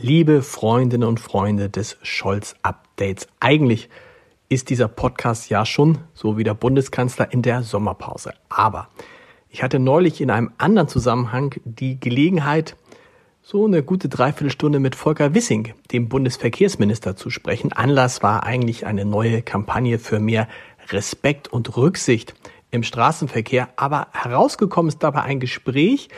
Liebe 0.00 0.42
Freundinnen 0.42 1.08
und 1.08 1.18
Freunde 1.18 1.68
des 1.68 1.96
Scholz-Updates, 2.02 3.26
eigentlich 3.40 3.88
ist 4.48 4.70
dieser 4.70 4.86
Podcast 4.86 5.50
ja 5.50 5.66
schon, 5.66 5.98
so 6.14 6.38
wie 6.38 6.44
der 6.44 6.54
Bundeskanzler, 6.54 7.32
in 7.32 7.42
der 7.42 7.64
Sommerpause. 7.64 8.32
Aber 8.48 8.90
ich 9.48 9.64
hatte 9.64 9.80
neulich 9.80 10.20
in 10.20 10.30
einem 10.30 10.52
anderen 10.56 10.86
Zusammenhang 10.86 11.56
die 11.64 11.98
Gelegenheit, 11.98 12.76
so 13.42 13.66
eine 13.66 13.82
gute 13.82 14.08
Dreiviertelstunde 14.08 14.78
mit 14.78 14.94
Volker 14.94 15.34
Wissing, 15.34 15.74
dem 15.90 16.08
Bundesverkehrsminister, 16.08 17.16
zu 17.16 17.28
sprechen. 17.28 17.72
Anlass 17.72 18.22
war 18.22 18.44
eigentlich 18.44 18.86
eine 18.86 19.04
neue 19.04 19.42
Kampagne 19.42 19.98
für 19.98 20.20
mehr 20.20 20.46
Respekt 20.90 21.48
und 21.48 21.76
Rücksicht 21.76 22.34
im 22.70 22.84
Straßenverkehr. 22.84 23.70
Aber 23.74 24.06
herausgekommen 24.12 24.90
ist 24.90 25.02
dabei 25.02 25.22
ein 25.22 25.40
Gespräch, 25.40 26.08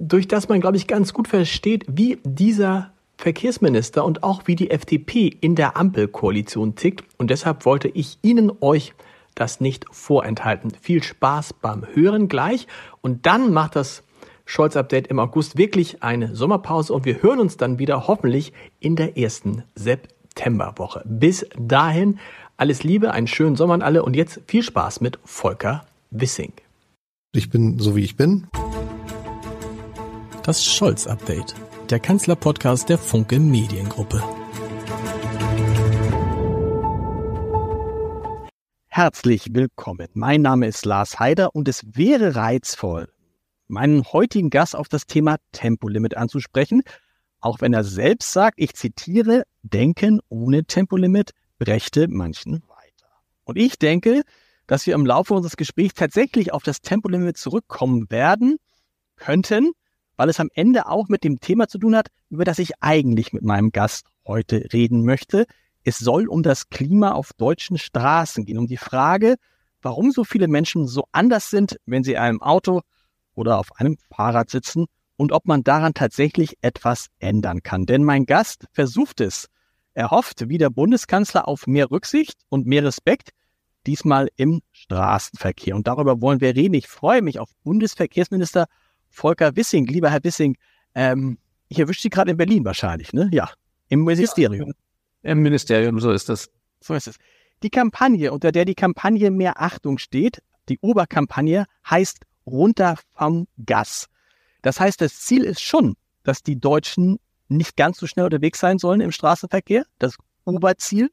durch 0.00 0.26
das 0.26 0.48
man, 0.48 0.60
glaube 0.60 0.78
ich, 0.78 0.86
ganz 0.86 1.12
gut 1.12 1.28
versteht, 1.28 1.84
wie 1.86 2.18
dieser 2.24 2.90
Verkehrsminister 3.18 4.04
und 4.04 4.22
auch 4.22 4.42
wie 4.46 4.56
die 4.56 4.70
FDP 4.70 5.28
in 5.40 5.54
der 5.54 5.76
Ampelkoalition 5.76 6.74
tickt. 6.74 7.04
Und 7.18 7.30
deshalb 7.30 7.66
wollte 7.66 7.88
ich 7.88 8.18
Ihnen 8.22 8.50
euch 8.60 8.94
das 9.34 9.60
nicht 9.60 9.84
vorenthalten. 9.92 10.72
Viel 10.80 11.02
Spaß 11.02 11.52
beim 11.52 11.86
Hören 11.92 12.28
gleich. 12.28 12.66
Und 13.02 13.26
dann 13.26 13.52
macht 13.52 13.76
das 13.76 14.02
Scholz-Update 14.46 15.06
im 15.08 15.18
August 15.18 15.58
wirklich 15.58 16.02
eine 16.02 16.34
Sommerpause 16.34 16.92
und 16.92 17.04
wir 17.04 17.22
hören 17.22 17.38
uns 17.38 17.56
dann 17.56 17.78
wieder 17.78 18.08
hoffentlich 18.08 18.52
in 18.80 18.96
der 18.96 19.16
ersten 19.16 19.62
Septemberwoche. 19.76 21.02
Bis 21.04 21.46
dahin 21.56 22.18
alles 22.56 22.82
Liebe, 22.82 23.12
einen 23.12 23.26
schönen 23.26 23.54
Sommer 23.54 23.74
an 23.74 23.82
alle 23.82 24.02
und 24.02 24.16
jetzt 24.16 24.40
viel 24.46 24.62
Spaß 24.62 25.02
mit 25.02 25.18
Volker 25.24 25.84
Wissing. 26.10 26.52
Ich 27.32 27.50
bin 27.50 27.78
so 27.78 27.94
wie 27.94 28.02
ich 28.02 28.16
bin. 28.16 28.48
Das 30.42 30.64
Scholz-Update, 30.64 31.54
der 31.90 32.00
Kanzler-Podcast 32.00 32.88
der 32.88 32.96
Funke 32.96 33.38
Mediengruppe. 33.38 34.22
Herzlich 38.86 39.48
willkommen. 39.52 40.08
Mein 40.14 40.40
Name 40.40 40.66
ist 40.66 40.86
Lars 40.86 41.20
Heider 41.20 41.54
und 41.54 41.68
es 41.68 41.84
wäre 41.94 42.36
reizvoll, 42.36 43.12
meinen 43.68 44.02
heutigen 44.04 44.48
Gast 44.48 44.74
auf 44.74 44.88
das 44.88 45.04
Thema 45.04 45.36
Tempolimit 45.52 46.16
anzusprechen, 46.16 46.82
auch 47.40 47.60
wenn 47.60 47.74
er 47.74 47.84
selbst 47.84 48.32
sagt, 48.32 48.54
ich 48.58 48.72
zitiere, 48.72 49.42
Denken 49.62 50.20
ohne 50.30 50.64
Tempolimit 50.64 51.32
brächte 51.58 52.08
manchen 52.08 52.62
weiter. 52.66 53.10
Und 53.44 53.58
ich 53.58 53.78
denke, 53.78 54.22
dass 54.66 54.86
wir 54.86 54.94
im 54.94 55.04
Laufe 55.04 55.34
unseres 55.34 55.58
Gesprächs 55.58 55.94
tatsächlich 55.94 56.54
auf 56.54 56.62
das 56.62 56.80
Tempolimit 56.80 57.36
zurückkommen 57.36 58.10
werden 58.10 58.56
könnten, 59.16 59.72
weil 60.20 60.28
es 60.28 60.38
am 60.38 60.50
Ende 60.52 60.86
auch 60.86 61.08
mit 61.08 61.24
dem 61.24 61.40
Thema 61.40 61.66
zu 61.66 61.78
tun 61.78 61.96
hat, 61.96 62.08
über 62.28 62.44
das 62.44 62.58
ich 62.58 62.72
eigentlich 62.80 63.32
mit 63.32 63.42
meinem 63.42 63.72
Gast 63.72 64.04
heute 64.26 64.68
reden 64.70 65.02
möchte. 65.02 65.46
Es 65.82 65.96
soll 65.96 66.28
um 66.28 66.42
das 66.42 66.68
Klima 66.68 67.12
auf 67.12 67.32
deutschen 67.32 67.78
Straßen 67.78 68.44
gehen, 68.44 68.58
um 68.58 68.66
die 68.66 68.76
Frage, 68.76 69.36
warum 69.80 70.10
so 70.10 70.22
viele 70.24 70.46
Menschen 70.46 70.86
so 70.86 71.04
anders 71.10 71.48
sind, 71.48 71.78
wenn 71.86 72.04
sie 72.04 72.12
in 72.12 72.18
einem 72.18 72.42
Auto 72.42 72.82
oder 73.34 73.58
auf 73.58 73.74
einem 73.76 73.96
Fahrrad 74.14 74.50
sitzen 74.50 74.84
und 75.16 75.32
ob 75.32 75.46
man 75.46 75.62
daran 75.64 75.94
tatsächlich 75.94 76.58
etwas 76.60 77.06
ändern 77.18 77.62
kann. 77.62 77.86
Denn 77.86 78.04
mein 78.04 78.26
Gast 78.26 78.66
versucht 78.72 79.22
es. 79.22 79.46
Er 79.94 80.10
hofft, 80.10 80.50
wie 80.50 80.58
der 80.58 80.68
Bundeskanzler, 80.68 81.48
auf 81.48 81.66
mehr 81.66 81.90
Rücksicht 81.90 82.42
und 82.50 82.66
mehr 82.66 82.84
Respekt, 82.84 83.30
diesmal 83.86 84.28
im 84.36 84.60
Straßenverkehr. 84.72 85.74
Und 85.74 85.86
darüber 85.86 86.20
wollen 86.20 86.42
wir 86.42 86.54
reden. 86.54 86.74
Ich 86.74 86.88
freue 86.88 87.22
mich 87.22 87.38
auf 87.38 87.48
Bundesverkehrsminister 87.64 88.66
Volker 89.10 89.54
Wissing. 89.56 89.86
Lieber 89.86 90.10
Herr 90.10 90.24
Wissing, 90.24 90.56
ähm, 90.94 91.38
ich 91.68 91.78
erwische 91.78 92.02
Sie 92.02 92.10
gerade 92.10 92.30
in 92.30 92.36
Berlin 92.36 92.64
wahrscheinlich, 92.64 93.12
ne? 93.12 93.28
Ja, 93.32 93.50
im 93.88 94.04
Ministerium. 94.04 94.72
Ja, 95.22 95.32
Im 95.32 95.42
Ministerium, 95.42 96.00
so 96.00 96.10
ist 96.10 96.28
das. 96.28 96.50
So 96.80 96.94
ist 96.94 97.08
es. 97.08 97.16
Die 97.62 97.70
Kampagne, 97.70 98.32
unter 98.32 98.52
der 98.52 98.64
die 98.64 98.74
Kampagne 98.74 99.30
Mehr 99.30 99.60
Achtung 99.60 99.98
steht, 99.98 100.42
die 100.68 100.78
Oberkampagne, 100.80 101.66
heißt 101.88 102.20
Runter 102.46 102.96
vom 103.14 103.46
Gas. 103.64 104.06
Das 104.62 104.80
heißt, 104.80 105.00
das 105.00 105.20
Ziel 105.20 105.44
ist 105.44 105.60
schon, 105.60 105.96
dass 106.22 106.42
die 106.42 106.58
Deutschen 106.58 107.18
nicht 107.48 107.76
ganz 107.76 107.98
so 107.98 108.06
schnell 108.06 108.24
unterwegs 108.24 108.60
sein 108.60 108.78
sollen 108.78 109.00
im 109.00 109.12
Straßenverkehr. 109.12 109.84
Das 109.98 110.16
Oberziel. 110.44 111.10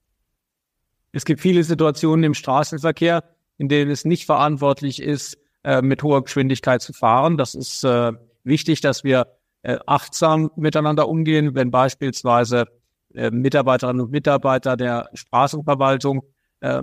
Es 1.11 1.25
gibt 1.25 1.41
viele 1.41 1.63
Situationen 1.63 2.23
im 2.23 2.33
Straßenverkehr, 2.33 3.23
in 3.57 3.69
denen 3.69 3.91
es 3.91 4.05
nicht 4.05 4.25
verantwortlich 4.25 5.01
ist, 5.01 5.37
äh, 5.67 5.81
mit 5.81 6.01
hoher 6.01 6.23
Geschwindigkeit 6.23 6.81
zu 6.81 6.93
fahren. 6.93 7.35
Das 7.35 7.53
ist 7.53 7.83
äh, 7.83 8.13
wichtig, 8.45 8.79
dass 8.79 9.03
wir 9.03 9.27
äh, 9.63 9.77
achtsam 9.85 10.49
miteinander 10.55 11.09
umgehen, 11.09 11.55
wenn 11.55 11.71
beispielsweise 11.71 12.67
äh, 13.13 13.31
Mitarbeiterinnen 13.31 14.01
und 14.01 14.11
Mitarbeiter 14.11 14.77
der 14.77 15.09
Straßenverwaltung 15.13 16.23
äh, 16.61 16.81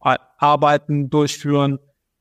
Arbeiten 0.00 1.10
durchführen, 1.10 1.80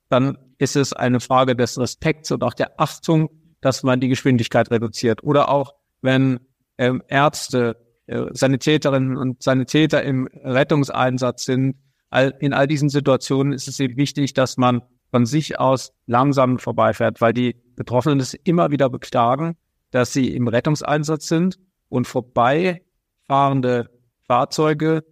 dann 0.09 0.37
ist 0.57 0.75
es 0.75 0.91
eine 0.91 1.21
Frage 1.21 1.55
des 1.55 1.79
Respekts 1.79 2.31
und 2.31 2.43
auch 2.43 2.53
der 2.53 2.81
Achtung, 2.81 3.29
dass 3.61 3.83
man 3.83 4.01
die 4.01 4.09
Geschwindigkeit 4.09 4.69
reduziert. 4.69 5.23
Oder 5.23 5.47
auch, 5.47 5.73
wenn 6.01 6.41
ähm, 6.77 7.01
Ärzte, 7.07 7.77
äh, 8.07 8.25
Sanitäterinnen 8.31 9.15
und 9.15 9.41
Sanitäter 9.41 10.03
im 10.03 10.27
Rettungseinsatz 10.43 11.45
sind, 11.45 11.77
all, 12.09 12.33
in 12.41 12.51
all 12.51 12.67
diesen 12.67 12.89
Situationen 12.89 13.53
ist 13.53 13.69
es 13.69 13.79
eben 13.79 13.95
wichtig, 13.95 14.33
dass 14.33 14.57
man 14.57 14.81
von 15.11 15.25
sich 15.25 15.59
aus 15.59 15.93
langsam 16.05 16.59
vorbeifährt, 16.59 17.21
weil 17.21 17.33
die 17.33 17.55
Betroffenen 17.75 18.19
es 18.19 18.33
immer 18.33 18.71
wieder 18.71 18.89
beklagen, 18.89 19.55
dass 19.91 20.13
sie 20.13 20.33
im 20.35 20.47
Rettungseinsatz 20.47 21.27
sind 21.27 21.59
und 21.89 22.07
vorbeifahrende 22.07 23.89
Fahrzeuge 24.27 25.05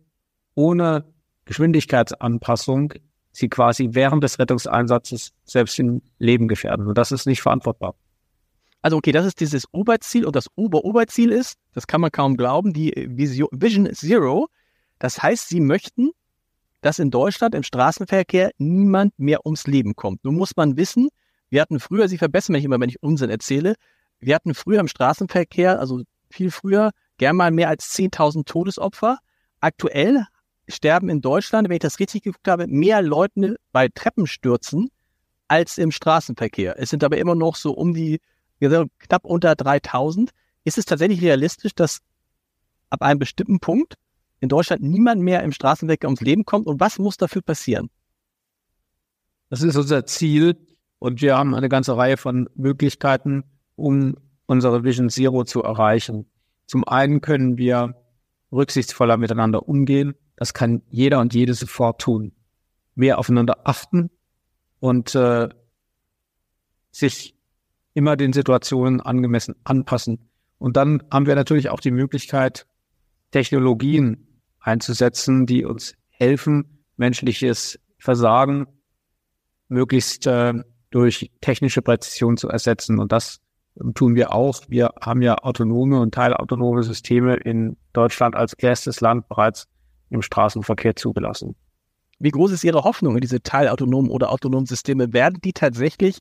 ohne 0.55 1.05
Geschwindigkeitsanpassung 1.45 2.93
sie 3.31 3.49
quasi 3.49 3.89
während 3.91 4.23
des 4.23 4.39
Rettungseinsatzes 4.39 5.31
selbst 5.43 5.77
im 5.79 6.01
Leben 6.19 6.47
gefährden. 6.47 6.87
Und 6.87 6.97
das 6.97 7.11
ist 7.11 7.25
nicht 7.25 7.41
verantwortbar. 7.41 7.95
Also 8.81 8.97
okay, 8.97 9.11
das 9.11 9.25
ist 9.25 9.39
dieses 9.39 9.65
Oberziel 9.73 10.25
und 10.25 10.35
das 10.35 10.47
Ober-Oberziel 10.55 11.31
ist, 11.31 11.55
das 11.73 11.87
kann 11.87 12.01
man 12.01 12.11
kaum 12.11 12.37
glauben, 12.37 12.71
die 12.71 12.93
Vision 12.95 13.93
Zero. 13.93 14.47
Das 14.99 15.21
heißt, 15.21 15.49
sie 15.49 15.59
möchten 15.59 16.11
dass 16.81 16.99
in 16.99 17.11
Deutschland 17.11 17.55
im 17.55 17.63
Straßenverkehr 17.63 18.51
niemand 18.57 19.17
mehr 19.17 19.45
ums 19.45 19.67
Leben 19.67 19.95
kommt. 19.95 20.23
Nun 20.23 20.35
muss 20.35 20.55
man 20.55 20.77
wissen, 20.77 21.09
wir 21.49 21.61
hatten 21.61 21.79
früher, 21.79 22.07
Sie 22.07 22.17
verbessern 22.17 22.53
mich 22.53 22.63
immer, 22.63 22.79
wenn 22.79 22.89
ich 22.89 23.01
Unsinn 23.01 23.29
erzähle, 23.29 23.75
wir 24.19 24.35
hatten 24.35 24.53
früher 24.53 24.79
im 24.79 24.87
Straßenverkehr, 24.87 25.79
also 25.79 26.01
viel 26.29 26.51
früher, 26.51 26.91
gern 27.17 27.35
mal 27.35 27.51
mehr 27.51 27.69
als 27.69 27.93
10.000 27.95 28.45
Todesopfer. 28.45 29.19
Aktuell 29.59 30.25
sterben 30.67 31.09
in 31.09 31.21
Deutschland, 31.21 31.69
wenn 31.69 31.75
ich 31.75 31.81
das 31.81 31.99
richtig 31.99 32.23
geguckt 32.23 32.47
habe, 32.47 32.67
mehr 32.67 33.01
Leute 33.01 33.57
bei 33.71 33.87
Treppenstürzen 33.87 34.89
als 35.47 35.77
im 35.77 35.91
Straßenverkehr. 35.91 36.79
Es 36.79 36.89
sind 36.89 37.03
aber 37.03 37.17
immer 37.17 37.35
noch 37.35 37.55
so 37.55 37.73
um 37.73 37.93
die, 37.93 38.19
knapp 38.59 39.25
unter 39.25 39.51
3.000. 39.51 40.29
Ist 40.63 40.77
es 40.77 40.85
tatsächlich 40.85 41.21
realistisch, 41.21 41.75
dass 41.75 41.99
ab 42.89 43.01
einem 43.01 43.19
bestimmten 43.19 43.59
Punkt 43.59 43.95
in 44.39 44.49
Deutschland 44.49 44.83
niemand 44.83 45.21
mehr 45.21 45.43
im 45.43 45.51
Straßenverkehr 45.51 46.09
ums 46.09 46.21
Leben 46.21 46.45
kommt 46.45 46.67
und 46.67 46.79
was 46.79 46.99
muss 46.99 47.17
dafür 47.17 47.41
passieren? 47.41 47.89
Das 49.49 49.61
ist 49.61 49.75
unser 49.75 50.05
Ziel 50.05 50.57
und 50.99 51.21
wir 51.21 51.37
haben 51.37 51.55
eine 51.55 51.69
ganze 51.69 51.95
Reihe 51.95 52.17
von 52.17 52.49
Möglichkeiten, 52.55 53.43
um 53.75 54.15
unsere 54.45 54.83
Vision 54.83 55.09
Zero 55.09 55.43
zu 55.43 55.63
erreichen. 55.63 56.25
Zum 56.67 56.87
einen 56.87 57.21
können 57.21 57.57
wir 57.57 57.95
rücksichtsvoller 58.51 59.17
miteinander 59.17 59.67
umgehen. 59.67 60.15
Das 60.35 60.53
kann 60.53 60.81
jeder 60.89 61.19
und 61.19 61.33
jede 61.33 61.53
sofort 61.53 62.01
tun. 62.01 62.31
Mehr 62.95 63.19
aufeinander 63.19 63.61
achten 63.65 64.09
und 64.79 65.15
äh, 65.15 65.49
sich 66.91 67.35
immer 67.93 68.15
den 68.15 68.33
Situationen 68.33 69.01
angemessen 69.01 69.55
anpassen. 69.63 70.29
Und 70.57 70.77
dann 70.77 71.03
haben 71.11 71.25
wir 71.25 71.35
natürlich 71.35 71.69
auch 71.69 71.79
die 71.79 71.91
Möglichkeit, 71.91 72.65
Technologien 73.31 74.24
einzusetzen, 74.65 75.45
die 75.45 75.63
uns 75.63 75.93
helfen, 76.09 76.83
menschliches 76.97 77.79
Versagen 77.99 78.67
möglichst 79.67 80.27
äh, 80.27 80.53
durch 80.89 81.31
technische 81.41 81.81
Präzision 81.81 82.37
zu 82.37 82.49
ersetzen. 82.49 82.99
Und 82.99 83.11
das 83.11 83.39
tun 83.93 84.15
wir 84.15 84.33
auch. 84.33 84.61
Wir 84.67 84.91
haben 85.01 85.21
ja 85.21 85.35
autonome 85.35 85.99
und 85.99 86.13
teilautonome 86.13 86.83
Systeme 86.83 87.35
in 87.35 87.77
Deutschland 87.93 88.35
als 88.35 88.53
erstes 88.53 89.01
Land 89.01 89.27
bereits 89.27 89.67
im 90.09 90.21
Straßenverkehr 90.21 90.95
zugelassen. 90.95 91.55
Wie 92.19 92.31
groß 92.31 92.51
ist 92.51 92.63
Ihre 92.63 92.83
Hoffnung 92.83 93.15
in 93.15 93.21
diese 93.21 93.41
teilautonomen 93.41 94.09
oder 94.09 94.31
autonomen 94.31 94.65
Systeme? 94.65 95.11
Werden 95.13 95.41
die 95.43 95.53
tatsächlich 95.53 96.19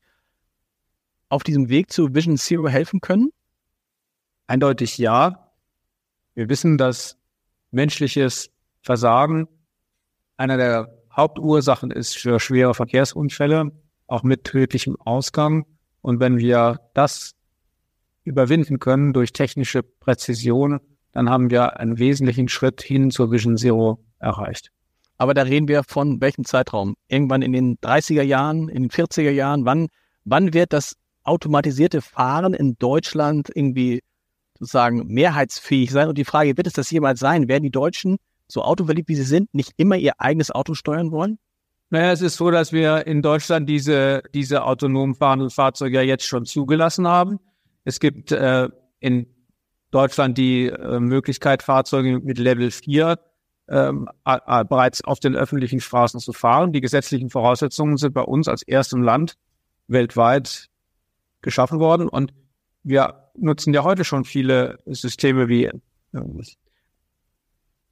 auf 1.29 1.44
diesem 1.44 1.69
Weg 1.69 1.93
zu 1.93 2.14
Vision 2.14 2.37
Zero 2.37 2.69
helfen 2.69 3.00
können? 3.00 3.31
Eindeutig 4.47 4.99
ja. 4.99 5.52
Wir 6.35 6.49
wissen, 6.49 6.76
dass 6.79 7.17
menschliches 7.75 8.50
Versagen 8.81 9.49
einer 10.37 10.56
der 10.56 10.88
Hauptursachen 11.15 11.91
ist 11.91 12.17
für 12.17 12.41
schwere 12.41 12.75
Verkehrsunfälle, 12.75 13.71
auch 14.06 14.23
mit 14.23 14.44
tödlichem 14.44 14.97
Ausgang. 15.00 15.65
Und 16.00 16.21
wenn 16.21 16.38
wir 16.38 16.81
das 16.93 17.35
überwinden 18.25 18.79
können 18.79 19.12
durch 19.12 19.32
technische 19.32 19.82
Präzision, 19.82 20.81
dann 21.12 21.31
haben 21.31 21.50
wir 21.50 21.79
einen 21.79 21.99
wesentlichen 21.99 22.49
Schritt 22.49 22.82
hin 22.82 23.11
zur 23.11 23.31
Vision 23.31 23.56
Zero 23.56 24.05
erreicht. 24.19 24.71
Aber 25.17 25.35
da 25.35 25.43
reden 25.43 25.69
wir 25.69 25.85
von 25.85 26.21
welchem 26.21 26.44
Zeitraum? 26.44 26.97
Irgendwann 27.06 27.43
in 27.43 27.53
den 27.53 27.76
30er 27.79 28.23
Jahren, 28.23 28.69
in 28.69 28.82
den 28.85 28.91
40er 28.91 29.31
Jahren? 29.31 29.65
Wann, 29.65 29.87
wann 30.25 30.53
wird 30.53 30.73
das 30.73 30.97
automatisierte 31.23 32.03
Fahren 32.03 32.53
in 32.53 32.76
Deutschland 32.79 33.50
irgendwie 33.55 34.03
sozusagen 34.58 35.06
mehrheitsfähig 35.06 35.90
sein? 35.90 36.08
Und 36.08 36.18
die 36.18 36.24
Frage, 36.24 36.56
wird 36.56 36.66
es 36.66 36.72
das 36.72 36.90
jemals 36.90 37.20
sein? 37.20 37.48
Werden 37.48 37.64
die 37.64 37.70
Deutschen, 37.70 38.16
so 38.48 38.62
autoverliebt 38.62 39.08
wie 39.08 39.14
sie 39.14 39.24
sind, 39.24 39.52
nicht 39.54 39.72
immer 39.76 39.96
ihr 39.96 40.14
eigenes 40.18 40.50
Auto 40.50 40.74
steuern 40.74 41.10
wollen? 41.10 41.38
Naja, 41.90 42.12
es 42.12 42.22
ist 42.22 42.36
so, 42.36 42.50
dass 42.50 42.72
wir 42.72 43.06
in 43.06 43.22
Deutschland 43.22 43.68
diese, 43.68 44.22
diese 44.34 44.64
autonom 44.64 45.14
fahrenden 45.14 45.50
Fahrzeuge 45.50 45.98
ja 45.98 46.02
jetzt 46.02 46.26
schon 46.26 46.44
zugelassen 46.44 47.06
haben. 47.06 47.38
Es 47.84 48.00
gibt 48.00 48.32
äh, 48.32 48.68
in 49.00 49.26
Deutschland 49.90 50.36
die 50.38 50.66
äh, 50.66 50.98
Möglichkeit, 50.98 51.62
Fahrzeuge 51.62 52.18
mit 52.20 52.38
Level 52.38 52.70
4 52.70 53.18
ähm, 53.68 54.08
äh, 54.24 54.64
bereits 54.64 55.04
auf 55.04 55.20
den 55.20 55.36
öffentlichen 55.36 55.80
Straßen 55.80 56.20
zu 56.20 56.32
fahren. 56.32 56.72
Die 56.72 56.80
gesetzlichen 56.80 57.30
Voraussetzungen 57.30 57.96
sind 57.96 58.12
bei 58.12 58.22
uns 58.22 58.48
als 58.48 58.62
erstem 58.62 59.02
Land 59.02 59.34
weltweit 59.86 60.68
geschaffen 61.42 61.78
worden 61.78 62.08
und 62.08 62.32
wir 62.82 63.24
nutzen 63.36 63.75
ja 63.75 63.84
heute 63.84 64.04
schon 64.04 64.25
viele 64.25 64.78
Systeme 64.86 65.48
wie 65.48 65.64
äh, 65.64 65.72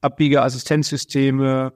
Abbiegeassistenzsysteme 0.00 1.72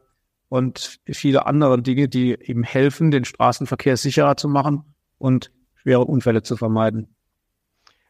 und 0.48 1.00
viele 1.06 1.46
andere 1.46 1.80
Dinge, 1.82 2.08
die 2.08 2.32
eben 2.32 2.62
helfen, 2.62 3.10
den 3.10 3.24
Straßenverkehr 3.24 3.96
sicherer 3.96 4.36
zu 4.36 4.48
machen 4.48 4.94
und 5.18 5.50
schwere 5.74 6.04
Unfälle 6.04 6.42
zu 6.42 6.56
vermeiden. 6.56 7.14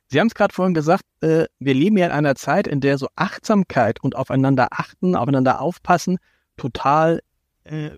Sie 0.09 0.21
haben 0.21 0.29
es 0.29 0.35
gerade 0.35 0.55
vorhin 0.55 0.75
gesagt, 0.75 1.05
äh, 1.21 1.47
wir 1.59 1.75
leben 1.75 1.97
ja 1.99 2.07
in 2.07 2.13
einer 2.13 2.37
Zeit, 2.37 2.67
in 2.67 2.81
der 2.81 2.97
so 2.97 3.09
Achtsamkeit 3.17 4.01
und 4.03 4.15
aufeinander 4.15 4.69
achten, 4.71 5.17
aufeinander 5.17 5.61
aufpassen 5.61 6.19
total 6.57 7.21
äh, 7.65 7.91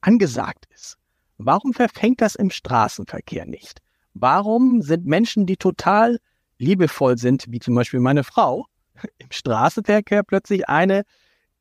angesagt 0.00 0.66
ist. 0.74 0.98
Warum 1.38 1.72
verfängt 1.72 2.20
das 2.20 2.34
im 2.34 2.50
Straßenverkehr 2.50 3.46
nicht? 3.46 3.80
Warum 4.12 4.82
sind 4.82 5.06
Menschen, 5.06 5.46
die 5.46 5.56
total 5.56 6.18
liebevoll 6.60 7.18
sind, 7.18 7.46
wie 7.48 7.58
zum 7.58 7.74
Beispiel 7.74 8.00
meine 8.00 8.22
Frau, 8.22 8.66
im 9.18 9.30
Straßenverkehr 9.30 10.22
plötzlich 10.22 10.68
eine, 10.68 11.02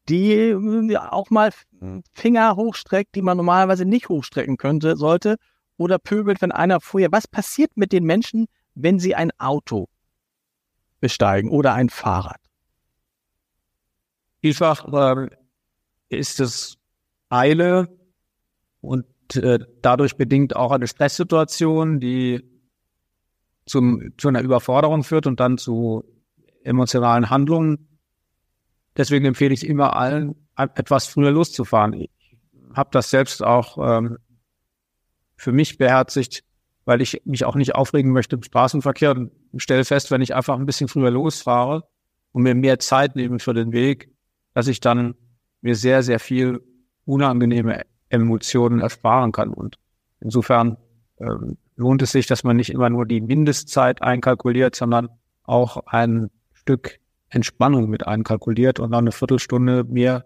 die 0.08 0.34
äh, 0.34 0.98
auch 0.98 1.30
mal 1.30 1.52
Finger 2.14 2.56
hochstreckt, 2.56 3.16
die 3.16 3.22
man 3.22 3.38
normalerweise 3.38 3.86
nicht 3.86 4.10
hochstrecken 4.10 4.58
könnte, 4.58 4.98
sollte, 4.98 5.38
oder 5.78 5.98
pöbelt, 5.98 6.42
wenn 6.42 6.52
einer 6.52 6.82
vorher. 6.82 7.12
Was 7.12 7.28
passiert 7.28 7.72
mit 7.76 7.94
den 7.94 8.04
Menschen, 8.04 8.48
wenn 8.76 9.00
sie 9.00 9.16
ein 9.16 9.32
Auto 9.40 9.88
besteigen 11.00 11.50
oder 11.50 11.74
ein 11.74 11.90
Fahrrad? 11.90 12.42
Vielfach 14.42 14.92
äh, 14.92 15.30
ist 16.10 16.40
es 16.40 16.78
Eile 17.30 17.88
und 18.82 19.06
äh, 19.36 19.60
dadurch 19.82 20.18
bedingt 20.18 20.56
auch 20.56 20.72
eine 20.72 20.88
Stresssituation, 20.88 22.00
die 22.00 22.49
zum, 23.70 24.14
zu 24.18 24.28
einer 24.28 24.42
Überforderung 24.42 25.04
führt 25.04 25.28
und 25.28 25.40
dann 25.40 25.58
zu 25.58 26.04
emotionalen 26.64 27.30
Handlungen. 27.30 27.88
Deswegen 28.98 29.26
empfehle 29.26 29.54
ich 29.54 29.66
immer 29.66 29.96
allen, 29.96 30.36
etwas 30.56 31.06
früher 31.06 31.32
loszufahren. 31.32 31.94
Ich 31.94 32.10
habe 32.74 32.90
das 32.92 33.10
selbst 33.10 33.44
auch 33.44 33.78
ähm, 33.78 34.18
für 35.38 35.52
mich 35.52 35.78
beherzigt, 35.78 36.44
weil 36.86 37.02
ich 37.02 37.22
mich 37.26 37.46
auch 37.46 37.56
nicht 37.56 37.76
aufregen 37.76 38.12
möchte 38.12 38.36
im 38.36 38.44
Straßenverkehr 38.44 39.12
und 39.12 39.32
stelle 39.58 39.86
fest, 39.86 40.12
wenn 40.12 40.22
ich 40.22 40.36
einfach 40.36 40.58
ein 40.58 40.66
bisschen 40.66 40.88
früher 40.88 41.12
losfahre 41.12 41.88
und 42.32 42.44
mir 42.44 42.56
mehr 42.56 42.80
Zeit 42.80 43.16
nehme 43.16 43.40
für 43.40 43.54
den 43.54 43.72
Weg, 43.72 44.12
dass 44.54 44.68
ich 44.68 44.80
dann 44.80 45.16
mir 45.62 45.76
sehr, 45.76 46.04
sehr 46.04 46.20
viel 46.20 46.62
unangenehme 47.06 47.84
Emotionen 48.10 48.82
ersparen 48.82 49.32
kann. 49.32 49.54
Und 49.54 49.78
insofern 50.20 50.78
ähm, 51.20 51.58
lohnt 51.80 52.02
es 52.02 52.12
sich, 52.12 52.28
dass 52.28 52.44
man 52.44 52.58
nicht 52.58 52.70
immer 52.70 52.90
nur 52.90 53.06
die 53.06 53.22
Mindestzeit 53.22 54.02
einkalkuliert, 54.02 54.76
sondern 54.76 55.10
auch 55.44 55.78
ein 55.88 56.30
Stück 56.54 57.00
Entspannung 57.30 57.90
mit 57.90 58.06
einkalkuliert 58.06 58.80
und 58.80 58.92
dann 58.92 59.06
eine 59.06 59.12
Viertelstunde 59.12 59.86
mehr, 59.86 60.26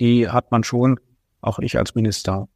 die 0.00 0.28
hat 0.28 0.50
man 0.50 0.64
schon, 0.64 0.98
auch 1.40 1.58
ich 1.58 1.76
als 1.76 1.94
Minister. 1.94 2.48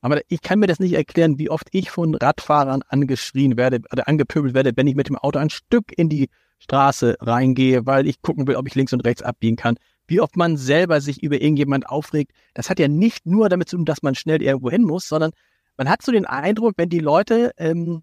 Aber 0.00 0.20
ich 0.28 0.40
kann 0.40 0.60
mir 0.60 0.66
das 0.66 0.80
nicht 0.80 0.94
erklären, 0.94 1.38
wie 1.38 1.50
oft 1.50 1.68
ich 1.72 1.90
von 1.90 2.14
Radfahrern 2.14 2.82
angeschrien 2.88 3.58
werde 3.58 3.82
oder 3.92 4.08
angepöbelt 4.08 4.54
werde, 4.54 4.72
wenn 4.74 4.86
ich 4.86 4.94
mit 4.94 5.08
dem 5.08 5.16
Auto 5.16 5.38
ein 5.38 5.50
Stück 5.50 5.92
in 5.96 6.08
die 6.08 6.30
Straße 6.58 7.16
reingehe, 7.20 7.84
weil 7.84 8.06
ich 8.06 8.22
gucken 8.22 8.46
will, 8.46 8.56
ob 8.56 8.66
ich 8.66 8.74
links 8.74 8.94
und 8.94 9.04
rechts 9.04 9.22
abbiegen 9.22 9.56
kann. 9.56 9.76
Wie 10.06 10.20
oft 10.20 10.36
man 10.36 10.56
selber 10.56 11.02
sich 11.02 11.22
über 11.22 11.40
irgendjemand 11.40 11.88
aufregt. 11.88 12.32
Das 12.54 12.70
hat 12.70 12.78
ja 12.78 12.88
nicht 12.88 13.26
nur 13.26 13.48
damit 13.48 13.68
zu 13.68 13.76
tun, 13.76 13.84
dass 13.84 14.02
man 14.02 14.14
schnell 14.14 14.42
irgendwo 14.42 14.70
hin 14.70 14.82
muss, 14.84 15.06
sondern 15.06 15.32
man 15.80 15.88
hat 15.88 16.02
so 16.02 16.12
den 16.12 16.26
Eindruck, 16.26 16.74
wenn 16.76 16.90
die 16.90 16.98
Leute 16.98 17.52
ähm, 17.56 18.02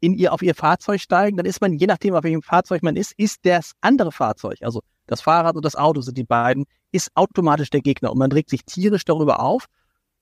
in 0.00 0.14
ihr 0.14 0.32
auf 0.32 0.40
ihr 0.40 0.54
Fahrzeug 0.54 0.98
steigen, 0.98 1.36
dann 1.36 1.44
ist 1.44 1.60
man, 1.60 1.74
je 1.74 1.86
nachdem, 1.86 2.14
auf 2.14 2.24
welchem 2.24 2.40
Fahrzeug 2.40 2.82
man 2.82 2.96
ist, 2.96 3.12
ist 3.18 3.40
das 3.42 3.72
andere 3.82 4.12
Fahrzeug, 4.12 4.56
also 4.62 4.80
das 5.06 5.20
Fahrrad 5.20 5.54
und 5.54 5.62
das 5.62 5.76
Auto 5.76 6.00
sind 6.00 6.16
die 6.16 6.24
beiden, 6.24 6.64
ist 6.90 7.10
automatisch 7.14 7.68
der 7.68 7.82
Gegner 7.82 8.12
und 8.12 8.18
man 8.18 8.32
regt 8.32 8.48
sich 8.48 8.64
tierisch 8.64 9.04
darüber 9.04 9.40
auf. 9.40 9.66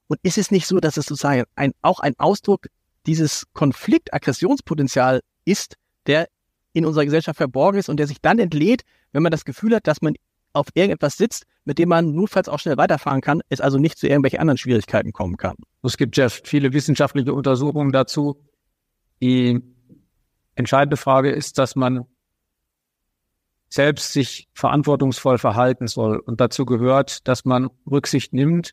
Und 0.09 0.19
ist 0.25 0.37
es 0.37 0.51
nicht 0.51 0.67
so, 0.67 0.81
dass 0.81 0.97
es 0.97 1.07
sozusagen 1.07 1.45
ein, 1.55 1.75
auch 1.81 2.01
ein 2.01 2.15
Ausdruck 2.19 2.67
dieses 3.07 3.45
Konflikt-Aggressionspotenzial 3.53 5.21
ist, 5.45 5.77
der 6.09 6.27
in 6.73 6.85
unserer 6.85 7.05
Gesellschaft 7.05 7.37
verborgen 7.37 7.79
ist 7.79 7.89
und 7.89 7.99
der 7.99 8.09
sich 8.09 8.21
dann 8.21 8.41
entlädt, 8.41 8.83
wenn 9.13 9.23
man 9.23 9.31
das 9.31 9.45
Gefühl 9.45 9.77
hat, 9.77 9.87
dass 9.87 10.03
man 10.03 10.15
auf 10.57 10.69
irgendetwas 10.75 11.17
sitzt, 11.17 11.47
mit 11.65 11.79
dem 11.79 11.89
man 11.89 12.13
notfalls 12.13 12.49
auch 12.49 12.59
schnell 12.59 12.77
weiterfahren 12.77 13.21
kann, 13.21 13.43
es 13.49 13.61
also 13.61 13.79
nicht 13.79 13.99
zu 13.99 14.07
irgendwelchen 14.07 14.41
anderen 14.41 14.59
Schwierigkeiten 14.59 15.13
kommen 15.13 15.37
kann. 15.37 15.57
Es 15.83 15.97
gibt 15.97 16.17
ja 16.17 16.29
viele 16.29 16.73
wissenschaftliche 16.73 17.35
Untersuchungen 17.35 17.93
dazu. 17.93 18.43
Die 19.21 19.61
entscheidende 20.55 20.97
Frage 20.97 21.31
ist, 21.31 21.59
dass 21.59 21.77
man 21.77 22.07
selbst 23.69 24.13
sich 24.13 24.49
verantwortungsvoll 24.55 25.39
verhalten 25.39 25.87
soll. 25.87 26.19
Und 26.19 26.41
dazu 26.41 26.65
gehört, 26.67 27.27
dass 27.29 27.45
man 27.45 27.69
Rücksicht 27.91 28.33
nimmt. 28.33 28.73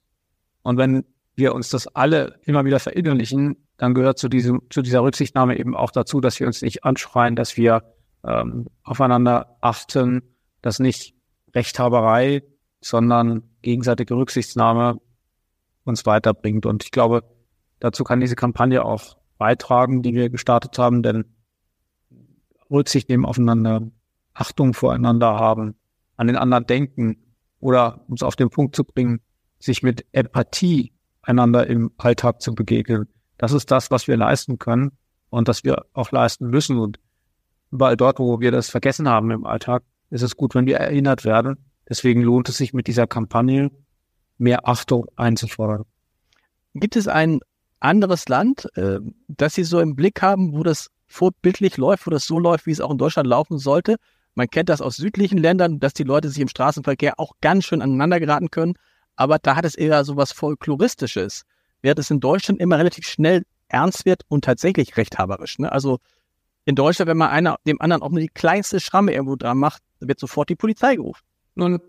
Und 0.61 0.77
wenn 0.77 1.05
wir 1.35 1.55
uns 1.55 1.69
das 1.69 1.87
alle 1.87 2.39
immer 2.43 2.63
wieder 2.63 2.79
verinnerlichen, 2.79 3.67
dann 3.77 3.93
gehört 3.95 4.19
zu 4.19 4.29
diesem, 4.29 4.61
zu 4.69 4.81
dieser 4.81 5.01
Rücksichtnahme 5.01 5.57
eben 5.57 5.75
auch 5.75 5.91
dazu, 5.91 6.21
dass 6.21 6.39
wir 6.39 6.47
uns 6.47 6.61
nicht 6.61 6.83
anschreien, 6.83 7.35
dass 7.35 7.57
wir 7.57 7.83
ähm, 8.23 8.67
aufeinander 8.83 9.57
achten, 9.61 10.21
dass 10.61 10.79
nicht 10.79 11.15
Rechthaberei, 11.55 12.43
sondern 12.81 13.43
gegenseitige 13.61 14.15
Rücksichtnahme 14.15 14.99
uns 15.83 16.05
weiterbringt. 16.05 16.65
Und 16.65 16.83
ich 16.83 16.91
glaube, 16.91 17.23
dazu 17.79 18.03
kann 18.03 18.19
diese 18.19 18.35
Kampagne 18.35 18.83
auch 18.83 19.17
beitragen, 19.37 20.01
die 20.01 20.13
wir 20.13 20.29
gestartet 20.29 20.77
haben, 20.77 21.03
denn 21.03 21.25
Rücksicht 22.71 23.09
nehmen 23.09 23.25
aufeinander, 23.25 23.81
Achtung 24.33 24.73
voreinander 24.73 25.35
haben, 25.35 25.75
an 26.17 26.27
den 26.27 26.37
anderen 26.37 26.65
denken 26.65 27.17
oder 27.59 28.03
uns 28.07 28.23
auf 28.23 28.35
den 28.35 28.49
Punkt 28.49 28.75
zu 28.75 28.83
bringen, 28.83 29.21
sich 29.59 29.83
mit 29.83 30.05
Empathie 30.11 30.93
einander 31.21 31.67
im 31.67 31.91
Alltag 31.97 32.41
zu 32.41 32.53
begegnen. 32.53 33.07
Das 33.37 33.51
ist 33.51 33.71
das, 33.71 33.91
was 33.91 34.07
wir 34.07 34.17
leisten 34.17 34.59
können 34.59 34.91
und 35.29 35.47
das 35.47 35.63
wir 35.63 35.85
auch 35.93 36.11
leisten 36.11 36.47
müssen. 36.49 36.77
Und 36.79 36.99
überall 37.71 37.97
dort, 37.97 38.19
wo 38.19 38.39
wir 38.39 38.51
das 38.51 38.69
vergessen 38.69 39.07
haben 39.07 39.31
im 39.31 39.45
Alltag, 39.45 39.83
ist 40.13 40.21
es 40.21 40.37
gut, 40.37 40.55
wenn 40.55 40.65
wir 40.65 40.77
erinnert 40.77 41.25
werden. 41.25 41.57
Deswegen 41.87 42.21
lohnt 42.21 42.49
es 42.49 42.57
sich 42.57 42.73
mit 42.73 42.87
dieser 42.87 43.07
Kampagne 43.07 43.71
mehr 44.37 44.67
Achtung 44.67 45.05
einzufordern. 45.15 45.83
Gibt 46.73 46.95
es 46.95 47.07
ein 47.07 47.39
anderes 47.79 48.27
Land, 48.29 48.69
äh, 48.75 48.99
das 49.27 49.55
Sie 49.55 49.63
so 49.63 49.79
im 49.79 49.95
Blick 49.95 50.21
haben, 50.21 50.53
wo 50.53 50.63
das 50.63 50.89
vorbildlich 51.07 51.77
läuft, 51.77 52.07
wo 52.07 52.11
das 52.11 52.25
so 52.25 52.39
läuft, 52.39 52.65
wie 52.65 52.71
es 52.71 52.81
auch 52.81 52.91
in 52.91 52.97
Deutschland 52.97 53.27
laufen 53.27 53.57
sollte? 53.57 53.97
Man 54.35 54.47
kennt 54.47 54.69
das 54.69 54.81
aus 54.81 54.95
südlichen 54.95 55.37
Ländern, 55.37 55.79
dass 55.79 55.93
die 55.93 56.03
Leute 56.03 56.29
sich 56.29 56.39
im 56.39 56.47
Straßenverkehr 56.47 57.19
auch 57.19 57.33
ganz 57.41 57.65
schön 57.65 57.81
aneinander 57.81 58.19
geraten 58.19 58.49
können 58.49 58.75
aber 59.15 59.39
da 59.39 59.55
hat 59.55 59.65
es 59.65 59.75
eher 59.75 60.03
so 60.03 60.17
was 60.17 60.31
Folkloristisches, 60.31 61.43
während 61.81 61.99
es 61.99 62.09
in 62.09 62.19
Deutschland 62.19 62.59
immer 62.59 62.77
relativ 62.77 63.05
schnell 63.05 63.43
ernst 63.67 64.05
wird 64.05 64.23
und 64.27 64.43
tatsächlich 64.43 64.97
rechthaberisch. 64.97 65.59
Ne? 65.59 65.71
Also 65.71 65.99
in 66.65 66.75
Deutschland, 66.75 67.09
wenn 67.09 67.17
man 67.17 67.29
einer 67.29 67.57
dem 67.67 67.81
anderen 67.81 68.01
auch 68.01 68.09
nur 68.09 68.21
die 68.21 68.29
kleinste 68.29 68.79
Schramme 68.79 69.13
irgendwo 69.13 69.35
dran 69.35 69.57
macht, 69.57 69.81
wird 69.99 70.19
sofort 70.19 70.49
die 70.49 70.55
Polizei 70.55 70.95
gerufen. 70.95 71.23
Nun, 71.55 71.79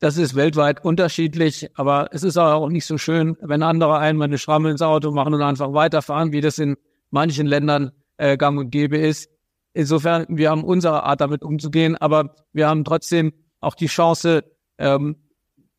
das 0.00 0.16
ist 0.16 0.34
weltweit 0.34 0.84
unterschiedlich, 0.84 1.70
aber 1.74 2.08
es 2.12 2.22
ist 2.22 2.36
auch 2.36 2.68
nicht 2.68 2.86
so 2.86 2.98
schön, 2.98 3.36
wenn 3.40 3.62
andere 3.62 3.98
einmal 3.98 4.26
eine 4.26 4.38
Schramme 4.38 4.70
ins 4.70 4.82
Auto 4.82 5.10
machen 5.12 5.34
und 5.34 5.42
einfach 5.42 5.72
weiterfahren, 5.72 6.32
wie 6.32 6.40
das 6.40 6.58
in 6.58 6.76
manchen 7.10 7.46
Ländern 7.46 7.92
äh, 8.16 8.36
gang 8.36 8.58
und 8.58 8.70
gäbe 8.70 8.98
ist. 8.98 9.30
Insofern, 9.72 10.26
wir 10.28 10.50
haben 10.50 10.64
unsere 10.64 11.02
Art 11.02 11.20
damit 11.20 11.42
umzugehen, 11.42 11.96
aber 11.96 12.36
wir 12.52 12.68
haben 12.68 12.84
trotzdem 12.84 13.32
auch 13.60 13.74
die 13.74 13.86
Chance, 13.86 14.44
ähm, 14.78 15.16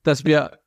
dass 0.04 0.26
wir 0.26 0.60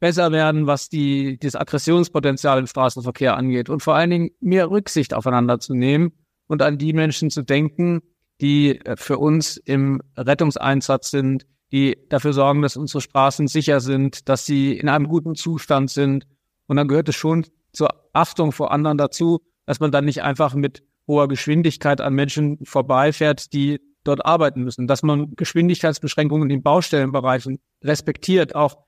besser 0.00 0.32
werden, 0.32 0.66
was 0.66 0.88
die, 0.88 1.38
das 1.38 1.54
Aggressionspotenzial 1.54 2.58
im 2.58 2.66
Straßenverkehr 2.66 3.36
angeht 3.36 3.70
und 3.70 3.82
vor 3.82 3.94
allen 3.94 4.10
Dingen 4.10 4.30
mehr 4.40 4.70
Rücksicht 4.70 5.14
aufeinander 5.14 5.60
zu 5.60 5.74
nehmen 5.74 6.12
und 6.50 6.62
an 6.62 6.78
die 6.78 6.92
Menschen 6.92 7.30
zu 7.30 7.42
denken, 7.42 8.02
die 8.40 8.80
äh, 8.84 8.96
für 8.96 9.18
uns 9.18 9.56
im 9.56 10.02
Rettungseinsatz 10.16 11.12
sind, 11.12 11.46
die 11.70 11.96
dafür 12.08 12.32
sorgen, 12.32 12.60
dass 12.60 12.76
unsere 12.76 13.00
Straßen 13.00 13.46
sicher 13.46 13.78
sind, 13.78 14.28
dass 14.28 14.46
sie 14.46 14.76
in 14.76 14.88
einem 14.88 15.06
guten 15.06 15.36
Zustand 15.36 15.90
sind. 15.90 16.26
Und 16.66 16.76
dann 16.76 16.88
gehört 16.88 17.08
es 17.08 17.14
schon 17.14 17.46
zur 17.72 17.90
Achtung 18.12 18.50
vor 18.50 18.72
anderen 18.72 18.98
dazu, 18.98 19.38
dass 19.64 19.78
man 19.78 19.92
dann 19.92 20.04
nicht 20.04 20.22
einfach 20.24 20.54
mit 20.54 20.82
hoher 21.06 21.28
Geschwindigkeit 21.28 22.00
an 22.00 22.14
Menschen 22.14 22.58
vorbeifährt, 22.64 23.52
die 23.52 23.80
dort 24.02 24.26
arbeiten 24.26 24.62
müssen, 24.62 24.88
dass 24.88 25.04
man 25.04 25.36
Geschwindigkeitsbeschränkungen 25.36 26.50
in 26.50 26.64
Baustellenbereichen 26.64 27.60
respektiert, 27.84 28.56
auch 28.56 28.78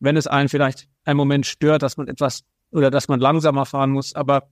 wenn 0.00 0.18
es 0.18 0.26
einen 0.26 0.50
vielleicht 0.50 0.86
einen 1.04 1.16
Moment 1.16 1.46
stört, 1.46 1.82
dass 1.82 1.96
man 1.96 2.08
etwas 2.08 2.42
oder 2.70 2.90
dass 2.90 3.08
man 3.08 3.20
langsamer 3.20 3.64
fahren 3.64 3.92
muss. 3.92 4.14
Aber 4.14 4.50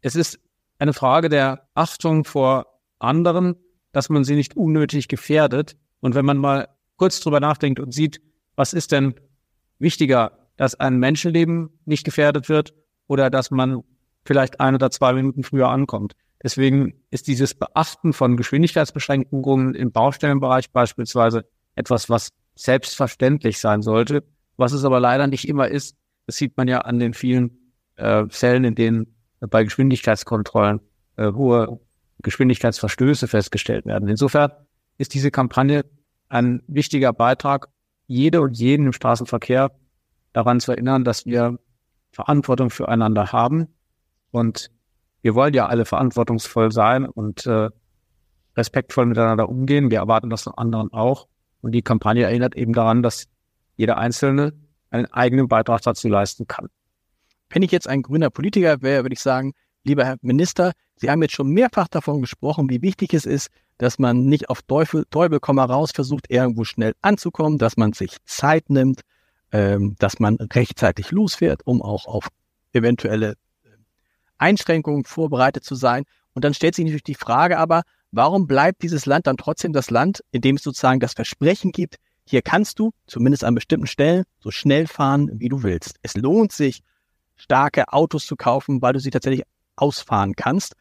es 0.00 0.16
ist 0.16 0.40
eine 0.78 0.92
Frage 0.92 1.28
der 1.28 1.68
Achtung 1.74 2.24
vor 2.24 2.66
anderen, 2.98 3.56
dass 3.92 4.08
man 4.08 4.24
sie 4.24 4.34
nicht 4.34 4.56
unnötig 4.56 5.08
gefährdet. 5.08 5.76
Und 6.00 6.14
wenn 6.14 6.24
man 6.24 6.38
mal 6.38 6.68
kurz 6.96 7.20
drüber 7.20 7.40
nachdenkt 7.40 7.80
und 7.80 7.92
sieht, 7.92 8.20
was 8.56 8.72
ist 8.72 8.92
denn 8.92 9.14
wichtiger, 9.78 10.48
dass 10.56 10.74
ein 10.74 10.98
Menschenleben 10.98 11.70
nicht 11.84 12.04
gefährdet 12.04 12.48
wird 12.48 12.74
oder 13.06 13.30
dass 13.30 13.50
man 13.50 13.82
vielleicht 14.24 14.60
ein 14.60 14.74
oder 14.74 14.90
zwei 14.90 15.12
Minuten 15.12 15.42
früher 15.42 15.68
ankommt. 15.68 16.14
Deswegen 16.42 16.94
ist 17.10 17.26
dieses 17.26 17.54
Beachten 17.54 18.12
von 18.12 18.36
Geschwindigkeitsbeschränkungen 18.36 19.74
im 19.74 19.90
Baustellenbereich 19.90 20.70
beispielsweise 20.70 21.48
etwas, 21.74 22.10
was 22.10 22.30
selbstverständlich 22.54 23.58
sein 23.58 23.82
sollte, 23.82 24.24
was 24.56 24.72
es 24.72 24.84
aber 24.84 25.00
leider 25.00 25.26
nicht 25.26 25.48
immer 25.48 25.68
ist. 25.68 25.96
Das 26.26 26.36
sieht 26.36 26.56
man 26.56 26.68
ja 26.68 26.80
an 26.80 26.98
den 26.98 27.14
vielen 27.14 27.72
äh, 27.96 28.24
Fällen, 28.28 28.64
in 28.64 28.74
denen 28.74 29.17
bei 29.40 29.64
Geschwindigkeitskontrollen 29.64 30.80
äh, 31.16 31.32
hohe 31.32 31.80
Geschwindigkeitsverstöße 32.22 33.28
festgestellt 33.28 33.86
werden. 33.86 34.08
Insofern 34.08 34.50
ist 34.96 35.14
diese 35.14 35.30
Kampagne 35.30 35.84
ein 36.28 36.62
wichtiger 36.66 37.12
Beitrag, 37.12 37.68
jede 38.06 38.40
und 38.40 38.58
jeden 38.58 38.86
im 38.86 38.92
Straßenverkehr 38.92 39.70
daran 40.32 40.60
zu 40.60 40.72
erinnern, 40.72 41.04
dass 41.04 41.26
wir 41.26 41.58
Verantwortung 42.10 42.70
füreinander 42.70 43.32
haben 43.32 43.68
und 44.30 44.70
wir 45.22 45.34
wollen 45.34 45.54
ja 45.54 45.66
alle 45.66 45.84
verantwortungsvoll 45.84 46.72
sein 46.72 47.04
und 47.06 47.46
äh, 47.46 47.70
respektvoll 48.56 49.06
miteinander 49.06 49.48
umgehen. 49.48 49.90
Wir 49.90 49.98
erwarten 49.98 50.30
das 50.30 50.42
von 50.42 50.54
anderen 50.54 50.92
auch. 50.92 51.28
Und 51.60 51.72
die 51.72 51.82
Kampagne 51.82 52.24
erinnert 52.24 52.56
eben 52.56 52.72
daran, 52.72 53.02
dass 53.02 53.28
jeder 53.76 53.98
Einzelne 53.98 54.52
einen 54.90 55.06
eigenen 55.06 55.48
Beitrag 55.48 55.82
dazu 55.82 56.08
leisten 56.08 56.46
kann. 56.46 56.68
Wenn 57.50 57.62
ich 57.62 57.70
jetzt 57.70 57.88
ein 57.88 58.02
grüner 58.02 58.30
Politiker 58.30 58.82
wäre, 58.82 59.04
würde 59.04 59.14
ich 59.14 59.20
sagen, 59.20 59.52
lieber 59.84 60.04
Herr 60.04 60.16
Minister, 60.20 60.72
Sie 60.96 61.10
haben 61.10 61.22
jetzt 61.22 61.34
schon 61.34 61.50
mehrfach 61.50 61.88
davon 61.88 62.20
gesprochen, 62.20 62.68
wie 62.68 62.82
wichtig 62.82 63.14
es 63.14 63.24
ist, 63.24 63.48
dass 63.78 63.98
man 63.98 64.24
nicht 64.24 64.50
auf 64.50 64.62
Teufel, 64.62 65.04
Teufel 65.10 65.38
komm 65.38 65.60
raus 65.60 65.92
versucht, 65.92 66.28
irgendwo 66.28 66.64
schnell 66.64 66.94
anzukommen, 67.00 67.58
dass 67.58 67.76
man 67.76 67.92
sich 67.92 68.16
Zeit 68.24 68.68
nimmt, 68.68 69.02
ähm, 69.52 69.94
dass 69.98 70.18
man 70.18 70.36
rechtzeitig 70.36 71.12
losfährt, 71.12 71.64
um 71.64 71.80
auch 71.80 72.06
auf 72.06 72.28
eventuelle 72.72 73.34
Einschränkungen 74.36 75.04
vorbereitet 75.04 75.64
zu 75.64 75.74
sein. 75.74 76.04
Und 76.34 76.44
dann 76.44 76.54
stellt 76.54 76.74
sich 76.74 76.84
natürlich 76.84 77.04
die 77.04 77.14
Frage 77.14 77.58
aber, 77.58 77.82
warum 78.10 78.46
bleibt 78.46 78.82
dieses 78.82 79.06
Land 79.06 79.26
dann 79.26 79.36
trotzdem 79.36 79.72
das 79.72 79.90
Land, 79.90 80.22
in 80.32 80.40
dem 80.40 80.56
es 80.56 80.62
sozusagen 80.62 81.00
das 81.00 81.12
Versprechen 81.12 81.72
gibt, 81.72 81.96
hier 82.24 82.42
kannst 82.42 82.78
du, 82.78 82.92
zumindest 83.06 83.44
an 83.44 83.54
bestimmten 83.54 83.86
Stellen, 83.86 84.24
so 84.38 84.50
schnell 84.50 84.86
fahren, 84.86 85.30
wie 85.34 85.48
du 85.48 85.62
willst. 85.62 85.96
Es 86.02 86.14
lohnt 86.14 86.52
sich, 86.52 86.82
starke 87.38 87.92
Autos 87.92 88.26
zu 88.26 88.36
kaufen, 88.36 88.82
weil 88.82 88.92
du 88.92 89.00
sie 89.00 89.10
tatsächlich 89.10 89.44
ausfahren 89.76 90.34
kannst. 90.34 90.74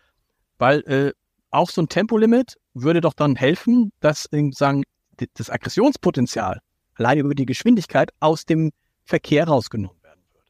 Weil 0.57 0.79
äh, 0.81 1.13
auch 1.51 1.69
so 1.69 1.81
ein 1.81 1.89
Tempolimit 1.89 2.57
würde 2.73 3.01
doch 3.01 3.13
dann 3.13 3.35
helfen, 3.35 3.91
dass 3.99 4.27
sagen, 4.51 4.83
das 5.33 5.49
Aggressionspotenzial 5.49 6.59
allein 6.95 7.19
über 7.19 7.35
die 7.35 7.45
Geschwindigkeit 7.45 8.11
aus 8.19 8.45
dem 8.45 8.71
Verkehr 9.05 9.47
rausgenommen 9.47 10.01
werden 10.03 10.21
würde. 10.31 10.45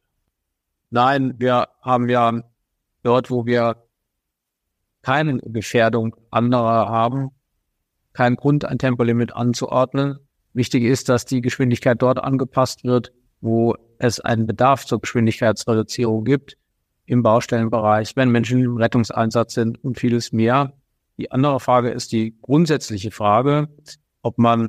Nein, 0.90 1.34
wir 1.38 1.68
haben 1.82 2.08
ja 2.08 2.42
dort, 3.02 3.30
wo 3.30 3.46
wir 3.46 3.84
keine 5.02 5.38
Gefährdung 5.38 6.16
anderer 6.30 6.88
haben, 6.88 7.30
keinen 8.12 8.36
Grund, 8.36 8.64
ein 8.64 8.78
Tempolimit 8.78 9.32
anzuordnen. 9.34 10.18
Wichtig 10.52 10.82
ist, 10.84 11.08
dass 11.08 11.24
die 11.24 11.40
Geschwindigkeit 11.40 12.02
dort 12.02 12.18
angepasst 12.18 12.84
wird, 12.84 13.12
wo 13.40 13.76
es 13.98 14.20
einen 14.20 14.46
Bedarf 14.46 14.84
zur 14.84 15.00
Geschwindigkeitsreduzierung 15.00 16.24
gibt, 16.24 16.56
im 17.06 17.22
Baustellenbereich, 17.22 18.16
wenn 18.16 18.30
Menschen 18.30 18.62
im 18.62 18.76
Rettungseinsatz 18.76 19.54
sind 19.54 19.82
und 19.82 19.98
vieles 19.98 20.32
mehr. 20.32 20.74
Die 21.16 21.30
andere 21.32 21.58
Frage 21.60 21.90
ist 21.90 22.12
die 22.12 22.38
grundsätzliche 22.40 23.10
Frage, 23.10 23.68
ob 24.22 24.38
man 24.38 24.68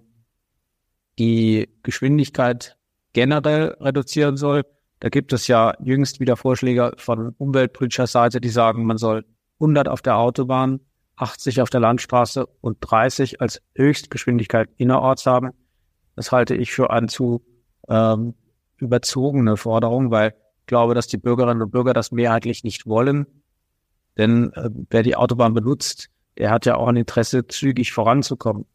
die 1.17 1.69
Geschwindigkeit 1.83 2.77
generell 3.13 3.75
reduzieren 3.81 4.37
soll 4.37 4.63
da 4.99 5.09
gibt 5.09 5.31
es 5.31 5.47
ja 5.47 5.73
jüngst 5.81 6.19
wieder 6.19 6.35
Vorschläge 6.35 6.93
von 6.97 7.33
umweltpolitischer 7.37 8.07
Seite, 8.07 8.41
die 8.41 8.49
sagen, 8.49 8.85
man 8.85 8.97
soll 8.97 9.25
100 9.55 9.87
auf 9.87 10.01
der 10.01 10.17
Autobahn, 10.17 10.81
80 11.15 11.61
auf 11.61 11.69
der 11.69 11.79
Landstraße 11.79 12.45
und 12.61 12.77
30 12.81 13.41
als 13.41 13.61
Höchstgeschwindigkeit 13.75 14.69
innerorts 14.77 15.25
haben. 15.25 15.51
Das 16.15 16.31
halte 16.31 16.55
ich 16.55 16.71
für 16.71 16.89
eine 16.89 17.07
zu 17.07 17.41
ähm, 17.87 18.35
überzogene 18.79 19.57
Forderung, 19.57 20.11
weil 20.11 20.31
ich 20.61 20.65
glaube, 20.65 20.93
dass 20.93 21.07
die 21.07 21.17
Bürgerinnen 21.17 21.61
und 21.61 21.71
Bürger 21.71 21.93
das 21.93 22.11
mehrheitlich 22.11 22.63
nicht 22.63 22.85
wollen. 22.85 23.25
Denn 24.17 24.51
äh, 24.53 24.69
wer 24.89 25.03
die 25.03 25.15
Autobahn 25.15 25.53
benutzt, 25.53 26.09
der 26.37 26.51
hat 26.51 26.65
ja 26.65 26.75
auch 26.75 26.87
ein 26.87 26.95
Interesse, 26.95 27.47
zügig 27.47 27.91
voranzukommen. 27.91 28.65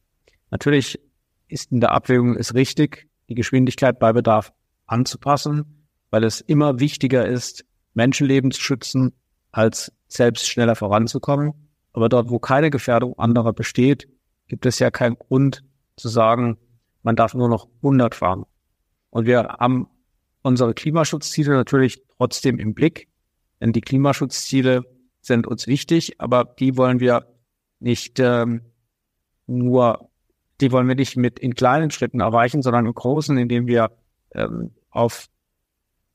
Natürlich 0.50 1.00
ist 1.48 1.72
in 1.72 1.80
der 1.80 1.92
Abwägung 1.92 2.36
es 2.36 2.54
richtig, 2.54 3.08
die 3.28 3.34
Geschwindigkeit 3.34 3.98
bei 3.98 4.12
Bedarf 4.12 4.52
anzupassen 4.86 5.84
weil 6.14 6.22
es 6.22 6.40
immer 6.40 6.78
wichtiger 6.78 7.26
ist, 7.26 7.64
Menschenleben 7.94 8.52
zu 8.52 8.60
schützen, 8.60 9.14
als 9.50 9.90
selbst 10.06 10.48
schneller 10.48 10.76
voranzukommen. 10.76 11.54
Aber 11.92 12.08
dort, 12.08 12.30
wo 12.30 12.38
keine 12.38 12.70
Gefährdung 12.70 13.18
anderer 13.18 13.52
besteht, 13.52 14.08
gibt 14.46 14.64
es 14.64 14.78
ja 14.78 14.92
keinen 14.92 15.18
Grund 15.18 15.64
zu 15.96 16.08
sagen, 16.08 16.56
man 17.02 17.16
darf 17.16 17.34
nur 17.34 17.48
noch 17.48 17.66
100 17.78 18.14
fahren. 18.14 18.44
Und 19.10 19.26
wir 19.26 19.56
haben 19.58 19.88
unsere 20.44 20.74
Klimaschutzziele 20.74 21.54
natürlich 21.54 22.02
trotzdem 22.18 22.58
im 22.58 22.74
Blick, 22.74 23.08
denn 23.60 23.72
die 23.72 23.80
Klimaschutzziele 23.80 24.84
sind 25.20 25.46
uns 25.46 25.66
wichtig, 25.66 26.20
aber 26.20 26.44
die 26.44 26.76
wollen 26.76 27.00
wir 27.00 27.26
nicht 27.80 28.20
ähm, 28.20 28.60
nur, 29.46 30.10
die 30.60 30.70
wollen 30.70 30.86
wir 30.86 30.94
nicht 30.94 31.16
mit 31.16 31.38
in 31.38 31.54
kleinen 31.54 31.90
Schritten 31.90 32.20
erreichen, 32.20 32.62
sondern 32.62 32.86
im 32.86 32.94
Großen, 32.94 33.36
indem 33.38 33.66
wir 33.66 33.90
ähm, 34.34 34.72
auf 34.90 35.28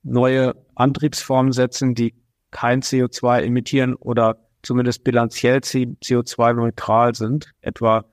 neue 0.03 0.55
Antriebsformen 0.75 1.51
setzen, 1.51 1.95
die 1.95 2.13
kein 2.51 2.81
CO2 2.81 3.41
emittieren 3.41 3.95
oder 3.95 4.47
zumindest 4.61 5.03
bilanziell 5.03 5.57
CO2-neutral 5.57 7.15
sind, 7.15 7.51
etwa 7.61 8.05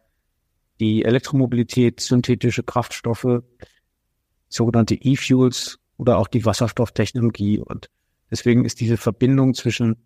die 0.81 1.05
Elektromobilität, 1.05 2.01
synthetische 2.01 2.63
Kraftstoffe, 2.63 3.43
sogenannte 4.49 4.95
E-Fuels 4.95 5.79
oder 5.97 6.19
auch 6.19 6.29
die 6.29 6.45
Wasserstofftechnologie. 6.45 7.59
Und 7.61 7.89
deswegen 8.31 8.65
ist 8.65 8.81
diese 8.81 8.97
Verbindung 8.97 9.55
zwischen 9.55 9.97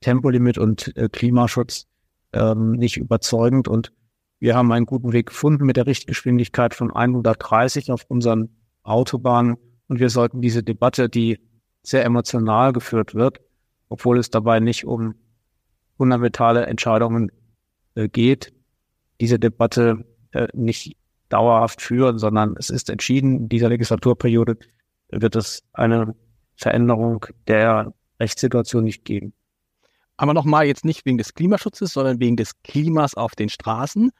Tempolimit 0.00 0.58
und 0.58 0.96
äh, 0.96 1.08
Klimaschutz 1.08 1.86
ähm, 2.32 2.72
nicht 2.72 2.96
überzeugend. 2.96 3.68
Und 3.68 3.92
wir 4.38 4.54
haben 4.54 4.70
einen 4.72 4.86
guten 4.86 5.12
Weg 5.12 5.26
gefunden 5.26 5.64
mit 5.64 5.76
der 5.76 5.86
Richtgeschwindigkeit 5.86 6.74
von 6.74 6.90
130 6.92 7.90
auf 7.90 8.04
unseren 8.08 8.50
Autobahnen 8.82 9.56
und 9.88 10.00
wir 10.00 10.10
sollten 10.10 10.40
diese 10.40 10.62
Debatte, 10.62 11.08
die 11.08 11.40
sehr 11.82 12.04
emotional 12.04 12.72
geführt 12.72 13.14
wird, 13.14 13.40
obwohl 13.88 14.18
es 14.18 14.30
dabei 14.30 14.60
nicht 14.60 14.84
um 14.84 15.14
fundamentale 15.96 16.66
Entscheidungen 16.66 17.30
äh, 17.94 18.08
geht, 18.08 18.52
diese 19.20 19.38
Debatte 19.38 20.04
äh, 20.32 20.48
nicht 20.52 20.96
dauerhaft 21.28 21.82
führen, 21.82 22.18
sondern 22.18 22.56
es 22.58 22.70
ist 22.70 22.90
entschieden, 22.90 23.36
in 23.36 23.48
dieser 23.48 23.68
Legislaturperiode 23.68 24.58
wird 25.08 25.36
es 25.36 25.62
eine 25.72 26.14
Veränderung 26.56 27.26
der 27.46 27.92
Rechtssituation 28.20 28.84
nicht 28.84 29.04
geben. 29.04 29.32
Aber 30.16 30.34
nochmal 30.34 30.66
jetzt 30.66 30.84
nicht 30.84 31.04
wegen 31.04 31.18
des 31.18 31.34
Klimaschutzes, 31.34 31.92
sondern 31.92 32.20
wegen 32.20 32.36
des 32.36 32.62
Klimas 32.62 33.14
auf 33.14 33.34
den 33.34 33.48
Straßen. 33.48 34.10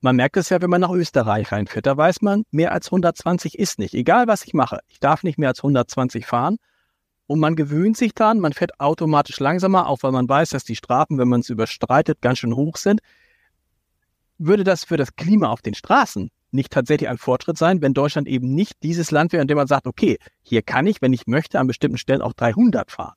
Man 0.00 0.16
merkt 0.16 0.36
es 0.36 0.48
ja, 0.48 0.60
wenn 0.60 0.70
man 0.70 0.80
nach 0.80 0.90
Österreich 0.90 1.52
reinfährt. 1.52 1.86
Da 1.86 1.96
weiß 1.96 2.22
man, 2.22 2.44
mehr 2.50 2.72
als 2.72 2.88
120 2.88 3.58
ist 3.58 3.78
nicht. 3.78 3.94
Egal 3.94 4.26
was 4.26 4.44
ich 4.44 4.54
mache. 4.54 4.80
Ich 4.88 4.98
darf 4.98 5.22
nicht 5.22 5.38
mehr 5.38 5.50
als 5.50 5.60
120 5.60 6.26
fahren. 6.26 6.56
Und 7.26 7.38
man 7.38 7.54
gewöhnt 7.54 7.96
sich 7.96 8.12
dann, 8.12 8.40
man 8.40 8.52
fährt 8.52 8.80
automatisch 8.80 9.38
langsamer, 9.38 9.86
auch 9.86 10.02
weil 10.02 10.10
man 10.10 10.28
weiß, 10.28 10.50
dass 10.50 10.64
die 10.64 10.74
Strafen, 10.74 11.16
wenn 11.18 11.28
man 11.28 11.40
es 11.40 11.48
überstreitet, 11.48 12.20
ganz 12.22 12.38
schön 12.38 12.56
hoch 12.56 12.76
sind. 12.76 13.00
Würde 14.38 14.64
das 14.64 14.84
für 14.84 14.96
das 14.96 15.14
Klima 15.14 15.50
auf 15.50 15.62
den 15.62 15.74
Straßen 15.74 16.30
nicht 16.52 16.72
tatsächlich 16.72 17.08
ein 17.08 17.18
Fortschritt 17.18 17.58
sein, 17.58 17.82
wenn 17.82 17.94
Deutschland 17.94 18.28
eben 18.28 18.54
nicht 18.54 18.82
dieses 18.82 19.10
Land 19.10 19.32
wäre, 19.32 19.42
in 19.42 19.48
dem 19.48 19.56
man 19.56 19.66
sagt, 19.66 19.86
okay, 19.86 20.18
hier 20.42 20.62
kann 20.62 20.86
ich, 20.86 21.02
wenn 21.02 21.12
ich 21.12 21.26
möchte, 21.26 21.58
an 21.58 21.66
bestimmten 21.66 21.98
Stellen 21.98 22.22
auch 22.22 22.32
300 22.32 22.90
fahren. 22.90 23.14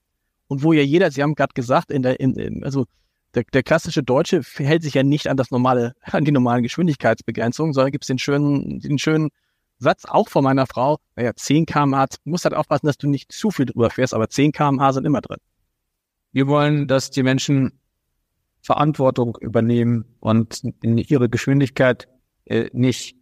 Und 0.47 0.63
wo 0.63 0.73
ja 0.73 0.81
jeder, 0.81 1.09
Sie 1.11 1.23
haben 1.23 1.35
gerade 1.35 1.53
gesagt, 1.53 1.91
in 1.91 2.03
der, 2.03 2.19
in, 2.19 2.63
also 2.63 2.85
der, 3.33 3.43
der 3.51 3.63
klassische 3.63 4.03
Deutsche 4.03 4.41
hält 4.57 4.83
sich 4.83 4.93
ja 4.93 5.03
nicht 5.03 5.27
an 5.27 5.37
das 5.37 5.51
normale, 5.51 5.93
an 6.03 6.25
die 6.25 6.31
normalen 6.31 6.63
Geschwindigkeitsbegrenzungen, 6.63 7.73
sondern 7.73 7.91
gibt 7.91 8.03
es 8.03 8.07
den 8.07 8.19
schönen, 8.19 8.79
den 8.79 8.99
schönen 8.99 9.29
Satz 9.79 10.05
auch 10.05 10.29
von 10.29 10.43
meiner 10.43 10.67
Frau, 10.67 10.99
naja, 11.15 11.31
10 11.35 11.65
km/h, 11.65 12.17
musst 12.23 12.45
halt 12.45 12.53
aufpassen, 12.53 12.85
dass 12.85 12.97
du 12.97 13.09
nicht 13.09 13.31
zu 13.31 13.51
viel 13.51 13.65
drüber 13.65 13.89
fährst, 13.89 14.13
aber 14.13 14.29
10 14.29 14.51
km/h 14.51 14.93
sind 14.93 15.05
immer 15.05 15.21
drin. 15.21 15.39
Wir 16.31 16.47
wollen, 16.47 16.87
dass 16.87 17.11
die 17.11 17.23
Menschen 17.23 17.79
Verantwortung 18.61 19.37
übernehmen 19.41 20.05
und 20.19 20.63
in 20.81 20.97
ihre 20.97 21.29
Geschwindigkeit 21.29 22.07
äh, 22.45 22.69
nicht, 22.71 23.17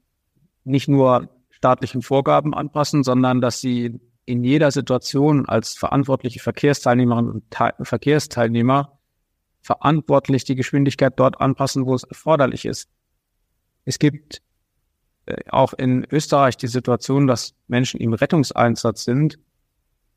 nicht 0.63 0.87
nur 0.87 1.29
staatlichen 1.49 2.01
Vorgaben 2.01 2.53
anpassen, 2.53 3.03
sondern 3.03 3.41
dass 3.41 3.61
sie 3.61 3.99
in 4.25 4.43
jeder 4.43 4.71
Situation 4.71 5.45
als 5.47 5.75
verantwortliche 5.75 6.39
Verkehrsteilnehmerinnen 6.39 7.31
und 7.31 7.51
Te 7.51 7.73
Verkehrsteilnehmer 7.81 8.99
verantwortlich 9.61 10.43
die 10.43 10.55
Geschwindigkeit 10.55 11.13
dort 11.17 11.39
anpassen, 11.39 11.85
wo 11.85 11.93
es 11.93 12.03
erforderlich 12.03 12.65
ist. 12.65 12.89
Es 13.85 13.99
gibt 13.99 14.41
äh, 15.25 15.35
auch 15.49 15.73
in 15.73 16.05
Österreich 16.11 16.57
die 16.57 16.67
Situation, 16.67 17.27
dass 17.27 17.53
Menschen 17.67 17.99
im 17.99 18.13
Rettungseinsatz 18.13 19.03
sind 19.03 19.39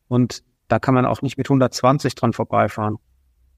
und 0.09 0.43
da 0.69 0.79
kann 0.79 0.95
man 0.95 1.05
auch 1.05 1.23
nicht 1.23 1.37
mit 1.37 1.47
120 1.47 2.15
dran 2.15 2.33
vorbeifahren, 2.33 2.97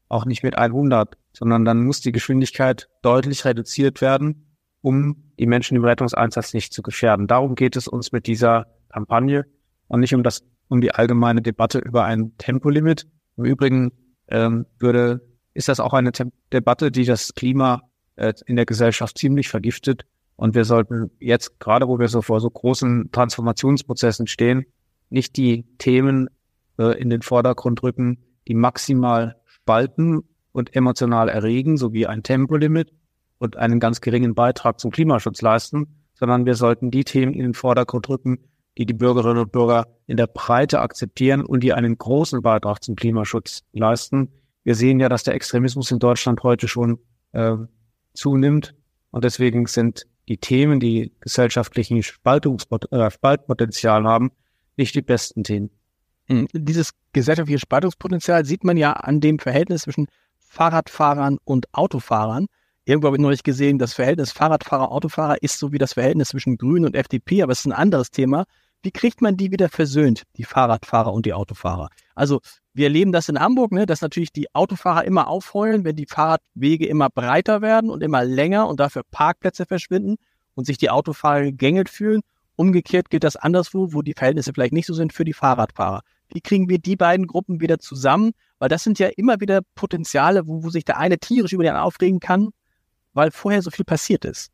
auch 0.08 0.24
nicht 0.24 0.42
mit 0.42 0.58
100, 0.58 1.16
sondern 1.32 1.64
dann 1.64 1.84
muss 1.84 2.00
die 2.00 2.12
Geschwindigkeit 2.12 2.88
deutlich 3.02 3.44
reduziert 3.44 4.00
werden, 4.00 4.55
um 4.86 5.16
die 5.36 5.46
Menschen 5.46 5.76
im 5.76 5.84
Rettungseinsatz 5.84 6.54
nicht 6.54 6.72
zu 6.72 6.80
gefährden. 6.80 7.26
Darum 7.26 7.56
geht 7.56 7.74
es 7.74 7.88
uns 7.88 8.12
mit 8.12 8.28
dieser 8.28 8.68
Kampagne 8.88 9.44
und 9.88 9.98
nicht 9.98 10.14
um 10.14 10.22
das, 10.22 10.44
um 10.68 10.80
die 10.80 10.92
allgemeine 10.92 11.42
Debatte 11.42 11.80
über 11.80 12.04
ein 12.04 12.38
Tempolimit. 12.38 13.04
Im 13.36 13.46
Übrigen 13.46 13.90
ähm, 14.28 14.64
würde, 14.78 15.26
ist 15.54 15.68
das 15.68 15.80
auch 15.80 15.92
eine 15.92 16.12
Tem 16.12 16.30
Debatte, 16.52 16.92
die 16.92 17.04
das 17.04 17.34
Klima 17.34 17.82
äh, 18.14 18.32
in 18.46 18.54
der 18.54 18.64
Gesellschaft 18.64 19.18
ziemlich 19.18 19.48
vergiftet. 19.48 20.06
Und 20.36 20.54
wir 20.54 20.64
sollten 20.64 21.10
jetzt, 21.18 21.58
gerade 21.58 21.88
wo 21.88 21.98
wir 21.98 22.06
so 22.06 22.22
vor 22.22 22.40
so 22.40 22.48
großen 22.48 23.10
Transformationsprozessen 23.10 24.28
stehen, 24.28 24.66
nicht 25.10 25.36
die 25.36 25.64
Themen 25.78 26.28
äh, 26.78 26.96
in 26.96 27.10
den 27.10 27.22
Vordergrund 27.22 27.82
rücken, 27.82 28.18
die 28.46 28.54
maximal 28.54 29.34
spalten 29.46 30.22
und 30.52 30.76
emotional 30.76 31.28
erregen, 31.28 31.76
sowie 31.76 32.06
ein 32.06 32.22
Tempolimit 32.22 32.92
und 33.38 33.56
einen 33.56 33.80
ganz 33.80 34.00
geringen 34.00 34.34
Beitrag 34.34 34.80
zum 34.80 34.90
Klimaschutz 34.90 35.42
leisten, 35.42 35.86
sondern 36.14 36.46
wir 36.46 36.54
sollten 36.54 36.90
die 36.90 37.04
Themen 37.04 37.34
in 37.34 37.42
den 37.42 37.54
Vordergrund 37.54 38.08
rücken, 38.08 38.38
die 38.78 38.86
die 38.86 38.94
Bürgerinnen 38.94 39.38
und 39.38 39.52
Bürger 39.52 39.86
in 40.06 40.16
der 40.16 40.26
Breite 40.26 40.80
akzeptieren 40.80 41.44
und 41.44 41.60
die 41.60 41.72
einen 41.72 41.96
großen 41.96 42.42
Beitrag 42.42 42.82
zum 42.82 42.96
Klimaschutz 42.96 43.62
leisten. 43.72 44.30
Wir 44.64 44.74
sehen 44.74 45.00
ja, 45.00 45.08
dass 45.08 45.22
der 45.22 45.34
Extremismus 45.34 45.90
in 45.90 45.98
Deutschland 45.98 46.42
heute 46.42 46.68
schon 46.68 46.98
äh, 47.32 47.56
zunimmt 48.14 48.74
und 49.10 49.24
deswegen 49.24 49.66
sind 49.66 50.06
die 50.28 50.38
Themen, 50.38 50.80
die 50.80 51.12
gesellschaftlichen 51.20 52.02
Spaltungspot 52.02 52.90
äh, 52.92 53.10
Spaltpotenzial 53.10 54.04
haben, 54.04 54.32
nicht 54.76 54.94
die 54.94 55.02
besten 55.02 55.44
Themen. 55.44 55.70
Hm, 56.28 56.48
dieses 56.52 56.90
gesellschaftliche 57.12 57.60
Spaltungspotenzial 57.60 58.44
sieht 58.44 58.64
man 58.64 58.76
ja 58.76 58.92
an 58.92 59.20
dem 59.20 59.38
Verhältnis 59.38 59.82
zwischen 59.82 60.08
Fahrradfahrern 60.38 61.38
und 61.44 61.72
Autofahrern. 61.72 62.46
Irgendwo 62.88 63.08
habe 63.08 63.16
ich 63.16 63.22
neulich 63.22 63.42
gesehen, 63.42 63.80
das 63.80 63.94
Verhältnis 63.94 64.30
Fahrradfahrer-Autofahrer 64.30 65.42
ist 65.42 65.58
so 65.58 65.72
wie 65.72 65.78
das 65.78 65.94
Verhältnis 65.94 66.28
zwischen 66.28 66.56
Grünen 66.56 66.84
und 66.84 66.94
FDP, 66.94 67.42
aber 67.42 67.50
es 67.50 67.58
ist 67.58 67.66
ein 67.66 67.72
anderes 67.72 68.12
Thema. 68.12 68.44
Wie 68.80 68.92
kriegt 68.92 69.20
man 69.20 69.36
die 69.36 69.50
wieder 69.50 69.68
versöhnt, 69.68 70.22
die 70.36 70.44
Fahrradfahrer 70.44 71.12
und 71.12 71.26
die 71.26 71.32
Autofahrer? 71.32 71.88
Also 72.14 72.40
wir 72.74 72.84
erleben 72.84 73.10
das 73.10 73.28
in 73.28 73.40
Hamburg, 73.40 73.72
ne, 73.72 73.86
dass 73.86 74.02
natürlich 74.02 74.32
die 74.32 74.54
Autofahrer 74.54 75.04
immer 75.04 75.26
aufheulen, 75.26 75.84
wenn 75.84 75.96
die 75.96 76.06
Fahrradwege 76.06 76.86
immer 76.86 77.10
breiter 77.10 77.60
werden 77.60 77.90
und 77.90 78.04
immer 78.04 78.24
länger 78.24 78.68
und 78.68 78.78
dafür 78.78 79.02
Parkplätze 79.10 79.66
verschwinden 79.66 80.14
und 80.54 80.66
sich 80.66 80.78
die 80.78 80.90
Autofahrer 80.90 81.42
gegängelt 81.42 81.88
fühlen. 81.88 82.20
Umgekehrt 82.54 83.10
gilt 83.10 83.24
das 83.24 83.34
anderswo, 83.34 83.94
wo 83.94 84.02
die 84.02 84.14
Verhältnisse 84.14 84.52
vielleicht 84.52 84.72
nicht 84.72 84.86
so 84.86 84.94
sind 84.94 85.12
für 85.12 85.24
die 85.24 85.32
Fahrradfahrer. 85.32 86.02
Wie 86.32 86.40
kriegen 86.40 86.68
wir 86.68 86.78
die 86.78 86.94
beiden 86.94 87.26
Gruppen 87.26 87.60
wieder 87.60 87.80
zusammen? 87.80 88.30
Weil 88.60 88.68
das 88.68 88.84
sind 88.84 89.00
ja 89.00 89.08
immer 89.08 89.40
wieder 89.40 89.62
Potenziale, 89.74 90.46
wo, 90.46 90.62
wo 90.62 90.70
sich 90.70 90.84
der 90.84 90.98
eine 90.98 91.18
tierisch 91.18 91.52
über 91.52 91.64
den 91.64 91.70
anderen 91.70 91.88
aufregen 91.88 92.20
kann, 92.20 92.50
weil 93.16 93.30
vorher 93.30 93.62
so 93.62 93.70
viel 93.70 93.84
passiert 93.84 94.24
ist. 94.24 94.52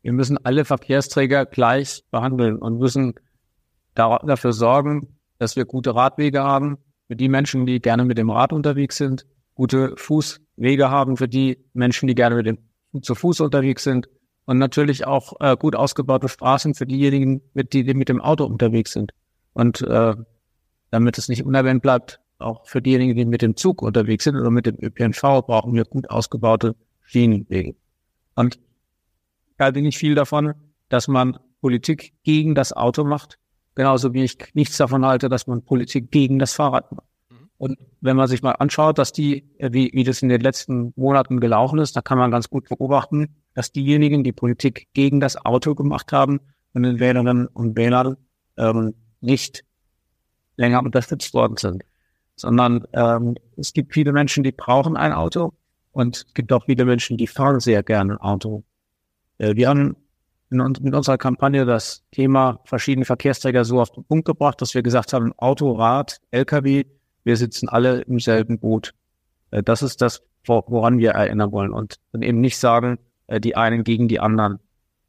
Wir 0.00 0.12
müssen 0.12 0.38
alle 0.44 0.64
Verkehrsträger 0.64 1.44
gleich 1.44 2.04
behandeln 2.10 2.56
und 2.56 2.78
müssen 2.78 3.14
dafür 3.94 4.52
sorgen, 4.52 5.18
dass 5.38 5.56
wir 5.56 5.64
gute 5.64 5.94
Radwege 5.94 6.42
haben 6.42 6.78
für 7.08 7.16
die 7.16 7.28
Menschen, 7.28 7.66
die 7.66 7.80
gerne 7.80 8.04
mit 8.04 8.16
dem 8.16 8.30
Rad 8.30 8.52
unterwegs 8.52 8.96
sind, 8.96 9.26
gute 9.54 9.96
Fußwege 9.96 10.88
haben 10.88 11.16
für 11.16 11.26
die 11.26 11.58
Menschen, 11.72 12.06
die 12.06 12.14
gerne 12.14 12.36
mit 12.36 12.46
dem 12.46 12.58
zu 13.02 13.16
Fuß 13.16 13.40
unterwegs 13.40 13.82
sind 13.82 14.08
und 14.44 14.58
natürlich 14.58 15.04
auch 15.04 15.40
äh, 15.40 15.56
gut 15.56 15.74
ausgebaute 15.74 16.28
Straßen 16.28 16.74
für 16.74 16.86
diejenigen, 16.86 17.42
mit, 17.54 17.72
die, 17.72 17.84
die 17.84 17.94
mit 17.94 18.08
dem 18.08 18.20
Auto 18.20 18.44
unterwegs 18.44 18.92
sind. 18.92 19.12
Und 19.52 19.82
äh, 19.82 20.14
damit 20.90 21.18
es 21.18 21.28
nicht 21.28 21.44
unerwähnt 21.44 21.82
bleibt, 21.82 22.20
auch 22.38 22.66
für 22.66 22.80
diejenigen, 22.80 23.16
die 23.16 23.24
mit 23.24 23.42
dem 23.42 23.56
Zug 23.56 23.82
unterwegs 23.82 24.24
sind 24.24 24.36
oder 24.36 24.50
mit 24.50 24.66
dem 24.66 24.76
ÖPNV, 24.80 25.20
brauchen 25.44 25.74
wir 25.74 25.84
gut 25.84 26.08
ausgebaute 26.08 26.76
Schienenwege. 27.08 27.74
Und 28.34 28.56
ich 28.56 29.58
halte 29.58 29.80
nicht 29.80 29.96
viel 29.96 30.14
davon, 30.14 30.52
dass 30.90 31.08
man 31.08 31.38
Politik 31.62 32.12
gegen 32.22 32.54
das 32.54 32.74
Auto 32.74 33.02
macht, 33.02 33.38
genauso 33.74 34.12
wie 34.12 34.24
ich 34.24 34.36
nichts 34.52 34.76
davon 34.76 35.06
halte, 35.06 35.30
dass 35.30 35.46
man 35.46 35.62
Politik 35.62 36.10
gegen 36.10 36.38
das 36.38 36.52
Fahrrad 36.52 36.92
macht. 36.92 37.06
Mhm. 37.30 37.48
Und 37.56 37.78
wenn 38.02 38.14
man 38.14 38.28
sich 38.28 38.42
mal 38.42 38.52
anschaut, 38.52 38.98
dass 38.98 39.12
die, 39.12 39.48
wie, 39.58 39.90
wie 39.94 40.04
das 40.04 40.20
in 40.20 40.28
den 40.28 40.42
letzten 40.42 40.92
Monaten 40.96 41.40
gelaufen 41.40 41.78
ist, 41.78 41.96
da 41.96 42.02
kann 42.02 42.18
man 42.18 42.30
ganz 42.30 42.50
gut 42.50 42.68
beobachten, 42.68 43.34
dass 43.54 43.72
diejenigen, 43.72 44.22
die 44.22 44.32
Politik 44.32 44.88
gegen 44.92 45.18
das 45.18 45.36
Auto 45.46 45.74
gemacht 45.74 46.12
haben, 46.12 46.40
von 46.72 46.82
den 46.82 47.00
Wählerinnen 47.00 47.46
und 47.46 47.74
Wählern 47.76 48.18
ähm, 48.58 48.94
nicht 49.22 49.64
länger 50.56 50.82
unterstützt 50.82 51.32
worden 51.32 51.56
sind. 51.56 51.84
Sondern 52.36 52.86
ähm, 52.92 53.36
es 53.56 53.72
gibt 53.72 53.94
viele 53.94 54.12
Menschen, 54.12 54.44
die 54.44 54.52
brauchen 54.52 54.96
ein 54.96 55.14
Auto 55.14 55.54
und 55.98 56.16
es 56.16 56.34
gibt 56.34 56.52
auch 56.52 56.64
viele 56.64 56.84
Menschen, 56.84 57.16
die 57.16 57.26
fahren 57.26 57.58
sehr 57.58 57.82
gerne 57.82 58.14
ein 58.14 58.18
Auto. 58.18 58.62
Äh, 59.38 59.56
wir 59.56 59.68
haben 59.68 59.96
mit 60.50 60.94
unserer 60.94 61.18
Kampagne 61.18 61.66
das 61.66 62.04
Thema 62.12 62.60
verschiedene 62.64 63.04
Verkehrsträger 63.04 63.64
so 63.64 63.80
auf 63.80 63.90
den 63.90 64.04
Punkt 64.04 64.24
gebracht, 64.24 64.62
dass 64.62 64.74
wir 64.74 64.82
gesagt 64.82 65.12
haben, 65.12 65.32
Auto, 65.36 65.72
Rad, 65.72 66.20
Lkw, 66.30 66.84
wir 67.24 67.36
sitzen 67.36 67.68
alle 67.68 68.02
im 68.02 68.20
selben 68.20 68.60
Boot. 68.60 68.94
Äh, 69.50 69.62
das 69.62 69.82
ist 69.82 70.00
das, 70.00 70.22
woran 70.46 70.98
wir 70.98 71.10
erinnern 71.10 71.50
wollen 71.50 71.72
und 71.72 71.96
dann 72.12 72.22
eben 72.22 72.40
nicht 72.40 72.58
sagen, 72.58 72.98
äh, 73.26 73.40
die 73.40 73.56
einen 73.56 73.82
gegen 73.82 74.06
die 74.06 74.20
anderen. 74.20 74.60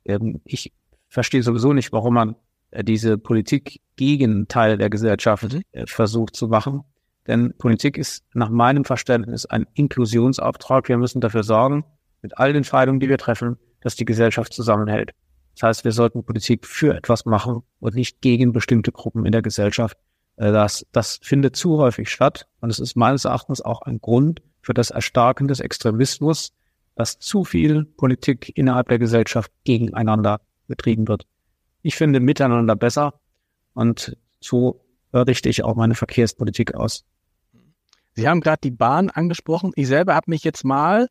Ähm, 0.05 0.41
ich 0.43 0.73
verstehe 1.07 1.43
sowieso 1.43 1.73
nicht, 1.73 1.91
warum 1.91 2.15
man 2.15 2.35
diese 2.81 3.17
Politik 3.17 3.81
gegen 3.95 4.47
Teile 4.47 4.77
der 4.77 4.91
Gesellschaft 4.91 5.53
mhm. 5.53 5.63
versucht 5.87 6.35
zu 6.35 6.47
machen. 6.49 6.83
Denn 7.29 7.53
Politik 7.59 7.95
ist 7.95 8.23
nach 8.33 8.49
meinem 8.49 8.85
Verständnis 8.85 9.45
ein 9.45 9.67
Inklusionsauftrag. 9.75 10.89
Wir 10.89 10.97
müssen 10.97 11.21
dafür 11.21 11.43
sorgen, 11.43 11.85
mit 12.23 12.39
all 12.39 12.49
den 12.49 12.57
Entscheidungen, 12.57 12.99
die 12.99 13.07
wir 13.07 13.19
treffen, 13.19 13.57
dass 13.81 13.95
die 13.95 14.03
Gesellschaft 14.03 14.51
zusammenhält. 14.51 15.11
Das 15.53 15.61
heißt, 15.61 15.85
wir 15.85 15.91
sollten 15.91 16.23
Politik 16.23 16.65
für 16.65 16.95
etwas 16.95 17.25
machen 17.25 17.61
und 17.79 17.93
nicht 17.93 18.21
gegen 18.21 18.51
bestimmte 18.51 18.91
Gruppen 18.91 19.27
in 19.27 19.31
der 19.31 19.43
Gesellschaft. 19.43 19.95
Äh, 20.37 20.51
das, 20.51 20.87
das 20.91 21.19
findet 21.21 21.55
zu 21.55 21.77
häufig 21.77 22.09
statt 22.09 22.47
und 22.61 22.71
es 22.71 22.79
ist 22.79 22.95
meines 22.95 23.25
Erachtens 23.25 23.61
auch 23.61 23.83
ein 23.83 24.01
Grund 24.01 24.41
für 24.63 24.73
das 24.73 24.89
Erstarken 24.89 25.47
des 25.47 25.59
Extremismus, 25.59 26.51
dass 26.95 27.19
zu 27.19 27.43
viel 27.43 27.85
Politik 27.85 28.57
innerhalb 28.57 28.87
der 28.89 28.97
Gesellschaft 28.97 29.51
gegeneinander 29.65 30.41
betrieben 30.67 31.07
wird. 31.07 31.27
Ich 31.83 31.95
finde 31.95 32.21
Miteinander 32.21 32.75
besser 32.75 33.19
und 33.75 34.17
so 34.39 34.81
richte 35.13 35.49
ich 35.49 35.63
auch 35.63 35.75
meine 35.75 35.93
Verkehrspolitik 35.93 36.73
aus. 36.73 37.05
Sie 38.15 38.27
haben 38.27 38.41
gerade 38.41 38.59
die 38.63 38.71
Bahn 38.71 39.09
angesprochen. 39.09 39.71
Ich 39.75 39.87
selber 39.87 40.15
habe 40.15 40.29
mich 40.29 40.43
jetzt 40.43 40.65
mal 40.65 41.07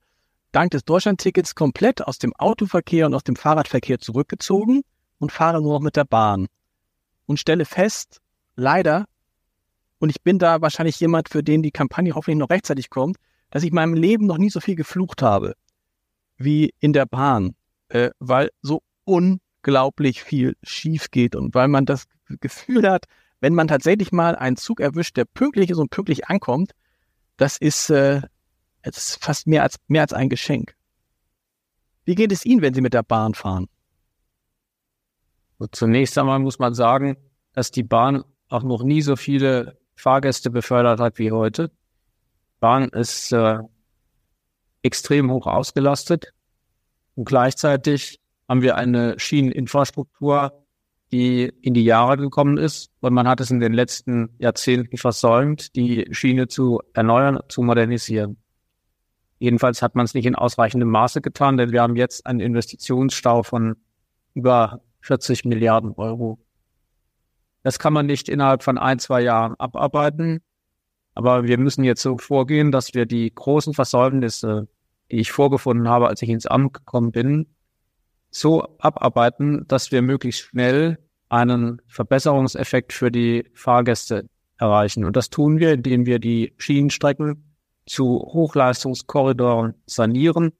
dank 0.52 0.70
des 0.70 0.84
Deutschlandtickets 0.84 1.54
komplett 1.54 2.06
aus 2.06 2.18
dem 2.18 2.34
Autoverkehr 2.36 3.06
und 3.06 3.14
aus 3.14 3.24
dem 3.24 3.36
Fahrradverkehr 3.36 3.98
zurückgezogen 3.98 4.82
und 5.18 5.32
fahre 5.32 5.62
nur 5.62 5.74
noch 5.74 5.80
mit 5.80 5.96
der 5.96 6.04
Bahn. 6.04 6.46
Und 7.26 7.38
stelle 7.38 7.64
fest, 7.64 8.20
leider, 8.56 9.06
und 9.98 10.10
ich 10.10 10.22
bin 10.22 10.38
da 10.38 10.60
wahrscheinlich 10.60 10.98
jemand, 11.00 11.28
für 11.28 11.42
den 11.42 11.62
die 11.62 11.70
Kampagne 11.70 12.14
hoffentlich 12.14 12.38
noch 12.38 12.50
rechtzeitig 12.50 12.90
kommt, 12.90 13.16
dass 13.50 13.62
ich 13.62 13.70
in 13.70 13.74
meinem 13.74 13.94
Leben 13.94 14.26
noch 14.26 14.38
nie 14.38 14.50
so 14.50 14.60
viel 14.60 14.76
geflucht 14.76 15.22
habe 15.22 15.54
wie 16.36 16.72
in 16.78 16.92
der 16.92 17.06
Bahn, 17.06 17.54
äh, 17.88 18.10
weil 18.18 18.50
so 18.62 18.82
un 19.04 19.40
unglaublich 19.68 20.22
viel 20.22 20.56
schief 20.62 21.10
geht 21.10 21.36
und 21.36 21.54
weil 21.54 21.68
man 21.68 21.84
das 21.84 22.04
Gefühl 22.40 22.88
hat, 22.88 23.04
wenn 23.40 23.54
man 23.54 23.68
tatsächlich 23.68 24.12
mal 24.12 24.34
einen 24.34 24.56
Zug 24.56 24.80
erwischt, 24.80 25.16
der 25.16 25.24
pünktlich 25.24 25.70
ist 25.70 25.78
und 25.78 25.90
pünktlich 25.90 26.26
ankommt, 26.28 26.72
das 27.38 27.56
ist, 27.56 27.88
äh, 27.88 28.20
das 28.82 28.96
ist 28.98 29.24
fast 29.24 29.46
mehr 29.46 29.62
als, 29.62 29.76
mehr 29.86 30.02
als 30.02 30.12
ein 30.12 30.28
Geschenk. 30.28 30.76
Wie 32.04 32.14
geht 32.14 32.32
es 32.32 32.44
Ihnen, 32.44 32.60
wenn 32.60 32.74
Sie 32.74 32.80
mit 32.82 32.94
der 32.94 33.02
Bahn 33.02 33.34
fahren? 33.34 33.68
Zunächst 35.72 36.16
einmal 36.18 36.38
muss 36.38 36.58
man 36.58 36.74
sagen, 36.74 37.16
dass 37.52 37.70
die 37.70 37.82
Bahn 37.82 38.24
auch 38.48 38.62
noch 38.62 38.82
nie 38.82 39.02
so 39.02 39.16
viele 39.16 39.78
Fahrgäste 39.96 40.50
befördert 40.50 41.00
hat 41.00 41.18
wie 41.18 41.32
heute. 41.32 41.70
Bahn 42.60 42.88
ist 42.90 43.32
äh, 43.32 43.58
extrem 44.82 45.30
hoch 45.30 45.46
ausgelastet. 45.46 46.32
Und 47.14 47.24
gleichzeitig 47.24 48.20
haben 48.48 48.62
wir 48.62 48.76
eine 48.76 49.18
Schieneninfrastruktur, 49.18 50.66
die 51.12 51.52
in 51.62 51.74
die 51.74 51.84
Jahre 51.84 52.16
gekommen 52.16 52.58
ist. 52.58 52.90
Und 53.00 53.14
man 53.14 53.26
hat 53.28 53.40
es 53.40 53.50
in 53.50 53.60
den 53.60 53.72
letzten 53.72 54.30
Jahrzehnten 54.38 54.96
versäumt, 54.96 55.74
die 55.76 56.06
Schiene 56.10 56.48
zu 56.48 56.80
erneuern, 56.92 57.40
zu 57.48 57.62
modernisieren. 57.62 58.36
Jedenfalls 59.38 59.82
hat 59.82 59.94
man 59.94 60.04
es 60.04 60.14
nicht 60.14 60.26
in 60.26 60.34
ausreichendem 60.34 60.90
Maße 60.90 61.20
getan, 61.20 61.56
denn 61.56 61.70
wir 61.70 61.82
haben 61.82 61.96
jetzt 61.96 62.26
einen 62.26 62.40
Investitionsstau 62.40 63.42
von 63.42 63.76
über 64.34 64.80
40 65.00 65.44
Milliarden 65.44 65.92
Euro. 65.92 66.38
Das 67.62 67.78
kann 67.78 67.92
man 67.92 68.06
nicht 68.06 68.28
innerhalb 68.28 68.62
von 68.62 68.78
ein, 68.78 68.98
zwei 68.98 69.20
Jahren 69.20 69.54
abarbeiten. 69.58 70.40
Aber 71.14 71.44
wir 71.44 71.58
müssen 71.58 71.84
jetzt 71.84 72.02
so 72.02 72.18
vorgehen, 72.18 72.70
dass 72.70 72.94
wir 72.94 73.06
die 73.06 73.32
großen 73.34 73.74
Versäumnisse, 73.74 74.68
die 75.10 75.16
ich 75.16 75.32
vorgefunden 75.32 75.88
habe, 75.88 76.08
als 76.08 76.22
ich 76.22 76.28
ins 76.28 76.46
Amt 76.46 76.74
gekommen 76.74 77.12
bin, 77.12 77.46
so 78.30 78.76
abarbeiten, 78.78 79.66
dass 79.68 79.92
wir 79.92 80.02
möglichst 80.02 80.42
schnell 80.42 80.98
einen 81.28 81.80
Verbesserungseffekt 81.86 82.92
für 82.92 83.10
die 83.10 83.50
Fahrgäste 83.54 84.28
erreichen. 84.58 85.04
Und 85.04 85.16
das 85.16 85.30
tun 85.30 85.58
wir, 85.58 85.72
indem 85.72 86.06
wir 86.06 86.18
die 86.18 86.54
Schienenstrecken 86.58 87.54
zu 87.86 88.18
Hochleistungskorridoren 88.20 89.74
sanieren. 89.86 90.52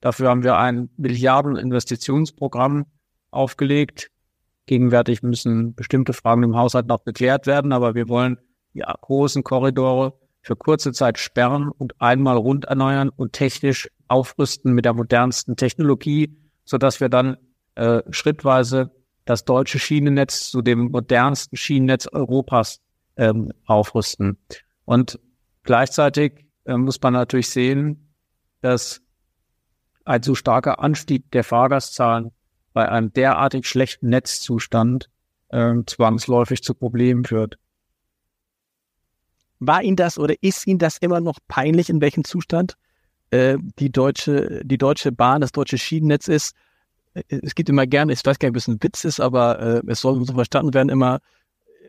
Dafür 0.00 0.30
haben 0.30 0.44
wir 0.44 0.56
ein 0.56 0.88
Milliardeninvestitionsprogramm 0.96 2.86
aufgelegt. 3.30 4.10
Gegenwärtig 4.66 5.22
müssen 5.22 5.74
bestimmte 5.74 6.12
Fragen 6.12 6.42
im 6.42 6.56
Haushalt 6.56 6.86
noch 6.86 7.04
geklärt 7.04 7.46
werden, 7.46 7.72
aber 7.72 7.94
wir 7.94 8.08
wollen 8.08 8.38
die 8.72 8.80
großen 8.80 9.42
Korridore 9.42 10.18
für 10.42 10.56
kurze 10.56 10.92
Zeit 10.92 11.18
sperren 11.18 11.70
und 11.70 12.00
einmal 12.00 12.36
rund 12.36 12.66
erneuern 12.66 13.10
und 13.10 13.32
technisch 13.32 13.90
aufrüsten 14.08 14.72
mit 14.72 14.84
der 14.84 14.94
modernsten 14.94 15.56
Technologie, 15.56 16.39
so 16.70 16.78
dass 16.78 17.00
wir 17.00 17.08
dann 17.08 17.36
äh, 17.74 18.00
schrittweise 18.10 18.92
das 19.24 19.44
deutsche 19.44 19.80
Schienennetz 19.80 20.50
zu 20.50 20.62
dem 20.62 20.92
modernsten 20.92 21.56
Schienennetz 21.56 22.06
Europas 22.06 22.80
ähm, 23.16 23.52
aufrüsten. 23.66 24.38
Und 24.84 25.18
gleichzeitig 25.64 26.46
äh, 26.66 26.76
muss 26.76 27.02
man 27.02 27.14
natürlich 27.14 27.50
sehen, 27.50 28.14
dass 28.60 29.02
ein 30.04 30.22
so 30.22 30.36
starker 30.36 30.78
Anstieg 30.78 31.28
der 31.32 31.42
Fahrgastzahlen 31.42 32.30
bei 32.72 32.88
einem 32.88 33.12
derartig 33.12 33.66
schlechten 33.66 34.08
Netzzustand 34.08 35.10
äh, 35.48 35.74
zwangsläufig 35.86 36.62
zu 36.62 36.74
Problemen 36.74 37.24
führt. 37.24 37.58
War 39.58 39.82
Ihnen 39.82 39.96
das 39.96 40.18
oder 40.20 40.36
ist 40.40 40.68
Ihnen 40.68 40.78
das 40.78 40.98
immer 40.98 41.18
noch 41.18 41.40
peinlich, 41.48 41.90
in 41.90 42.00
welchem 42.00 42.22
Zustand 42.22 42.76
äh, 43.30 43.56
die 43.78 43.90
deutsche 43.90 44.62
die 44.64 44.78
deutsche 44.78 45.12
Bahn, 45.12 45.40
das 45.40 45.52
deutsche 45.52 45.78
Schienennetz 45.78 46.28
ist? 46.28 46.54
Äh, 47.14 47.22
es 47.28 47.54
gibt 47.54 47.68
immer 47.68 47.86
gerne, 47.86 48.12
ich 48.12 48.24
weiß 48.24 48.38
gar 48.38 48.48
nicht, 48.48 48.54
ob 48.54 48.56
es 48.56 48.68
ein 48.68 48.82
Witz 48.82 49.04
ist, 49.04 49.20
aber 49.20 49.60
äh, 49.60 49.82
es 49.86 50.00
soll 50.00 50.24
so 50.24 50.34
verstanden 50.34 50.74
werden, 50.74 50.88
immer 50.88 51.20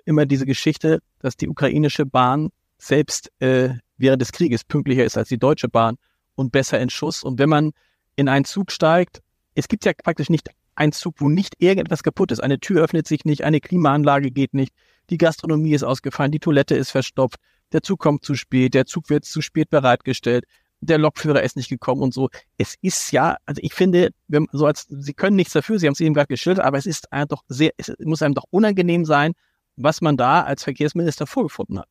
immer 0.06 0.26
diese 0.26 0.46
Geschichte, 0.46 1.02
dass 1.20 1.38
die 1.38 1.48
ukrainische 1.48 2.06
Bahn 2.06 2.50
selbst 2.78 3.32
äh, 3.40 3.76
während 3.98 4.22
des 4.22 4.32
Krieges 4.32 4.64
pünktlicher 4.64 5.06
ist 5.06 5.18
als 5.18 5.30
die 5.30 5.38
deutsche 5.38 5.70
Bahn 5.70 5.98
und 6.36 6.52
besser 6.52 6.80
in 6.80 6.90
Schuss. 6.90 7.24
Und 7.24 7.40
wenn 7.40 7.50
man 7.50 7.72
in 8.16 8.28
einen 8.28 8.46
Zug 8.46 8.72
steigt, 8.72 9.22
es 9.54 9.68
gibt 9.68 9.86
ja 9.86 9.92
praktisch 9.94 10.30
nicht 10.30 10.50
einen 10.76 10.92
Zug, 10.92 11.16
wo 11.20 11.30
nicht 11.30 11.56
irgendetwas 11.60 12.04
kaputt 12.04 12.32
ist. 12.32 12.40
Eine 12.40 12.60
Tür 12.60 12.82
öffnet 12.84 13.08
sich 13.08 13.26
nicht, 13.26 13.44
eine 13.44 13.60
Klimaanlage 13.60 14.32
geht 14.32 14.54
nicht, 14.54 14.74
die 15.10 15.18
Gastronomie 15.18 15.74
ist 15.74 15.84
ausgefallen, 15.84 16.32
die 16.32 16.40
Toilette 16.40 16.76
ist 16.76 16.92
verstopft, 16.92 17.38
der 17.74 17.84
Zug 17.84 18.00
kommt 18.00 18.26
zu 18.26 18.36
spät, 18.36 18.74
der 18.74 18.86
Zug 18.86 19.10
wird 19.10 19.26
zu 19.26 19.42
spät 19.42 19.70
bereitgestellt, 19.70 20.46
der 20.82 20.98
Lokführer 20.98 21.44
ist 21.44 21.56
nicht 21.56 21.70
gekommen 21.70 22.02
und 22.02 22.14
so. 22.14 22.30
Es 22.58 22.76
ist 22.82 23.12
ja, 23.12 23.38
also 23.46 23.62
ich 23.64 23.74
finde, 23.74 24.10
wenn, 24.28 24.48
so 24.52 24.66
als, 24.66 24.88
Sie 24.90 25.14
können 25.14 25.36
nichts 25.36 25.54
dafür, 25.54 25.80
Sie 25.80 25.88
haben 25.88 25.94
es 25.94 26.00
eben 26.00 26.14
gerade 26.14 26.28
geschildert, 26.28 26.66
aber 26.66 26.78
es 26.78 26.86
ist 26.86 27.14
einem 27.14 27.28
doch 27.28 27.44
sehr, 27.48 27.72
es 27.78 27.94
muss 28.00 28.22
einem 28.22 28.34
doch 28.34 28.46
unangenehm 28.50 29.06
sein, 29.06 29.34
was 29.78 30.02
man 30.02 30.18
da 30.18 30.42
als 30.42 30.64
Verkehrsminister 30.64 31.28
vorgefunden 31.28 31.80
hat. 31.80 31.88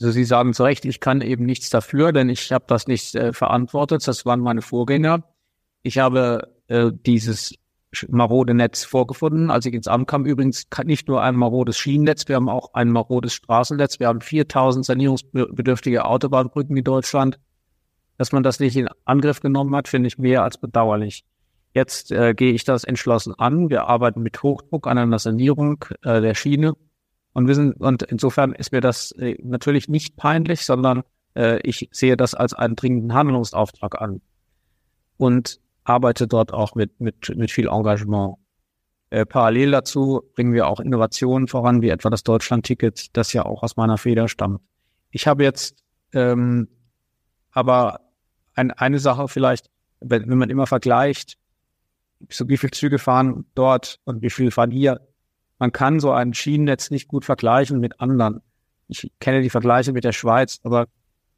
Also 0.00 0.10
Sie 0.10 0.24
sagen 0.24 0.54
zu 0.54 0.64
Recht, 0.64 0.84
ich 0.84 1.00
kann 1.00 1.20
eben 1.20 1.44
nichts 1.44 1.70
dafür, 1.70 2.12
denn 2.12 2.28
ich 2.28 2.50
habe 2.50 2.64
das 2.66 2.86
nicht 2.86 3.14
äh, 3.14 3.32
verantwortet. 3.32 4.06
Das 4.08 4.26
waren 4.26 4.40
meine 4.40 4.62
Vorgänger. 4.62 5.22
Ich 5.82 5.98
habe 5.98 6.54
äh, 6.68 6.90
dieses 6.92 7.54
marode 8.08 8.54
Netz 8.54 8.84
vorgefunden. 8.84 9.50
Als 9.50 9.66
ich 9.66 9.74
ins 9.74 9.86
Amt 9.86 10.08
kam, 10.08 10.24
übrigens 10.24 10.66
nicht 10.84 11.08
nur 11.08 11.22
ein 11.22 11.36
marodes 11.36 11.78
Schienennetz, 11.78 12.26
wir 12.26 12.36
haben 12.36 12.48
auch 12.48 12.72
ein 12.74 12.90
marodes 12.90 13.34
Straßennetz. 13.34 14.00
Wir 14.00 14.08
haben 14.08 14.22
4000 14.22 14.84
sanierungsbedürftige 14.84 16.04
Autobahnbrücken 16.04 16.76
in 16.76 16.84
Deutschland. 16.84 17.38
Dass 18.22 18.30
man 18.30 18.44
das 18.44 18.60
nicht 18.60 18.76
in 18.76 18.88
Angriff 19.04 19.40
genommen 19.40 19.74
hat, 19.74 19.88
finde 19.88 20.06
ich 20.06 20.16
mehr 20.16 20.44
als 20.44 20.56
bedauerlich. 20.56 21.24
Jetzt 21.74 22.12
äh, 22.12 22.34
gehe 22.34 22.52
ich 22.52 22.62
das 22.62 22.84
entschlossen 22.84 23.34
an. 23.36 23.68
Wir 23.68 23.88
arbeiten 23.88 24.22
mit 24.22 24.44
Hochdruck 24.44 24.86
an 24.86 24.96
einer 24.96 25.18
Sanierung 25.18 25.84
äh, 26.04 26.20
der 26.20 26.36
Schiene. 26.36 26.74
Und 27.32 27.48
wir 27.48 27.56
sind, 27.56 27.72
und 27.80 28.04
insofern 28.04 28.52
ist 28.52 28.70
mir 28.70 28.80
das 28.80 29.10
äh, 29.18 29.36
natürlich 29.42 29.88
nicht 29.88 30.14
peinlich, 30.14 30.64
sondern 30.64 31.02
äh, 31.34 31.58
ich 31.64 31.88
sehe 31.90 32.16
das 32.16 32.34
als 32.34 32.54
einen 32.54 32.76
dringenden 32.76 33.12
Handlungsauftrag 33.12 34.00
an. 34.00 34.20
Und 35.16 35.58
arbeite 35.82 36.28
dort 36.28 36.52
auch 36.52 36.76
mit, 36.76 37.00
mit, 37.00 37.36
mit 37.36 37.50
viel 37.50 37.66
Engagement. 37.66 38.36
Äh, 39.10 39.26
parallel 39.26 39.72
dazu 39.72 40.22
bringen 40.36 40.52
wir 40.52 40.68
auch 40.68 40.78
Innovationen 40.78 41.48
voran, 41.48 41.82
wie 41.82 41.88
etwa 41.88 42.08
das 42.08 42.22
Deutschland-Ticket, 42.22 43.16
das 43.16 43.32
ja 43.32 43.44
auch 43.44 43.64
aus 43.64 43.76
meiner 43.76 43.98
Feder 43.98 44.28
stammt. 44.28 44.60
Ich 45.10 45.26
habe 45.26 45.42
jetzt 45.42 45.82
ähm, 46.12 46.68
aber 47.52 48.00
ein, 48.54 48.70
eine 48.70 48.98
Sache 48.98 49.28
vielleicht, 49.28 49.70
wenn, 50.00 50.28
wenn 50.28 50.38
man 50.38 50.50
immer 50.50 50.66
vergleicht, 50.66 51.38
so 52.30 52.48
wie 52.48 52.56
viele 52.56 52.72
Züge 52.72 52.98
fahren 52.98 53.46
dort 53.54 53.98
und 54.04 54.22
wie 54.22 54.30
viel 54.30 54.50
fahren 54.50 54.70
hier, 54.70 55.00
man 55.58 55.72
kann 55.72 56.00
so 56.00 56.12
ein 56.12 56.34
Schienennetz 56.34 56.90
nicht 56.90 57.08
gut 57.08 57.24
vergleichen 57.24 57.78
mit 57.78 58.00
anderen. 58.00 58.40
Ich 58.88 59.12
kenne 59.20 59.42
die 59.42 59.50
Vergleiche 59.50 59.92
mit 59.92 60.04
der 60.04 60.12
Schweiz, 60.12 60.60
aber 60.64 60.86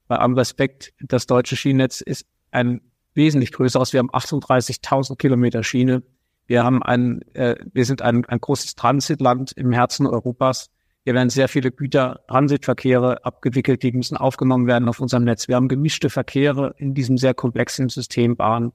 bei 0.08 0.16
allem 0.16 0.34
Respekt, 0.34 0.92
das 1.00 1.26
deutsche 1.26 1.56
Schienennetz 1.56 2.00
ist 2.00 2.26
ein 2.50 2.80
wesentlich 3.14 3.52
größer 3.52 3.80
aus. 3.80 3.92
Wir 3.92 3.98
haben 3.98 4.10
38.000 4.10 5.16
Kilometer 5.16 5.62
Schiene. 5.62 6.02
Wir 6.46 6.64
haben 6.64 6.82
ein, 6.82 7.22
äh, 7.34 7.56
wir 7.72 7.84
sind 7.84 8.02
ein, 8.02 8.24
ein 8.26 8.40
großes 8.40 8.74
Transitland 8.74 9.52
im 9.52 9.72
Herzen 9.72 10.06
Europas. 10.06 10.70
Hier 11.04 11.14
werden 11.14 11.28
sehr 11.28 11.48
viele 11.48 11.70
Güter, 11.70 12.20
Transitverkehre 12.28 13.24
abgewickelt, 13.26 13.82
die 13.82 13.92
müssen 13.92 14.16
aufgenommen 14.16 14.66
werden 14.66 14.88
auf 14.88 15.00
unserem 15.00 15.24
Netz. 15.24 15.48
Wir 15.48 15.56
haben 15.56 15.68
gemischte 15.68 16.08
Verkehre 16.08 16.74
in 16.78 16.94
diesem 16.94 17.18
sehr 17.18 17.34
komplexen 17.34 17.90
System 17.90 18.36
Bahn. 18.36 18.72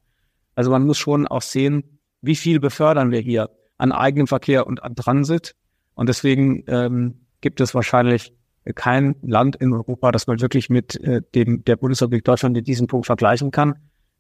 Also 0.54 0.70
man 0.70 0.86
muss 0.86 1.00
schon 1.00 1.28
auch 1.28 1.42
sehen, 1.42 2.00
wie 2.22 2.36
viel 2.36 2.60
befördern 2.60 3.10
wir 3.12 3.20
hier 3.20 3.50
an 3.80 3.92
eigenem 3.92 4.28
Verkehr 4.28 4.68
und 4.68 4.84
an 4.84 4.96
Transit. 4.96 5.56
Und 5.96 6.08
deswegen 6.08 6.64
ähm, 6.68 7.22
gibt 7.42 7.62
es 7.62 7.74
wahrscheinlich 7.74 8.34
kein 8.76 9.16
Land 9.24 9.56
in 9.56 9.74
Europa, 9.74 10.12
das 10.12 10.28
man 10.28 10.40
wirklich 10.40 10.70
mit 10.70 11.02
äh, 11.02 11.22
dem 11.34 11.64
der 11.64 11.78
Bundesrepublik 11.78 12.26
Deutschland 12.26 12.56
in 12.58 12.64
diesem 12.64 12.86
Punkt 12.86 13.08
vergleichen 13.08 13.50
kann. 13.50 13.76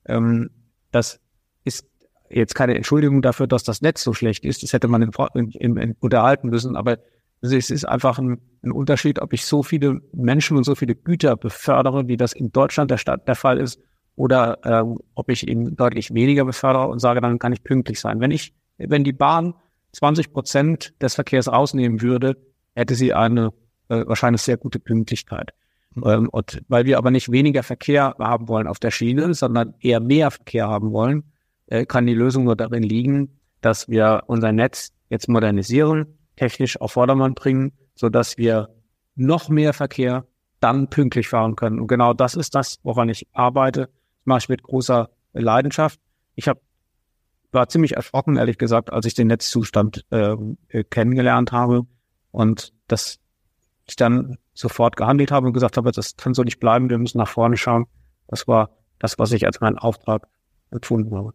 Ähm, 0.05 0.49
das 0.91 1.19
ist 1.63 1.85
jetzt 2.29 2.55
keine 2.55 2.75
Entschuldigung 2.75 3.21
dafür, 3.21 3.45
dass 3.45 3.63
das 3.63 3.81
Netz 3.81 4.01
so 4.01 4.13
schlecht 4.13 4.45
ist. 4.45 4.63
Das 4.63 4.73
hätte 4.73 4.87
man 4.87 5.03
in, 5.03 5.51
in, 5.51 5.77
in, 5.77 5.95
unterhalten 5.99 6.49
müssen. 6.49 6.75
Aber 6.75 6.97
es 7.41 7.69
ist 7.69 7.85
einfach 7.85 8.19
ein, 8.19 8.39
ein, 8.63 8.71
Unterschied, 8.71 9.19
ob 9.19 9.33
ich 9.33 9.45
so 9.45 9.63
viele 9.63 10.01
Menschen 10.11 10.57
und 10.57 10.63
so 10.63 10.75
viele 10.75 10.95
Güter 10.95 11.37
befördere, 11.37 12.07
wie 12.07 12.17
das 12.17 12.33
in 12.33 12.51
Deutschland 12.51 12.91
der, 12.91 12.97
Stadt 12.97 13.27
der 13.27 13.35
Fall 13.35 13.59
ist, 13.59 13.79
oder 14.15 14.59
ähm, 14.65 14.99
ob 15.15 15.29
ich 15.29 15.47
eben 15.47 15.77
deutlich 15.77 16.13
weniger 16.13 16.43
befördere 16.43 16.87
und 16.87 16.99
sage, 16.99 17.21
dann 17.21 17.39
kann 17.39 17.53
ich 17.53 17.63
pünktlich 17.63 18.01
sein. 18.01 18.19
Wenn 18.19 18.31
ich, 18.31 18.53
wenn 18.77 19.05
die 19.05 19.13
Bahn 19.13 19.53
20 19.93 20.33
Prozent 20.33 20.93
des 21.01 21.15
Verkehrs 21.15 21.47
rausnehmen 21.47 22.01
würde, 22.01 22.35
hätte 22.75 22.95
sie 22.95 23.13
eine 23.13 23.53
äh, 23.87 24.03
wahrscheinlich 24.05 24.41
sehr 24.41 24.57
gute 24.57 24.79
Pünktlichkeit. 24.79 25.53
Ähm, 26.03 26.27
und 26.29 26.61
weil 26.67 26.85
wir 26.85 26.97
aber 26.97 27.11
nicht 27.11 27.31
weniger 27.31 27.63
Verkehr 27.63 28.15
haben 28.19 28.49
wollen 28.49 28.67
auf 28.67 28.79
der 28.79 28.91
Schiene, 28.91 29.33
sondern 29.33 29.73
eher 29.79 30.01
mehr 30.01 30.31
Verkehr 30.31 30.67
haben 30.67 30.91
wollen, 30.91 31.23
äh, 31.67 31.85
kann 31.85 32.05
die 32.05 32.13
Lösung 32.13 32.43
nur 32.43 32.57
darin 32.57 32.83
liegen, 32.83 33.39
dass 33.61 33.87
wir 33.87 34.23
unser 34.27 34.51
Netz 34.51 34.91
jetzt 35.09 35.29
modernisieren, 35.29 36.18
technisch 36.39 36.79
auf 36.79 36.93
Vordermann 36.93 37.33
bringen, 37.33 37.73
so 37.95 38.07
dass 38.07 38.37
wir 38.37 38.69
noch 39.15 39.49
mehr 39.49 39.73
Verkehr 39.73 40.25
dann 40.61 40.89
pünktlich 40.89 41.27
fahren 41.27 41.57
können. 41.57 41.79
Und 41.79 41.87
genau 41.87 42.13
das 42.13 42.35
ist 42.35 42.55
das, 42.55 42.79
woran 42.83 43.09
ich 43.09 43.27
arbeite. 43.33 43.81
Das 43.81 44.25
mache 44.25 44.39
ich 44.39 44.49
mit 44.49 44.63
großer 44.63 45.09
Leidenschaft. 45.33 45.99
Ich 46.35 46.47
habe 46.47 46.61
war 47.51 47.67
ziemlich 47.67 47.95
erschrocken, 47.95 48.37
ehrlich 48.37 48.59
gesagt, 48.59 48.93
als 48.93 49.07
ich 49.07 49.15
den 49.15 49.27
Netzzustand 49.27 50.05
ähm, 50.11 50.59
äh, 50.67 50.83
kennengelernt 50.83 51.51
habe. 51.51 51.87
Und 52.31 52.73
das 52.87 53.19
ich 53.87 53.95
dann 53.95 54.37
sofort 54.53 54.95
gehandelt 54.95 55.31
habe 55.31 55.47
und 55.47 55.53
gesagt 55.53 55.75
habe, 55.75 55.91
das 55.91 56.15
kann 56.15 56.35
so 56.35 56.43
nicht 56.43 56.59
bleiben, 56.59 56.91
wir 56.91 56.99
müssen 56.99 57.17
nach 57.17 57.27
vorne 57.27 57.57
schauen. 57.57 57.87
Das 58.27 58.47
war 58.47 58.69
das, 58.99 59.17
was 59.17 59.31
ich 59.31 59.47
als 59.47 59.61
meinen 59.61 59.79
Auftrag 59.79 60.27
empfunden 60.69 61.15
habe. 61.17 61.33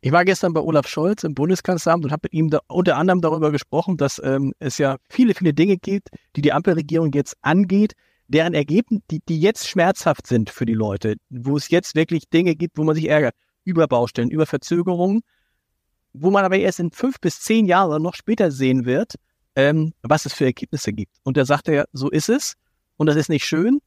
Ich 0.00 0.12
war 0.12 0.24
gestern 0.24 0.52
bei 0.52 0.60
Olaf 0.60 0.86
Scholz 0.86 1.24
im 1.24 1.34
Bundeskanzleramt 1.34 2.04
und 2.04 2.12
habe 2.12 2.20
mit 2.24 2.32
ihm 2.32 2.50
da, 2.50 2.60
unter 2.68 2.96
anderem 2.96 3.20
darüber 3.20 3.50
gesprochen, 3.50 3.96
dass 3.96 4.20
ähm, 4.22 4.54
es 4.60 4.78
ja 4.78 4.96
viele, 5.08 5.34
viele 5.34 5.52
Dinge 5.52 5.76
gibt, 5.76 6.10
die 6.36 6.42
die 6.42 6.52
Ampelregierung 6.52 7.10
jetzt 7.12 7.36
angeht, 7.42 7.94
deren 8.28 8.54
Ergebnisse, 8.54 9.02
die, 9.10 9.20
die 9.28 9.40
jetzt 9.40 9.68
schmerzhaft 9.68 10.28
sind 10.28 10.50
für 10.50 10.66
die 10.66 10.74
Leute, 10.74 11.16
wo 11.30 11.56
es 11.56 11.68
jetzt 11.70 11.96
wirklich 11.96 12.28
Dinge 12.28 12.54
gibt, 12.54 12.78
wo 12.78 12.84
man 12.84 12.94
sich 12.94 13.08
ärgert, 13.08 13.34
über 13.64 13.88
Baustellen, 13.88 14.30
über 14.30 14.46
Verzögerungen, 14.46 15.22
wo 16.12 16.30
man 16.30 16.44
aber 16.44 16.58
erst 16.58 16.78
in 16.78 16.92
fünf 16.92 17.20
bis 17.20 17.40
zehn 17.40 17.66
Jahren 17.66 18.00
noch 18.00 18.14
später 18.14 18.52
sehen 18.52 18.84
wird, 18.84 19.14
ähm, 19.56 19.94
was 20.02 20.26
es 20.26 20.32
für 20.32 20.44
Ergebnisse 20.44 20.92
gibt. 20.92 21.16
Und 21.24 21.36
da 21.36 21.44
sagt 21.44 21.68
er, 21.68 21.88
so 21.92 22.08
ist 22.08 22.28
es 22.28 22.54
und 22.96 23.06
das 23.06 23.16
ist 23.16 23.30
nicht 23.30 23.44
schön 23.44 23.80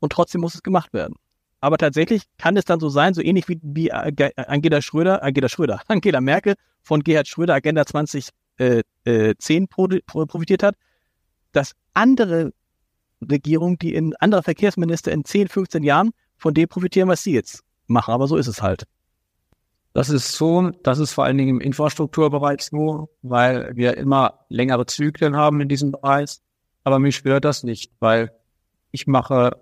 und 0.00 0.12
trotzdem 0.12 0.40
muss 0.40 0.54
es 0.54 0.62
gemacht 0.62 0.94
werden. 0.94 1.16
Aber 1.60 1.76
tatsächlich 1.76 2.22
kann 2.38 2.56
es 2.56 2.64
dann 2.64 2.80
so 2.80 2.88
sein, 2.88 3.14
so 3.14 3.22
ähnlich 3.22 3.48
wie, 3.48 3.58
wie 3.62 3.92
Angela 3.92 4.80
Schröder, 4.80 5.22
Angela 5.22 5.48
Schröder, 5.48 5.80
Angela 5.88 6.20
Merkel 6.20 6.54
von 6.82 7.02
Gerhard 7.02 7.26
Schröder 7.26 7.54
Agenda 7.54 7.84
2010 7.84 8.32
äh, 8.58 8.82
äh, 9.04 9.34
profitiert 10.06 10.62
hat, 10.62 10.76
dass 11.52 11.72
andere 11.94 12.52
Regierungen, 13.20 13.78
die 13.78 13.94
in 13.94 14.14
andere 14.16 14.42
Verkehrsminister 14.42 15.10
in 15.10 15.24
10, 15.24 15.48
15 15.48 15.82
Jahren 15.82 16.10
von 16.36 16.54
dem 16.54 16.68
profitieren, 16.68 17.08
was 17.08 17.22
sie 17.22 17.32
jetzt 17.32 17.64
machen. 17.88 18.14
Aber 18.14 18.28
so 18.28 18.36
ist 18.36 18.46
es 18.46 18.62
halt. 18.62 18.84
Das 19.94 20.10
ist 20.10 20.32
so, 20.32 20.70
das 20.84 21.00
ist 21.00 21.12
vor 21.12 21.24
allen 21.24 21.38
Dingen 21.38 21.56
im 21.56 21.60
Infrastrukturbereich 21.60 22.60
so, 22.60 23.08
weil 23.22 23.74
wir 23.74 23.96
immer 23.96 24.44
längere 24.48 24.86
Zyklen 24.86 25.34
haben 25.34 25.60
in 25.60 25.68
diesem 25.68 25.90
Bereich. 25.90 26.38
Aber 26.84 27.00
mich 27.00 27.16
stört 27.16 27.44
das 27.44 27.64
nicht, 27.64 27.90
weil 27.98 28.30
ich 28.92 29.08
mache 29.08 29.60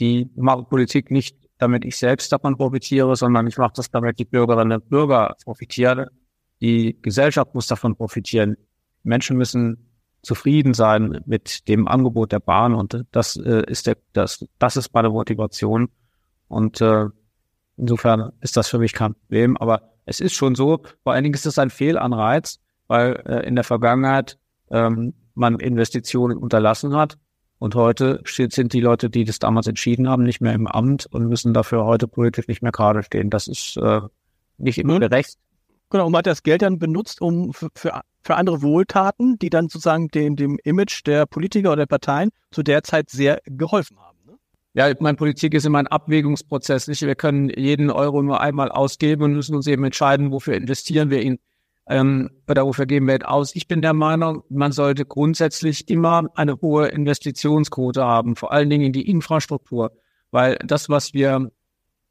die 0.00 0.30
mache 0.36 0.64
Politik 0.64 1.10
nicht, 1.10 1.36
damit 1.58 1.84
ich 1.84 1.96
selbst 1.96 2.32
davon 2.32 2.56
profitiere, 2.56 3.16
sondern 3.16 3.46
ich 3.46 3.56
mache 3.56 3.72
das, 3.76 3.90
damit 3.90 4.18
die 4.18 4.24
Bürgerinnen 4.24 4.80
und 4.80 4.88
Bürger 4.88 5.36
profitieren. 5.44 6.06
Die 6.60 6.98
Gesellschaft 7.00 7.54
muss 7.54 7.66
davon 7.66 7.96
profitieren. 7.96 8.56
Menschen 9.02 9.36
müssen 9.36 9.88
zufrieden 10.22 10.74
sein 10.74 11.20
mit 11.26 11.68
dem 11.68 11.88
Angebot 11.88 12.32
der 12.32 12.40
Bahn 12.40 12.74
und 12.74 13.04
das 13.10 13.36
äh, 13.36 13.64
ist 13.66 13.86
der, 13.86 13.96
das, 14.12 14.44
das 14.58 14.76
ist 14.76 14.94
meine 14.94 15.10
Motivation. 15.10 15.88
Und 16.48 16.80
äh, 16.80 17.06
insofern 17.76 18.32
ist 18.40 18.56
das 18.56 18.68
für 18.68 18.78
mich 18.78 18.92
kein 18.92 19.14
Problem. 19.14 19.56
Aber 19.56 19.92
es 20.04 20.20
ist 20.20 20.34
schon 20.34 20.54
so, 20.54 20.82
vor 21.02 21.12
allen 21.12 21.24
Dingen 21.24 21.34
ist 21.34 21.46
es 21.46 21.58
ein 21.58 21.70
Fehlanreiz, 21.70 22.60
weil 22.86 23.22
äh, 23.26 23.46
in 23.46 23.54
der 23.54 23.64
Vergangenheit 23.64 24.38
ähm, 24.70 25.14
man 25.34 25.58
Investitionen 25.58 26.38
unterlassen 26.38 26.94
hat. 26.94 27.18
Und 27.62 27.76
heute 27.76 28.20
sind 28.26 28.72
die 28.72 28.80
Leute, 28.80 29.08
die 29.08 29.22
das 29.22 29.38
damals 29.38 29.68
entschieden 29.68 30.08
haben, 30.08 30.24
nicht 30.24 30.40
mehr 30.40 30.52
im 30.52 30.66
Amt 30.66 31.06
und 31.06 31.28
müssen 31.28 31.54
dafür 31.54 31.84
heute 31.84 32.08
politisch 32.08 32.48
nicht 32.48 32.60
mehr 32.60 32.72
gerade 32.72 33.04
stehen. 33.04 33.30
Das 33.30 33.46
ist 33.46 33.76
äh, 33.76 34.00
nicht 34.58 34.78
immer 34.78 34.98
gerecht. 34.98 35.38
Genau, 35.88 36.06
und 36.06 36.10
man 36.10 36.18
hat 36.18 36.26
das 36.26 36.42
Geld 36.42 36.62
dann 36.62 36.80
benutzt, 36.80 37.20
um 37.20 37.52
für, 37.52 37.68
für, 37.76 38.00
für 38.24 38.34
andere 38.34 38.62
Wohltaten, 38.62 39.38
die 39.38 39.48
dann 39.48 39.68
sozusagen 39.68 40.08
dem, 40.08 40.34
dem 40.34 40.58
Image 40.64 41.06
der 41.06 41.24
Politiker 41.24 41.68
oder 41.68 41.82
der 41.82 41.86
Parteien 41.86 42.30
zu 42.50 42.64
der 42.64 42.82
Zeit 42.82 43.10
sehr 43.10 43.40
geholfen 43.44 43.96
haben. 44.00 44.18
Ne? 44.26 44.38
Ja, 44.74 44.92
meine 44.98 45.16
Politik 45.16 45.54
ist 45.54 45.64
immer 45.64 45.78
ein 45.78 45.86
Abwägungsprozess. 45.86 46.88
Nicht? 46.88 47.02
Wir 47.02 47.14
können 47.14 47.48
jeden 47.48 47.92
Euro 47.92 48.24
nur 48.24 48.40
einmal 48.40 48.72
ausgeben 48.72 49.22
und 49.22 49.34
müssen 49.34 49.54
uns 49.54 49.68
eben 49.68 49.84
entscheiden, 49.84 50.32
wofür 50.32 50.54
investieren 50.54 51.10
wir 51.10 51.22
ihn 51.22 51.38
ähm, 51.88 52.30
oder 52.48 52.64
wofür 52.64 52.86
geben 52.86 53.08
wir 53.08 53.30
aus. 53.30 53.54
Ich 53.54 53.66
bin 53.68 53.82
der 53.82 53.92
Meinung, 53.92 54.42
man 54.48 54.72
sollte 54.72 55.04
grundsätzlich 55.04 55.88
immer 55.88 56.28
eine 56.34 56.60
hohe 56.60 56.88
Investitionsquote 56.88 58.04
haben, 58.04 58.36
vor 58.36 58.52
allen 58.52 58.70
Dingen 58.70 58.86
in 58.86 58.92
die 58.92 59.08
Infrastruktur, 59.08 59.92
weil 60.30 60.56
das, 60.64 60.88
was 60.88 61.14
wir 61.14 61.50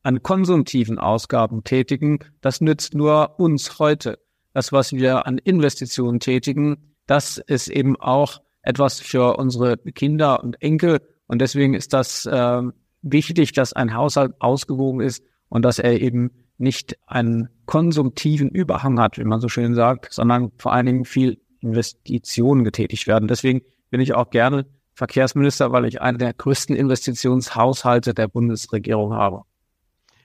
an 0.03 0.23
konsumtiven 0.23 0.99
Ausgaben 0.99 1.63
tätigen, 1.63 2.19
das 2.41 2.61
nützt 2.61 2.95
nur 2.95 3.39
uns 3.39 3.79
heute. 3.79 4.19
Das, 4.53 4.71
was 4.73 4.91
wir 4.91 5.25
an 5.25 5.37
Investitionen 5.37 6.19
tätigen, 6.19 6.95
das 7.07 7.37
ist 7.37 7.69
eben 7.69 7.95
auch 7.95 8.41
etwas 8.63 8.99
für 8.99 9.37
unsere 9.37 9.77
Kinder 9.77 10.43
und 10.43 10.61
Enkel. 10.61 10.99
Und 11.27 11.39
deswegen 11.39 11.73
ist 11.73 11.93
das 11.93 12.25
äh, 12.25 12.61
wichtig, 13.01 13.53
dass 13.53 13.73
ein 13.73 13.93
Haushalt 13.93 14.33
ausgewogen 14.39 15.01
ist 15.01 15.23
und 15.49 15.63
dass 15.63 15.79
er 15.79 16.01
eben 16.01 16.31
nicht 16.61 16.97
einen 17.07 17.49
konsumtiven 17.65 18.49
Überhang 18.49 18.99
hat, 18.99 19.17
wie 19.17 19.23
man 19.23 19.41
so 19.41 19.49
schön 19.49 19.75
sagt, 19.75 20.11
sondern 20.11 20.51
vor 20.57 20.73
allen 20.73 20.85
Dingen 20.85 21.05
viel 21.05 21.41
Investitionen 21.61 22.63
getätigt 22.63 23.07
werden. 23.07 23.27
Deswegen 23.27 23.61
bin 23.89 24.01
ich 24.01 24.13
auch 24.13 24.29
gerne 24.29 24.65
Verkehrsminister, 24.93 25.71
weil 25.71 25.85
ich 25.85 26.01
einen 26.01 26.17
der 26.17 26.33
größten 26.33 26.75
Investitionshaushalte 26.75 28.13
der 28.13 28.27
Bundesregierung 28.27 29.13
habe. 29.13 29.43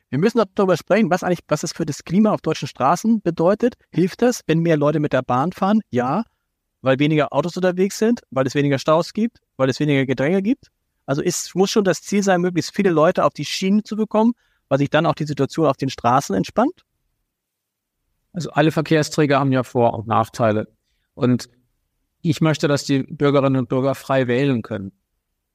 Wir 0.09 0.19
müssen 0.19 0.41
darüber 0.55 0.77
sprechen, 0.77 1.11
was 1.11 1.25
eigentlich, 1.25 1.41
was 1.49 1.63
es 1.63 1.73
für 1.73 1.85
das 1.85 2.05
Klima 2.05 2.33
auf 2.33 2.41
deutschen 2.41 2.69
Straßen 2.69 3.23
bedeutet. 3.23 3.75
Hilft 3.91 4.23
das, 4.23 4.43
wenn 4.47 4.61
mehr 4.61 4.77
Leute 4.77 5.01
mit 5.01 5.13
der 5.13 5.23
Bahn 5.23 5.53
fahren? 5.53 5.81
Ja, 5.91 6.25
weil 6.81 6.99
weniger 6.99 7.33
Autos 7.33 7.57
unterwegs 7.57 7.99
sind, 7.99 8.23
weil 8.31 8.47
es 8.47 8.55
weniger 8.55 8.79
Staus 8.79 9.13
gibt, 9.13 9.39
weil 9.57 9.69
es 9.69 9.81
weniger 9.81 10.07
Gedränge 10.07 10.43
gibt. 10.43 10.69
Also 11.07 11.23
es 11.23 11.55
muss 11.55 11.71
schon 11.71 11.85
das 11.85 12.03
Ziel 12.03 12.23
sein, 12.23 12.41
möglichst 12.41 12.75
viele 12.75 12.91
Leute 12.91 13.25
auf 13.25 13.33
die 13.33 13.45
Schienen 13.45 13.85
zu 13.85 13.97
bekommen, 13.97 14.33
weil 14.69 14.79
sich 14.79 14.91
dann 14.91 15.07
auch 15.07 15.15
die 15.15 15.27
Situation 15.27 15.67
auf 15.67 15.77
den 15.77 15.91
Straßen 15.91 16.35
entspannt. 16.35 16.85
Also 18.33 18.51
alle 18.51 18.71
Verkehrsträger 18.71 19.39
haben 19.39 19.53
ja 19.53 19.63
Vor- 19.63 19.95
und 19.95 20.07
Nachteile. 20.07 20.69
Und 21.15 21.49
ich 22.21 22.41
möchte, 22.41 22.69
dass 22.69 22.85
die 22.85 23.03
Bürgerinnen 23.03 23.57
und 23.57 23.69
Bürger 23.69 23.95
frei 23.95 24.27
wählen 24.27 24.63
können. 24.63 24.93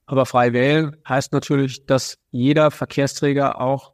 Aber 0.05 0.25
frei 0.25 0.53
wählen 0.53 0.97
heißt 1.07 1.31
natürlich, 1.31 1.85
dass 1.85 2.17
jeder 2.31 2.71
Verkehrsträger 2.71 3.61
auch 3.61 3.93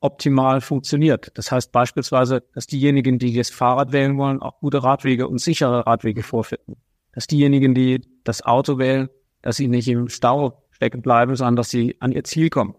optimal 0.00 0.60
funktioniert. 0.60 1.30
Das 1.34 1.52
heißt 1.52 1.70
beispielsweise, 1.70 2.42
dass 2.54 2.66
diejenigen, 2.66 3.18
die 3.18 3.36
das 3.36 3.50
Fahrrad 3.50 3.92
wählen 3.92 4.16
wollen, 4.18 4.40
auch 4.40 4.58
gute 4.60 4.82
Radwege 4.82 5.28
und 5.28 5.38
sichere 5.38 5.86
Radwege 5.86 6.22
vorfinden. 6.22 6.76
Dass 7.12 7.26
diejenigen, 7.26 7.74
die 7.74 8.00
das 8.24 8.42
Auto 8.42 8.78
wählen, 8.78 9.08
dass 9.42 9.56
sie 9.56 9.68
nicht 9.68 9.86
im 9.88 10.08
Stau 10.08 10.64
stecken 10.70 11.02
bleiben, 11.02 11.36
sondern 11.36 11.56
dass 11.56 11.70
sie 11.70 11.96
an 12.00 12.12
ihr 12.12 12.24
Ziel 12.24 12.48
kommen 12.48 12.74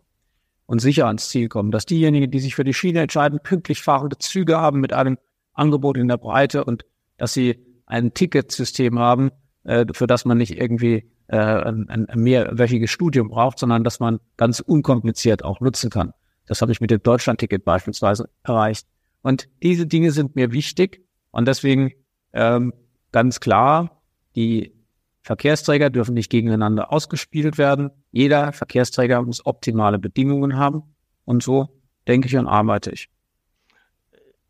und 0.66 0.80
sicher 0.80 1.08
ans 1.08 1.30
Ziel 1.30 1.50
kommen. 1.50 1.72
Dass 1.72 1.86
diejenigen, 1.86 2.32
die 2.32 2.40
sich 2.40 2.56
für 2.56 2.64
die 2.64 2.74
Schiene 2.74 3.02
entscheiden, 3.02 3.40
pünktlich 3.44 3.82
fahrende 3.82 4.18
Züge 4.18 4.60
haben 4.60 4.80
mit 4.80 4.94
einem 4.94 5.18
Angebot 5.54 5.98
in 5.98 6.08
der 6.08 6.18
Breite 6.18 6.64
und 6.64 6.86
dass 7.18 7.34
sie 7.34 7.66
ein 7.86 8.14
Ticketsystem 8.14 8.98
haben, 9.00 9.32
äh, 9.64 9.86
für 9.92 10.08
das 10.08 10.26
man 10.26 10.38
nicht 10.38 10.58
irgendwie 10.58 11.10
äh, 11.28 11.38
ein, 11.38 11.90
ein 11.90 12.20
mehrwöchiges 12.20 12.90
Studium 12.90 13.30
braucht, 13.30 13.60
sondern 13.60 13.84
dass 13.84 14.00
man 14.00 14.20
ganz 14.38 14.60
unkompliziert 14.60 15.44
auch 15.44 15.60
nutzen 15.60 15.90
kann. 15.90 16.14
Das 16.46 16.62
habe 16.62 16.72
ich 16.72 16.82
mit 16.82 16.92
dem 16.92 17.02
Deutschlandticket 17.02 17.64
beispielsweise 17.64 18.30
erreicht. 18.44 18.88
Und 19.22 19.48
diese 19.62 19.88
Dinge 19.88 20.12
sind 20.12 20.36
mir 20.36 20.52
wichtig 20.52 21.02
und 21.32 21.48
deswegen 21.48 21.94
ähm, 22.34 22.74
ganz 23.12 23.40
klar, 23.40 24.02
die 24.36 24.74
Verkehrsträger 25.22 25.90
dürfen 25.90 26.14
nicht 26.14 26.30
gegeneinander 26.30 26.92
ausgespielt 26.92 27.58
werden. 27.58 27.92
Jeder 28.14 28.54
Verkehrsträger 28.54 29.24
muss 29.24 29.44
optimale 29.44 29.98
Bedingungen 29.98 30.56
haben 30.56 30.84
und 31.26 31.42
so 31.42 31.82
denke 32.08 32.28
ich 32.28 32.38
und 32.38 32.48
arbeite 32.48 32.92
ich. 32.92 33.10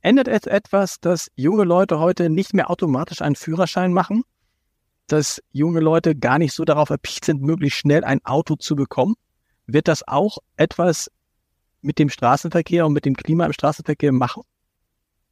Ändert 0.02 0.28
es 0.28 0.46
etwas, 0.48 1.00
dass 1.00 1.32
junge 1.36 1.64
Leute 1.64 1.98
heute 1.98 2.30
nicht 2.30 2.54
mehr 2.54 2.70
automatisch 2.70 3.22
einen 3.22 3.38
Führerschein 3.38 3.94
machen? 3.94 4.24
Dass 5.08 5.42
junge 5.54 5.80
Leute 5.80 6.14
gar 6.14 6.40
nicht 6.40 6.52
so 6.52 6.66
darauf 6.66 6.90
erpicht 6.90 7.24
sind, 7.24 7.42
möglichst 7.42 7.80
schnell 7.80 8.04
ein 8.04 8.20
Auto 8.26 8.58
zu 8.58 8.76
bekommen? 8.76 9.16
Wird 9.66 9.88
das 9.88 10.06
auch 10.06 10.40
etwas 10.58 11.10
mit 11.82 12.00
dem 12.00 12.10
Straßenverkehr 12.10 12.86
und 12.86 12.92
mit 12.92 13.06
dem 13.06 13.16
Klima 13.16 13.46
im 13.46 13.54
Straßenverkehr 13.54 14.12
machen? 14.12 14.44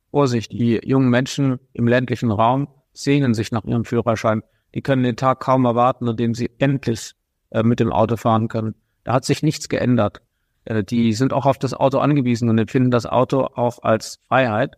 Vorsicht, 0.10 0.54
die 0.54 0.80
jungen 0.86 1.10
Menschen 1.10 1.60
im 1.74 1.86
ländlichen 1.86 2.32
Raum 2.32 2.70
sehnen 2.94 3.34
sich 3.34 3.52
nach 3.52 3.66
ihrem 3.66 3.84
Führerschein. 3.84 4.42
Die 4.74 4.82
können 4.82 5.04
den 5.04 5.18
Tag 5.18 5.42
kaum 5.42 5.66
erwarten, 5.66 6.08
an 6.08 6.16
dem 6.16 6.34
sie 6.34 6.50
endlich 6.60 7.14
äh, 7.52 7.64
mit 7.64 7.80
dem 7.80 7.92
Auto 7.92 8.18
fahren 8.18 8.48
können. 8.48 8.76
Da 9.04 9.14
hat 9.14 9.26
sich 9.26 9.44
nichts 9.44 9.70
geändert. 9.70 10.22
Äh, 10.66 10.84
die 10.84 11.14
sind 11.14 11.34
auch 11.34 11.46
auf 11.46 11.58
das 11.58 11.74
Auto 11.74 12.00
angewiesen 12.00 12.50
und 12.50 12.58
empfinden 12.58 12.92
das 12.92 13.06
Auto 13.06 13.42
auch 13.42 13.84
als 13.84 14.20
Freiheit. 14.28 14.76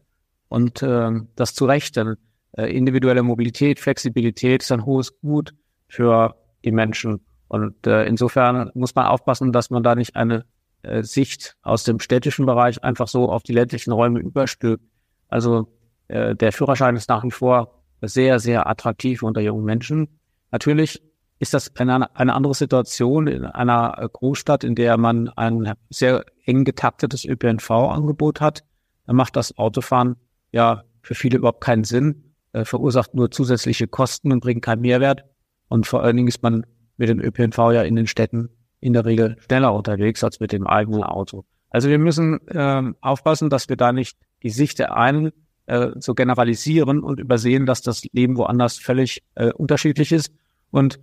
Und 0.50 0.84
äh, 0.84 1.12
das 1.36 1.56
zu 1.56 1.66
Recht, 1.66 1.96
denn 1.96 2.16
äh, 2.52 2.76
individuelle 2.76 3.24
Mobilität, 3.24 3.80
Flexibilität 3.80 4.62
ist 4.62 4.72
ein 4.72 4.86
hohes 4.86 5.20
Gut 5.20 5.54
für 5.88 6.36
die 6.64 6.72
Menschen. 6.72 7.22
Und 7.48 7.88
äh, 7.88 8.06
insofern 8.06 8.72
muss 8.74 8.96
man 8.96 9.06
aufpassen, 9.06 9.52
dass 9.52 9.70
man 9.70 9.84
da 9.84 9.96
nicht 9.96 10.16
eine 10.16 10.46
äh, 10.84 11.04
Sicht 11.04 11.56
aus 11.62 11.84
dem 11.84 12.00
städtischen 12.00 12.46
Bereich 12.46 12.84
einfach 12.84 13.08
so 13.08 13.30
auf 13.30 13.44
die 13.44 13.54
ländlichen 13.54 13.92
Räume 13.92 14.20
überstülpt. 14.20 14.84
Also 15.28 15.68
äh, 16.08 16.36
der 16.36 16.52
Führerschein 16.52 16.96
ist 16.96 17.10
nach 17.10 17.24
wie 17.24 17.32
vor 17.32 17.84
sehr, 18.02 18.40
sehr 18.40 18.68
attraktiv 18.68 19.24
unter 19.24 19.42
jungen 19.42 19.66
Menschen. 19.66 20.20
Natürlich 20.52 21.02
ist 21.44 21.54
das 21.54 21.76
eine, 21.76 22.16
eine 22.16 22.34
andere 22.34 22.56
Situation 22.56 23.28
in 23.28 23.46
einer 23.46 24.10
Großstadt, 24.12 24.64
in 24.64 24.76
der 24.76 24.98
man 24.98 25.30
ein 25.30 25.74
sehr 25.90 26.26
eng 26.46 26.64
getaktetes 26.64 27.26
ÖPNV-Angebot 27.26 28.42
hat. 28.42 28.64
Dann 29.06 29.16
macht 29.16 29.36
das 29.36 29.58
Autofahren 29.58 30.16
ja 30.52 30.84
für 31.02 31.16
viele 31.16 31.38
überhaupt 31.38 31.62
keinen 31.62 31.84
Sinn, 31.84 32.34
äh, 32.54 32.64
verursacht 32.64 33.14
nur 33.14 33.30
zusätzliche 33.30 33.88
Kosten 33.88 34.32
und 34.32 34.40
bringt 34.40 34.64
keinen 34.64 34.82
Mehrwert. 34.82 35.26
Und 35.68 35.86
vor 35.86 36.02
allen 36.02 36.16
Dingen 36.16 36.30
ist 36.30 36.42
man 36.42 36.66
mit 36.98 37.10
dem 37.10 37.20
ÖPNV 37.20 37.58
ja 37.74 37.82
in 37.84 37.96
den 37.96 38.08
Städten 38.08 38.50
in 38.80 38.94
der 38.94 39.06
Regel 39.06 39.36
schneller 39.40 39.74
unterwegs 39.74 40.24
als 40.24 40.40
mit 40.40 40.52
dem 40.52 40.66
eigenen 40.66 41.04
Auto. 41.04 41.46
Also 41.70 41.90
wir 41.90 42.00
müssen 42.00 42.40
ähm, 42.50 42.96
aufpassen, 43.02 43.50
dass 43.50 43.68
wir 43.68 43.76
da 43.76 43.92
nicht 43.92 44.18
die 44.44 44.50
Sicht 44.50 44.80
der 44.80 44.96
einen 44.96 45.32
äh, 45.66 45.90
so 45.96 46.14
generalisieren 46.14 47.04
und 47.04 47.20
übersehen, 47.20 47.66
dass 47.66 47.82
das 47.82 48.04
Leben 48.14 48.38
woanders 48.38 48.78
völlig 48.78 49.24
äh, 49.36 49.52
unterschiedlich 49.52 50.12
ist. 50.12 50.32
Und 50.72 51.00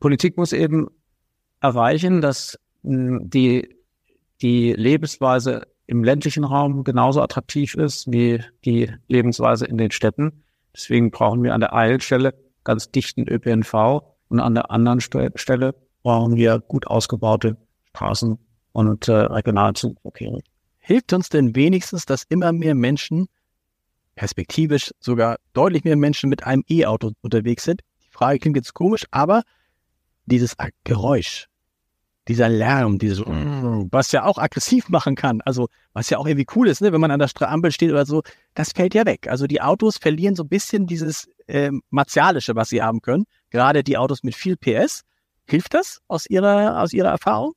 Politik 0.00 0.36
muss 0.36 0.52
eben 0.52 0.88
erreichen, 1.60 2.20
dass 2.20 2.58
mh, 2.82 3.20
die, 3.24 3.76
die 4.42 4.72
Lebensweise 4.72 5.66
im 5.86 6.02
ländlichen 6.02 6.44
Raum 6.44 6.84
genauso 6.84 7.22
attraktiv 7.22 7.74
ist 7.74 8.10
wie 8.10 8.42
die 8.64 8.90
Lebensweise 9.08 9.66
in 9.66 9.78
den 9.78 9.90
Städten. 9.90 10.44
Deswegen 10.74 11.10
brauchen 11.10 11.42
wir 11.42 11.54
an 11.54 11.60
der 11.60 11.72
einen 11.72 12.00
Stelle 12.00 12.34
ganz 12.64 12.90
dichten 12.90 13.28
ÖPNV 13.28 14.02
und 14.28 14.40
an 14.40 14.54
der 14.54 14.70
anderen 14.70 15.00
Stelle 15.00 15.74
brauchen 16.02 16.36
wir 16.36 16.58
gut 16.58 16.86
ausgebaute 16.86 17.56
Straßen 17.90 18.38
und 18.72 19.08
äh, 19.08 19.12
Regionalzugverkehre. 19.12 20.40
Hilft 20.78 21.12
uns 21.12 21.28
denn 21.28 21.56
wenigstens, 21.56 22.04
dass 22.04 22.24
immer 22.28 22.52
mehr 22.52 22.74
Menschen, 22.74 23.26
perspektivisch 24.16 24.92
sogar 25.00 25.36
deutlich 25.52 25.84
mehr 25.84 25.96
Menschen 25.96 26.28
mit 26.28 26.44
einem 26.44 26.62
E-Auto 26.68 27.12
unterwegs 27.22 27.64
sind? 27.64 27.82
Frage 28.16 28.38
klingt 28.38 28.56
jetzt 28.56 28.74
komisch, 28.74 29.04
aber 29.10 29.42
dieses 30.24 30.56
Geräusch, 30.84 31.46
dieser 32.28 32.48
Lärm, 32.48 32.98
dieses, 32.98 33.20
was 33.20 34.10
ja 34.12 34.24
auch 34.24 34.38
aggressiv 34.38 34.88
machen 34.88 35.14
kann, 35.14 35.40
also 35.42 35.68
was 35.92 36.10
ja 36.10 36.18
auch 36.18 36.26
irgendwie 36.26 36.46
cool 36.56 36.66
ist, 36.68 36.80
ne, 36.80 36.92
wenn 36.92 37.00
man 37.00 37.10
an 37.10 37.20
der 37.20 37.48
Ampel 37.48 37.70
steht 37.70 37.90
oder 37.90 38.06
so, 38.06 38.22
das 38.54 38.72
fällt 38.72 38.94
ja 38.94 39.06
weg. 39.06 39.28
Also 39.28 39.46
die 39.46 39.60
Autos 39.60 39.98
verlieren 39.98 40.34
so 40.34 40.42
ein 40.42 40.48
bisschen 40.48 40.86
dieses 40.86 41.28
äh, 41.46 41.70
Martialische, 41.90 42.56
was 42.56 42.70
sie 42.70 42.82
haben 42.82 43.00
können. 43.00 43.24
Gerade 43.50 43.84
die 43.84 43.96
Autos 43.96 44.22
mit 44.22 44.34
viel 44.34 44.56
PS. 44.56 45.02
Hilft 45.48 45.74
das 45.74 46.00
aus 46.08 46.26
Ihrer, 46.28 46.82
aus 46.82 46.92
Ihrer 46.92 47.10
Erfahrung? 47.10 47.52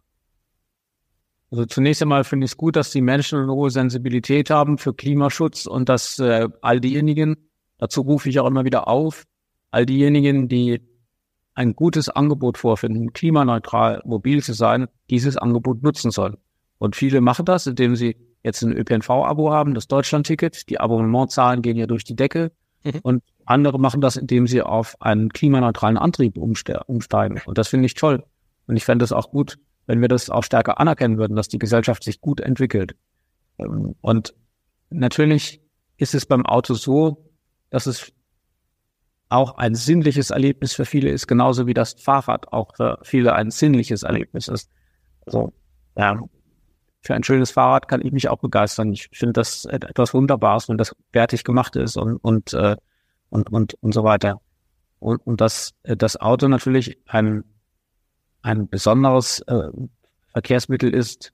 Also 1.49 1.65
zunächst 1.65 2.03
einmal 2.03 2.23
finde 2.23 2.45
ich 2.45 2.51
es 2.51 2.57
gut, 2.57 2.75
dass 2.75 2.91
die 2.91 3.01
Menschen 3.01 3.39
eine 3.39 3.51
hohe 3.51 3.71
Sensibilität 3.71 4.51
haben 4.51 4.77
für 4.77 4.93
Klimaschutz 4.93 5.65
und 5.65 5.89
dass 5.89 6.19
äh, 6.19 6.47
all 6.61 6.79
diejenigen, 6.79 7.49
dazu 7.79 8.01
rufe 8.01 8.29
ich 8.29 8.39
auch 8.39 8.45
immer 8.45 8.65
wieder 8.65 8.87
auf, 8.87 9.23
all 9.71 9.85
diejenigen, 9.85 10.47
die 10.47 10.81
ein 11.53 11.75
gutes 11.75 12.09
Angebot 12.09 12.57
vorfinden, 12.57 13.13
klimaneutral 13.13 14.01
mobil 14.05 14.41
zu 14.41 14.53
sein, 14.53 14.87
dieses 15.09 15.37
Angebot 15.37 15.83
nutzen 15.83 16.11
sollen. 16.11 16.37
Und 16.77 16.95
viele 16.95 17.19
machen 17.21 17.45
das, 17.45 17.67
indem 17.67 17.95
sie 17.95 18.15
jetzt 18.43 18.61
ein 18.61 18.71
ÖPNV-Abo 18.71 19.51
haben, 19.51 19.73
das 19.73 19.87
Deutschland-Ticket. 19.87 20.69
Die 20.69 20.79
Abonnementzahlen 20.79 21.61
gehen 21.61 21.75
ja 21.75 21.87
durch 21.87 22.05
die 22.05 22.15
Decke. 22.15 22.51
Mhm. 22.83 22.99
Und 23.03 23.23
andere 23.45 23.79
machen 23.79 23.99
das, 23.99 24.15
indem 24.15 24.47
sie 24.47 24.61
auf 24.61 24.95
einen 25.01 25.29
klimaneutralen 25.29 25.97
Antrieb 25.97 26.37
umsteigen. 26.37 27.41
Und 27.45 27.57
das 27.57 27.67
finde 27.67 27.87
ich 27.87 27.93
toll. 27.93 28.23
Und 28.67 28.77
ich 28.77 28.85
fände 28.85 29.03
es 29.03 29.11
auch 29.11 29.31
gut, 29.31 29.57
wenn 29.87 30.01
wir 30.01 30.07
das 30.07 30.29
auch 30.29 30.43
stärker 30.43 30.79
anerkennen 30.79 31.17
würden, 31.17 31.35
dass 31.35 31.47
die 31.49 31.59
Gesellschaft 31.59 32.03
sich 32.03 32.21
gut 32.21 32.39
entwickelt. 32.39 32.95
Ähm, 33.57 33.95
und 34.01 34.33
natürlich 34.89 35.61
ist 35.97 36.15
es 36.15 36.25
beim 36.25 36.45
Auto 36.45 36.75
so, 36.75 37.29
dass 37.69 37.87
es 37.87 38.13
auch 39.29 39.57
ein 39.57 39.75
sinnliches 39.75 40.31
Erlebnis 40.31 40.73
für 40.73 40.85
viele 40.85 41.09
ist, 41.09 41.27
genauso 41.27 41.67
wie 41.67 41.73
das 41.73 41.93
Fahrrad 41.93 42.51
auch 42.51 42.75
für 42.75 42.99
viele 43.03 43.33
ein 43.33 43.51
sinnliches 43.51 44.03
Erlebnis 44.03 44.47
ist. 44.47 44.69
Also, 45.25 45.53
ja, 45.95 46.19
für 47.01 47.13
ein 47.13 47.23
schönes 47.23 47.51
Fahrrad 47.51 47.87
kann 47.87 48.05
ich 48.05 48.11
mich 48.11 48.27
auch 48.27 48.39
begeistern. 48.39 48.91
Ich 48.91 49.09
finde 49.13 49.33
das 49.33 49.65
etwas 49.65 50.13
Wunderbares, 50.13 50.67
wenn 50.67 50.77
das 50.77 50.95
fertig 51.13 51.43
gemacht 51.43 51.75
ist 51.75 51.95
und, 51.95 52.17
und, 52.17 52.53
äh, 52.53 52.75
und, 53.29 53.51
und, 53.51 53.75
und 53.75 53.93
so 53.93 54.03
weiter. 54.03 54.41
Und, 54.97 55.25
und 55.25 55.39
dass 55.39 55.75
das 55.83 56.17
Auto 56.17 56.47
natürlich 56.47 56.97
ein, 57.07 57.43
ein 58.41 58.67
besonderes 58.67 59.41
äh, 59.41 59.69
Verkehrsmittel 60.33 60.93
ist, 60.93 61.33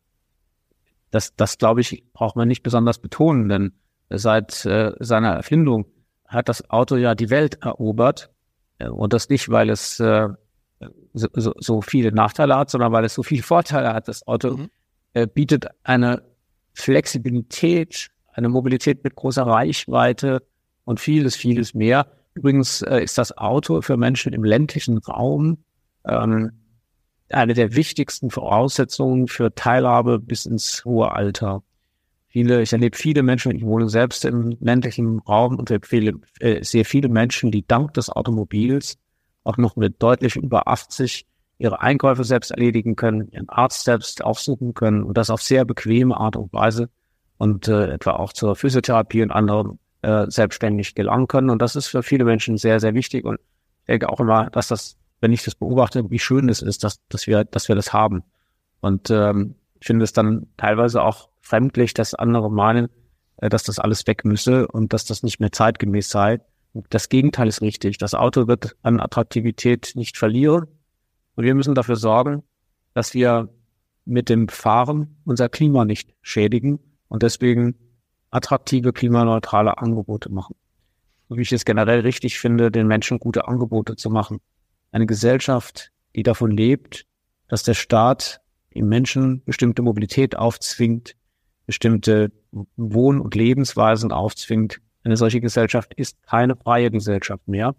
das, 1.12 1.36
das 1.36 1.58
glaube 1.58 1.81
ich, 1.81 2.03
braucht 2.13 2.36
man 2.36 2.47
nicht 2.47 2.62
besonders 2.62 2.99
betonen, 2.99 3.47
denn 3.47 3.73
seit 4.10 4.65
äh, 4.65 4.91
seiner 4.99 5.31
Erfindung 5.31 5.86
hat 6.36 6.50
das 6.50 6.69
Auto 6.69 6.95
ja 6.95 7.15
die 7.15 7.30
Welt 7.30 7.63
erobert. 7.63 8.30
Äh, 8.80 8.89
und 8.89 9.13
das 9.13 9.30
nicht, 9.30 9.50
weil 9.50 9.69
es 9.69 10.00
äh, 10.00 10.30
so, 11.13 11.28
so, 11.34 11.54
so 11.58 11.82
viele 11.82 12.12
Nachteile 12.12 12.56
hat, 12.56 12.69
sondern 12.69 12.91
weil 12.91 13.06
es 13.06 13.13
so 13.13 13.24
viele 13.24 13.43
Vorteile 13.43 13.93
hat. 13.93 14.08
Das 14.08 14.28
Auto 14.28 14.58
mhm. 14.58 14.69
äh, 15.13 15.28
bietet 15.28 15.67
eine 15.84 16.24
Flexibilität, 16.74 18.10
eine 18.34 18.50
Mobilität 18.50 19.04
mit 19.04 19.15
großer 19.15 19.43
Reichweite 19.43 20.43
und 20.84 21.00
vieles, 21.00 21.36
vieles 21.36 21.74
mehr. 21.74 22.08
Übrigens 22.34 22.82
äh, 22.82 23.02
ist 23.02 23.17
das 23.17 23.38
Auto 23.38 23.82
für 23.82 23.98
Menschen 23.98 24.34
im 24.34 24.43
ländlichen 24.43 24.98
Raum 24.98 25.63
ähm, 26.06 26.52
eine 27.30 27.54
der 27.54 27.76
wichtigsten 27.76 28.30
Voraussetzungen 28.30 29.28
für 29.28 29.56
Teilhabe 29.56 30.19
bis 30.19 30.45
ins 30.45 30.84
hohe 30.86 31.12
Alter 31.12 31.63
viele, 32.36 32.62
ich 32.62 32.74
erlebe 32.74 32.98
viele 32.98 33.24
Menschen, 33.24 33.56
ich 33.56 33.63
wohne 33.63 33.88
selbst 33.88 34.26
im 34.26 34.58
ländlichen 34.60 35.19
Raum 35.19 35.56
und 35.56 35.71
empfehle 35.71 36.15
äh, 36.41 36.62
sehr 36.65 36.84
viele 36.84 37.08
Menschen, 37.08 37.50
die 37.50 37.65
dank 37.65 37.93
des 37.93 38.10
Automobils 38.10 38.98
auch 39.45 39.56
noch 39.56 39.78
mit 39.78 40.04
deutlich 40.04 40.36
über 40.36 40.67
80 40.67 41.26
ihre 41.60 41.80
Einkäufe 41.80 42.26
selbst 42.26 42.52
erledigen 42.52 42.98
können, 42.98 43.30
ihren 43.30 43.48
Arzt 43.48 43.86
selbst 43.86 44.21
aufsuchen 44.21 44.74
können 44.74 45.04
und 45.04 45.17
das 45.17 45.30
auf 45.30 45.41
sehr 45.41 45.63
bequeme 45.63 46.17
Art 46.17 46.36
und 46.36 46.52
Weise 46.52 46.89
und 47.38 47.69
äh, 47.69 47.93
etwa 47.93 48.12
auch 48.12 48.34
zur 48.34 48.58
Physiotherapie 48.58 49.21
und 49.21 49.32
anderen 49.32 49.80
äh, 50.02 50.26
selbstständig 50.28 50.93
gelangen 50.93 51.28
können. 51.28 51.50
Und 51.50 51.62
das 51.62 51.78
ist 51.78 51.88
für 51.88 52.04
viele 52.04 52.26
Menschen 52.26 52.58
sehr, 52.58 52.82
sehr 52.82 52.95
wichtig. 52.95 53.24
Und 53.24 53.39
ich 53.84 53.86
denke 53.88 54.10
auch 54.10 54.19
immer, 54.19 54.50
dass 54.50 54.67
das, 54.67 54.98
wenn 55.21 55.32
ich 55.32 55.45
das 55.45 55.56
beobachte, 55.56 56.12
wie 56.12 56.19
schön 56.19 56.50
es 56.50 56.62
ist, 56.62 56.84
dass, 56.84 57.00
dass 57.08 57.28
wir, 57.28 57.45
dass 57.45 57.69
wir 57.69 57.78
das 57.78 57.93
haben. 57.93 58.24
Und 58.82 59.10
ähm, 59.10 59.56
ich 59.80 59.88
finde 59.88 60.04
es 60.04 60.12
dann 60.12 60.48
teilweise 60.58 61.02
auch 61.02 61.30
fremdlich, 61.45 61.93
dass 61.93 62.13
andere 62.13 62.51
meinen, 62.51 62.89
äh, 63.38 63.49
dass 63.49 63.63
das 63.63 63.79
alles 63.79 64.05
weg 64.08 64.25
müsse 64.25 64.67
und 64.67 64.93
dass 64.93 65.05
das 65.05 65.23
nicht 65.23 65.39
mehr 65.39 65.51
zeitgemäß 65.51 66.10
sei. 66.10 66.41
Das 66.89 67.08
Gegenteil 67.08 67.47
ist 67.47 67.62
richtig. 67.62 67.97
Das 67.97 68.13
Auto 68.13 68.47
wird 68.47 68.75
an 68.81 68.99
Attraktivität 68.99 69.93
nicht 69.95 70.17
verlieren. 70.17 70.65
Und 71.36 71.45
wir 71.45 71.55
müssen 71.55 71.75
dafür 71.75 71.95
sorgen, 71.95 72.43
dass 72.93 73.13
wir 73.13 73.49
mit 74.05 74.29
dem 74.29 74.49
Fahren 74.49 75.17
unser 75.25 75.49
Klima 75.49 75.86
nicht 75.86 76.13
schädigen 76.21 76.79
und 77.08 77.23
deswegen 77.23 77.75
attraktive, 78.29 78.91
klimaneutrale 78.93 79.77
Angebote 79.77 80.31
machen. 80.31 80.55
So 81.29 81.38
wie 81.38 81.41
ich 81.41 81.51
es 81.51 81.65
generell 81.65 82.01
richtig 82.01 82.39
finde, 82.39 82.71
den 82.71 82.88
Menschen 82.88 83.19
gute 83.19 83.47
Angebote 83.47 83.95
zu 83.95 84.10
machen. 84.10 84.39
Eine 84.91 85.05
Gesellschaft, 85.05 85.91
die 86.15 86.23
davon 86.23 86.51
lebt, 86.51 87.05
dass 87.47 87.63
der 87.63 87.73
Staat 87.73 88.41
den 88.73 88.88
Menschen 88.88 89.43
bestimmte 89.43 89.81
Mobilität 89.81 90.38
aufzwingt, 90.38 91.15
bestimmte 91.65 92.32
Wohn- 92.75 93.19
und 93.19 93.36
Lebensweisen 93.36 94.12
aufzwingt. 94.12 94.82
Eine 95.04 95.17
solche 95.17 95.41
Gesellschaft 95.41 95.93
ist 95.93 96.21
keine 96.23 96.56
freie 96.56 96.91
Gesellschaft 96.91 97.47
mehr. 97.47 97.75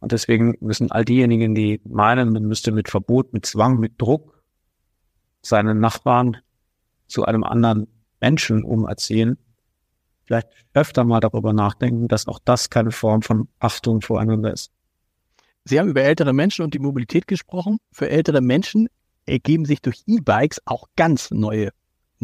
Und 0.00 0.12
deswegen 0.12 0.54
müssen 0.60 0.90
all 0.90 1.04
diejenigen, 1.04 1.54
die 1.54 1.80
meinen, 1.84 2.32
man 2.32 2.44
müsste 2.44 2.72
mit 2.72 2.88
Verbot, 2.88 3.32
mit 3.32 3.46
Zwang, 3.46 3.78
mit 3.78 4.00
Druck 4.00 4.42
seinen 5.42 5.80
Nachbarn 5.80 6.38
zu 7.06 7.24
einem 7.24 7.44
anderen 7.44 7.86
Menschen 8.20 8.64
umerziehen, 8.64 9.38
vielleicht 10.24 10.48
öfter 10.74 11.04
mal 11.04 11.20
darüber 11.20 11.52
nachdenken, 11.52 12.08
dass 12.08 12.28
auch 12.28 12.38
das 12.44 12.70
keine 12.70 12.92
Form 12.92 13.22
von 13.22 13.48
Achtung 13.58 14.00
voreinander 14.00 14.52
ist. 14.52 14.70
Sie 15.64 15.78
haben 15.78 15.88
über 15.88 16.02
ältere 16.02 16.32
Menschen 16.32 16.64
und 16.64 16.72
die 16.72 16.78
Mobilität 16.78 17.26
gesprochen. 17.26 17.78
Für 17.92 18.08
ältere 18.08 18.40
Menschen 18.40 18.88
ergeben 19.26 19.64
sich 19.64 19.82
durch 19.82 20.02
E-Bikes 20.06 20.62
auch 20.64 20.86
ganz 20.96 21.30
neue 21.30 21.70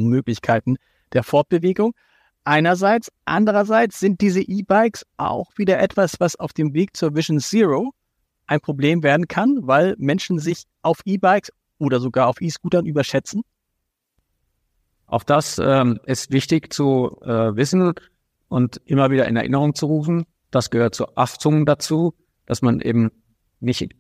Möglichkeiten 0.05 0.77
der 1.13 1.23
Fortbewegung. 1.23 1.95
Einerseits, 2.45 3.11
andererseits 3.25 3.99
sind 3.99 4.21
diese 4.21 4.41
E-Bikes 4.41 5.05
auch 5.17 5.51
wieder 5.57 5.81
etwas, 5.81 6.21
was 6.21 6.37
auf 6.37 6.53
dem 6.53 6.75
Weg 6.75 6.97
zur 6.97 7.15
Vision 7.17 7.41
Zero 7.41 7.93
ein 8.47 8.61
Problem 8.61 9.03
werden 9.03 9.27
kann, 9.27 9.59
weil 9.63 9.97
Menschen 9.99 10.39
sich 10.39 10.65
auf 10.83 11.01
E-Bikes 11.05 11.51
oder 11.79 11.99
sogar 12.01 12.29
auf 12.29 12.41
E-Scootern 12.41 12.87
überschätzen. 12.87 13.43
Auch 15.07 15.23
das 15.23 15.59
ähm, 15.59 16.01
ist 16.05 16.31
wichtig 16.31 16.73
zu 16.73 17.19
äh, 17.23 17.57
wissen 17.57 17.95
und 18.49 18.81
immer 18.85 19.11
wieder 19.11 19.27
in 19.27 19.37
Erinnerung 19.37 19.75
zu 19.75 19.87
rufen. 19.87 20.27
Das 20.51 20.71
gehört 20.71 20.95
zur 20.95 21.17
Achtung 21.19 21.67
dazu, 21.67 22.15
dass 22.47 22.63
man 22.63 22.81
eben 22.81 23.11
nicht 23.61 23.95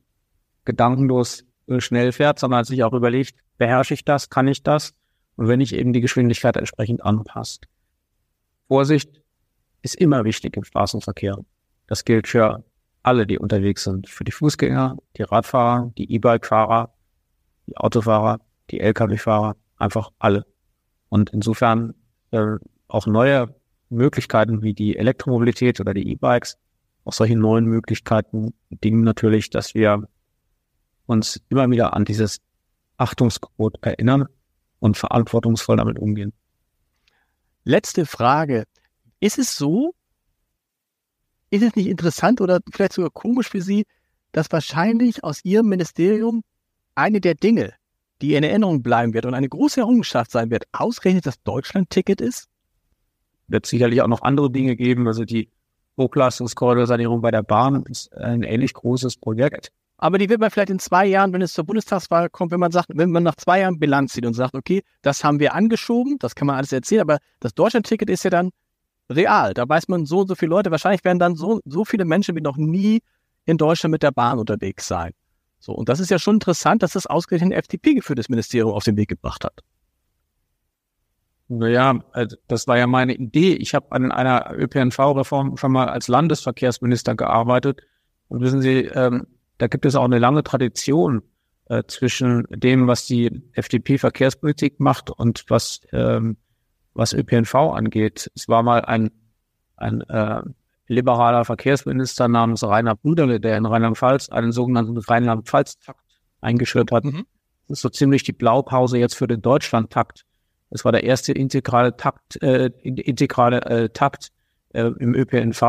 gedankenlos 0.64 1.44
äh, 1.66 1.80
schnell 1.80 2.12
fährt, 2.12 2.38
sondern 2.38 2.64
sich 2.64 2.82
auch 2.82 2.92
überlegt, 2.92 3.36
beherrsche 3.58 3.94
ich 3.94 4.04
das, 4.04 4.30
kann 4.30 4.48
ich 4.48 4.62
das? 4.62 4.94
Und 5.36 5.48
wenn 5.48 5.60
ich 5.60 5.74
eben 5.74 5.92
die 5.92 6.00
Geschwindigkeit 6.00 6.56
entsprechend 6.56 7.04
anpasst. 7.04 7.66
Vorsicht 8.68 9.22
ist 9.82 9.94
immer 9.94 10.24
wichtig 10.24 10.56
im 10.56 10.64
Straßenverkehr. 10.64 11.38
Das 11.86 12.04
gilt 12.04 12.26
für 12.26 12.64
alle, 13.02 13.26
die 13.26 13.38
unterwegs 13.38 13.84
sind. 13.84 14.08
Für 14.08 14.24
die 14.24 14.32
Fußgänger, 14.32 14.96
die 15.16 15.22
Radfahrer, 15.22 15.92
die 15.96 16.12
E-Bike-Fahrer, 16.12 16.92
die 17.66 17.76
Autofahrer, 17.76 18.40
die 18.70 18.80
Lkw-Fahrer, 18.80 19.56
einfach 19.76 20.10
alle. 20.18 20.44
Und 21.08 21.30
insofern 21.30 21.94
äh, 22.32 22.56
auch 22.88 23.06
neue 23.06 23.54
Möglichkeiten 23.90 24.62
wie 24.62 24.74
die 24.74 24.96
Elektromobilität 24.96 25.80
oder 25.80 25.94
die 25.94 26.10
E-Bikes, 26.10 26.58
auch 27.04 27.12
solche 27.12 27.36
neuen 27.36 27.66
Möglichkeiten 27.66 28.54
bedingen 28.68 29.02
natürlich, 29.02 29.50
dass 29.50 29.74
wir 29.74 30.08
uns 31.06 31.40
immer 31.48 31.70
wieder 31.70 31.94
an 31.94 32.04
dieses 32.04 32.40
Achtungsgebot 32.96 33.78
erinnern 33.82 34.26
und 34.78 34.96
verantwortungsvoll 34.96 35.76
damit 35.76 35.98
umgehen. 35.98 36.32
Letzte 37.64 38.06
Frage. 38.06 38.64
Ist 39.18 39.38
es 39.38 39.56
so, 39.56 39.94
ist 41.50 41.62
es 41.62 41.74
nicht 41.74 41.86
interessant 41.86 42.40
oder 42.40 42.60
vielleicht 42.72 42.92
sogar 42.92 43.10
komisch 43.10 43.48
für 43.48 43.62
Sie, 43.62 43.84
dass 44.32 44.52
wahrscheinlich 44.52 45.24
aus 45.24 45.44
Ihrem 45.44 45.68
Ministerium 45.68 46.42
eine 46.94 47.20
der 47.20 47.34
Dinge, 47.34 47.74
die 48.20 48.34
in 48.34 48.44
Erinnerung 48.44 48.82
bleiben 48.82 49.14
wird 49.14 49.26
und 49.26 49.34
eine 49.34 49.48
große 49.48 49.80
Errungenschaft 49.80 50.30
sein 50.30 50.50
wird, 50.50 50.64
ausgerechnet 50.72 51.26
das 51.26 51.42
Deutschland-Ticket 51.42 52.20
ist? 52.20 52.48
Wird 53.48 53.66
sicherlich 53.66 54.02
auch 54.02 54.08
noch 54.08 54.22
andere 54.22 54.50
Dinge 54.50 54.76
geben. 54.76 55.06
Also 55.06 55.24
die 55.24 55.50
Hochleistungskorridorsanierung 55.96 57.20
bei 57.20 57.30
der 57.30 57.42
Bahn 57.42 57.84
ist 57.84 58.14
ein 58.14 58.42
ähnlich 58.42 58.74
großes 58.74 59.16
Projekt. 59.16 59.72
Aber 59.98 60.18
die 60.18 60.28
wird 60.28 60.40
man 60.40 60.50
vielleicht 60.50 60.70
in 60.70 60.78
zwei 60.78 61.06
Jahren, 61.06 61.32
wenn 61.32 61.40
es 61.40 61.54
zur 61.54 61.64
Bundestagswahl 61.64 62.28
kommt, 62.28 62.52
wenn 62.52 62.60
man 62.60 62.70
sagt, 62.70 62.88
wenn 62.92 63.10
man 63.10 63.22
nach 63.22 63.36
zwei 63.36 63.60
Jahren 63.60 63.78
Bilanz 63.78 64.12
zieht 64.12 64.26
und 64.26 64.34
sagt, 64.34 64.54
okay, 64.54 64.82
das 65.02 65.24
haben 65.24 65.40
wir 65.40 65.54
angeschoben, 65.54 66.18
das 66.18 66.34
kann 66.34 66.46
man 66.46 66.56
alles 66.56 66.72
erzählen, 66.72 67.00
aber 67.00 67.18
das 67.40 67.54
Deutschland-Ticket 67.54 68.10
ist 68.10 68.24
ja 68.24 68.30
dann 68.30 68.50
real. 69.08 69.54
Da 69.54 69.68
weiß 69.68 69.88
man 69.88 70.04
so 70.04 70.20
und 70.20 70.28
so 70.28 70.34
viele 70.34 70.50
Leute, 70.50 70.70
wahrscheinlich 70.70 71.04
werden 71.04 71.18
dann 71.18 71.34
so, 71.34 71.60
so 71.64 71.84
viele 71.84 72.04
Menschen 72.04 72.36
wie 72.36 72.40
noch 72.42 72.56
nie 72.56 73.00
in 73.46 73.56
Deutschland 73.56 73.92
mit 73.92 74.02
der 74.02 74.10
Bahn 74.10 74.38
unterwegs 74.38 74.86
sein. 74.86 75.12
So, 75.58 75.72
und 75.72 75.88
das 75.88 76.00
ist 76.00 76.10
ja 76.10 76.18
schon 76.18 76.36
interessant, 76.36 76.82
dass 76.82 76.92
das 76.92 77.06
ausgerechnet 77.06 77.52
ein 77.52 77.58
FDP-geführtes 77.58 78.28
Ministerium 78.28 78.72
auf 78.72 78.84
den 78.84 78.96
Weg 78.96 79.08
gebracht 79.08 79.44
hat. 79.44 79.62
Naja, 81.48 82.00
also 82.12 82.36
das 82.48 82.66
war 82.66 82.76
ja 82.76 82.86
meine 82.86 83.14
Idee. 83.14 83.54
Ich 83.54 83.74
habe 83.74 83.92
an 83.92 84.10
einer 84.10 84.52
ÖPNV-Reform 84.52 85.56
schon 85.56 85.72
mal 85.72 85.88
als 85.88 86.08
Landesverkehrsminister 86.08 87.14
gearbeitet. 87.14 87.80
Und 88.28 88.40
wissen 88.40 88.60
Sie, 88.60 88.80
ähm, 88.86 89.28
da 89.58 89.66
gibt 89.66 89.86
es 89.86 89.94
auch 89.94 90.04
eine 90.04 90.18
lange 90.18 90.42
Tradition 90.42 91.22
äh, 91.68 91.82
zwischen 91.86 92.46
dem, 92.50 92.86
was 92.86 93.06
die 93.06 93.42
FDP-Verkehrspolitik 93.52 94.80
macht 94.80 95.10
und 95.10 95.44
was, 95.48 95.80
ähm, 95.92 96.36
was 96.94 97.12
ÖPNV 97.12 97.54
angeht. 97.54 98.30
Es 98.34 98.48
war 98.48 98.62
mal 98.62 98.82
ein, 98.82 99.10
ein 99.76 100.02
äh, 100.02 100.42
liberaler 100.88 101.44
Verkehrsminister 101.44 102.28
namens 102.28 102.62
Rainer 102.62 102.96
Brüderle, 102.96 103.40
der 103.40 103.56
in 103.56 103.66
Rheinland-Pfalz 103.66 104.28
einen 104.28 104.52
sogenannten 104.52 104.96
Rheinland-Pfalz-Takt 104.96 106.00
eingeführt 106.40 106.92
hat. 106.92 107.04
Mhm. 107.04 107.26
Das 107.68 107.78
ist 107.78 107.82
so 107.82 107.88
ziemlich 107.88 108.22
die 108.22 108.32
Blaupause 108.32 108.98
jetzt 108.98 109.16
für 109.16 109.26
den 109.26 109.42
Deutschland-Takt. 109.42 110.24
Es 110.70 110.84
war 110.84 110.92
der 110.92 111.04
erste 111.04 111.32
integrale 111.32 111.96
Takt, 111.96 112.40
äh, 112.42 112.70
integrale 112.82 113.62
äh, 113.62 113.88
Takt 113.88 114.30
äh, 114.72 114.90
im 114.98 115.14
ÖPNV 115.14 115.62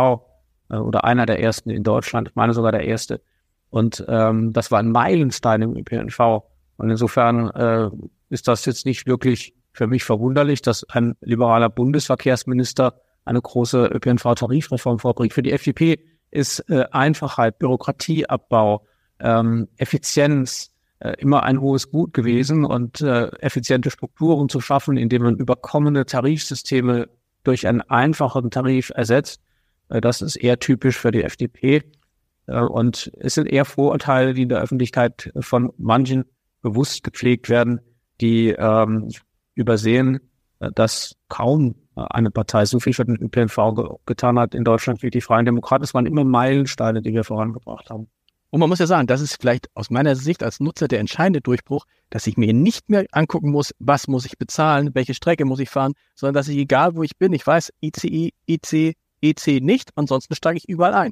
äh, 0.69 0.75
oder 0.75 1.03
einer 1.05 1.25
der 1.25 1.39
ersten 1.39 1.69
in 1.69 1.83
Deutschland, 1.83 2.29
ich 2.29 2.35
meine 2.35 2.53
sogar 2.53 2.71
der 2.71 2.85
erste. 2.85 3.21
Und 3.69 4.05
ähm, 4.07 4.53
das 4.53 4.71
war 4.71 4.79
ein 4.79 4.91
Meilenstein 4.91 5.61
im 5.61 5.75
ÖPNV. 5.75 6.43
Und 6.77 6.89
insofern 6.89 7.49
äh, 7.51 7.89
ist 8.29 8.47
das 8.47 8.65
jetzt 8.65 8.85
nicht 8.85 9.07
wirklich 9.07 9.53
für 9.73 9.87
mich 9.87 10.03
verwunderlich, 10.03 10.61
dass 10.61 10.83
ein 10.89 11.15
liberaler 11.21 11.69
Bundesverkehrsminister 11.69 12.99
eine 13.25 13.41
große 13.41 13.87
ÖPNV-Tarifreform 13.87 14.99
vorbringt. 14.99 15.33
Für 15.33 15.43
die 15.43 15.51
FDP 15.51 15.99
ist 16.31 16.59
äh, 16.69 16.85
Einfachheit, 16.91 17.59
Bürokratieabbau, 17.59 18.85
ähm, 19.19 19.67
Effizienz 19.77 20.71
äh, 20.99 21.13
immer 21.19 21.43
ein 21.43 21.61
hohes 21.61 21.91
Gut 21.91 22.13
gewesen 22.13 22.65
und 22.65 23.01
äh, 23.01 23.27
effiziente 23.39 23.91
Strukturen 23.91 24.49
zu 24.49 24.61
schaffen, 24.61 24.97
indem 24.97 25.23
man 25.23 25.35
überkommene 25.35 26.05
Tarifsysteme 26.05 27.09
durch 27.43 27.67
einen 27.67 27.81
einfachen 27.81 28.49
Tarif 28.49 28.91
ersetzt. 28.95 29.41
Äh, 29.89 30.01
das 30.01 30.21
ist 30.21 30.37
eher 30.37 30.59
typisch 30.59 30.97
für 30.97 31.11
die 31.11 31.23
FDP. 31.23 31.83
Äh, 32.47 32.61
und 32.61 33.11
es 33.19 33.35
sind 33.35 33.47
eher 33.47 33.65
Vorurteile, 33.65 34.33
die 34.33 34.43
in 34.43 34.49
der 34.49 34.61
Öffentlichkeit 34.61 35.31
von 35.39 35.71
manchen 35.77 36.25
bewusst 36.61 37.03
gepflegt 37.03 37.49
werden, 37.49 37.79
die 38.19 38.49
ähm, 38.49 39.09
übersehen, 39.53 40.19
äh, 40.59 40.71
dass 40.73 41.15
kaum 41.29 41.75
eine 41.95 42.29
Partei 42.29 42.63
so 42.65 42.79
viel 42.79 42.93
für 42.93 43.05
den 43.05 43.15
ÖPNV 43.15 43.55
ge 43.75 43.89
getan 44.05 44.37
hat 44.37 44.53
in 44.53 44.63
Deutschland 44.63 45.01
wie 45.01 45.09
die 45.09 45.21
Freien 45.21 45.45
Demokraten. 45.45 45.83
Es 45.83 45.95
waren 45.95 46.05
immer 46.05 46.23
Meilensteine, 46.23 47.01
die 47.01 47.11
wir 47.11 47.23
vorangebracht 47.23 47.89
haben. 47.89 48.07
Und 48.49 48.59
man 48.61 48.69
muss 48.69 48.79
ja 48.79 48.87
sagen, 48.87 49.07
das 49.07 49.19
ist 49.19 49.41
vielleicht 49.41 49.69
aus 49.73 49.89
meiner 49.89 50.15
Sicht 50.15 50.41
als 50.41 50.59
Nutzer 50.59 50.87
der 50.87 50.99
entscheidende 50.99 51.41
Durchbruch, 51.41 51.85
dass 52.09 52.27
ich 52.27 52.37
mir 52.37 52.53
nicht 52.53 52.89
mehr 52.89 53.05
angucken 53.11 53.51
muss, 53.51 53.73
was 53.79 54.07
muss 54.07 54.25
ich 54.25 54.37
bezahlen, 54.37 54.91
welche 54.93 55.13
Strecke 55.13 55.43
muss 55.43 55.59
ich 55.59 55.69
fahren, 55.69 55.93
sondern 56.15 56.35
dass 56.35 56.47
ich, 56.47 56.57
egal 56.57 56.95
wo 56.95 57.03
ich 57.03 57.17
bin, 57.17 57.33
ich 57.33 57.45
weiß, 57.45 57.73
ICE, 57.81 58.31
IC, 58.47 58.95
EC 59.21 59.61
nicht, 59.61 59.91
ansonsten 59.95 60.35
steige 60.35 60.57
ich 60.57 60.69
überall 60.69 60.93
ein. 60.93 61.11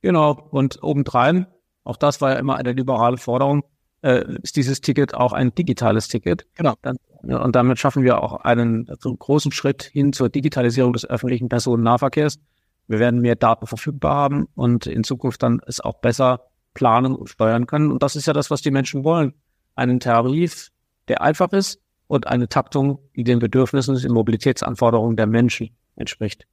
Genau, 0.00 0.48
und 0.50 0.82
obendrein, 0.82 1.46
auch 1.84 1.96
das 1.96 2.20
war 2.20 2.32
ja 2.32 2.36
immer 2.38 2.56
eine 2.56 2.72
liberale 2.72 3.16
Forderung, 3.16 3.64
äh, 4.02 4.24
ist 4.42 4.56
dieses 4.56 4.80
Ticket 4.80 5.14
auch 5.14 5.32
ein 5.32 5.54
digitales 5.54 6.08
Ticket. 6.08 6.46
Genau. 6.54 6.74
Dann 6.82 6.96
und 7.22 7.56
damit 7.56 7.78
schaffen 7.78 8.04
wir 8.04 8.22
auch 8.22 8.40
einen 8.42 8.88
so 9.00 9.14
großen 9.14 9.52
Schritt 9.52 9.82
hin 9.82 10.12
zur 10.12 10.28
Digitalisierung 10.28 10.92
des 10.92 11.04
öffentlichen 11.04 11.48
Personennahverkehrs. 11.48 12.38
Wir 12.86 12.98
werden 13.00 13.20
mehr 13.20 13.36
Daten 13.36 13.66
verfügbar 13.66 14.14
haben 14.14 14.48
und 14.54 14.86
in 14.86 15.04
Zukunft 15.04 15.42
dann 15.42 15.60
es 15.66 15.80
auch 15.80 16.00
besser 16.00 16.46
planen 16.74 17.14
und 17.14 17.28
steuern 17.28 17.66
können. 17.66 17.90
Und 17.90 18.02
das 18.02 18.16
ist 18.16 18.26
ja 18.26 18.32
das, 18.32 18.50
was 18.50 18.62
die 18.62 18.70
Menschen 18.70 19.04
wollen. 19.04 19.34
Einen 19.74 20.00
Tarif, 20.00 20.68
der 21.08 21.22
einfach 21.22 21.52
ist 21.52 21.80
und 22.06 22.26
eine 22.28 22.48
Taktung, 22.48 23.00
die 23.16 23.24
den 23.24 23.40
Bedürfnissen 23.40 23.94
und 23.94 24.02
den 24.02 24.12
Mobilitätsanforderungen 24.12 25.16
der 25.16 25.26
Menschen 25.26 25.70
entspricht. 25.96 26.46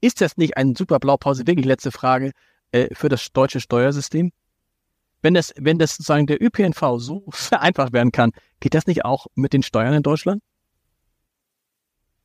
Ist 0.00 0.20
das 0.20 0.36
nicht 0.36 0.56
ein 0.56 0.74
super 0.74 0.98
Blaupause? 0.98 1.46
Wirklich 1.46 1.66
letzte 1.66 1.90
Frage 1.90 2.32
äh, 2.72 2.94
für 2.94 3.08
das 3.08 3.32
deutsche 3.32 3.60
Steuersystem? 3.60 4.32
wenn 5.22 5.34
das, 5.34 5.52
wenn 5.56 5.78
das 5.78 5.92
sozusagen 5.92 6.26
der 6.26 6.42
ÖPNV 6.42 6.98
so 6.98 7.24
vereinfacht 7.30 7.92
werden 7.92 8.12
kann, 8.12 8.32
geht 8.60 8.74
das 8.74 8.86
nicht 8.86 9.04
auch 9.04 9.26
mit 9.34 9.52
den 9.52 9.62
Steuern 9.62 9.94
in 9.94 10.02
Deutschland? 10.02 10.42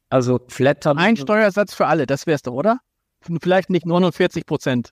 Also 0.10 0.40
Flat 0.48 0.86
Ein 0.86 1.18
Steuersatz 1.18 1.74
für 1.74 1.88
alle, 1.88 2.06
das 2.06 2.28
wär's 2.28 2.44
doch, 2.44 2.54
oder? 2.54 2.80
Vielleicht 3.42 3.70
nicht 3.70 3.86
49 3.86 4.46
Prozent. 4.46 4.92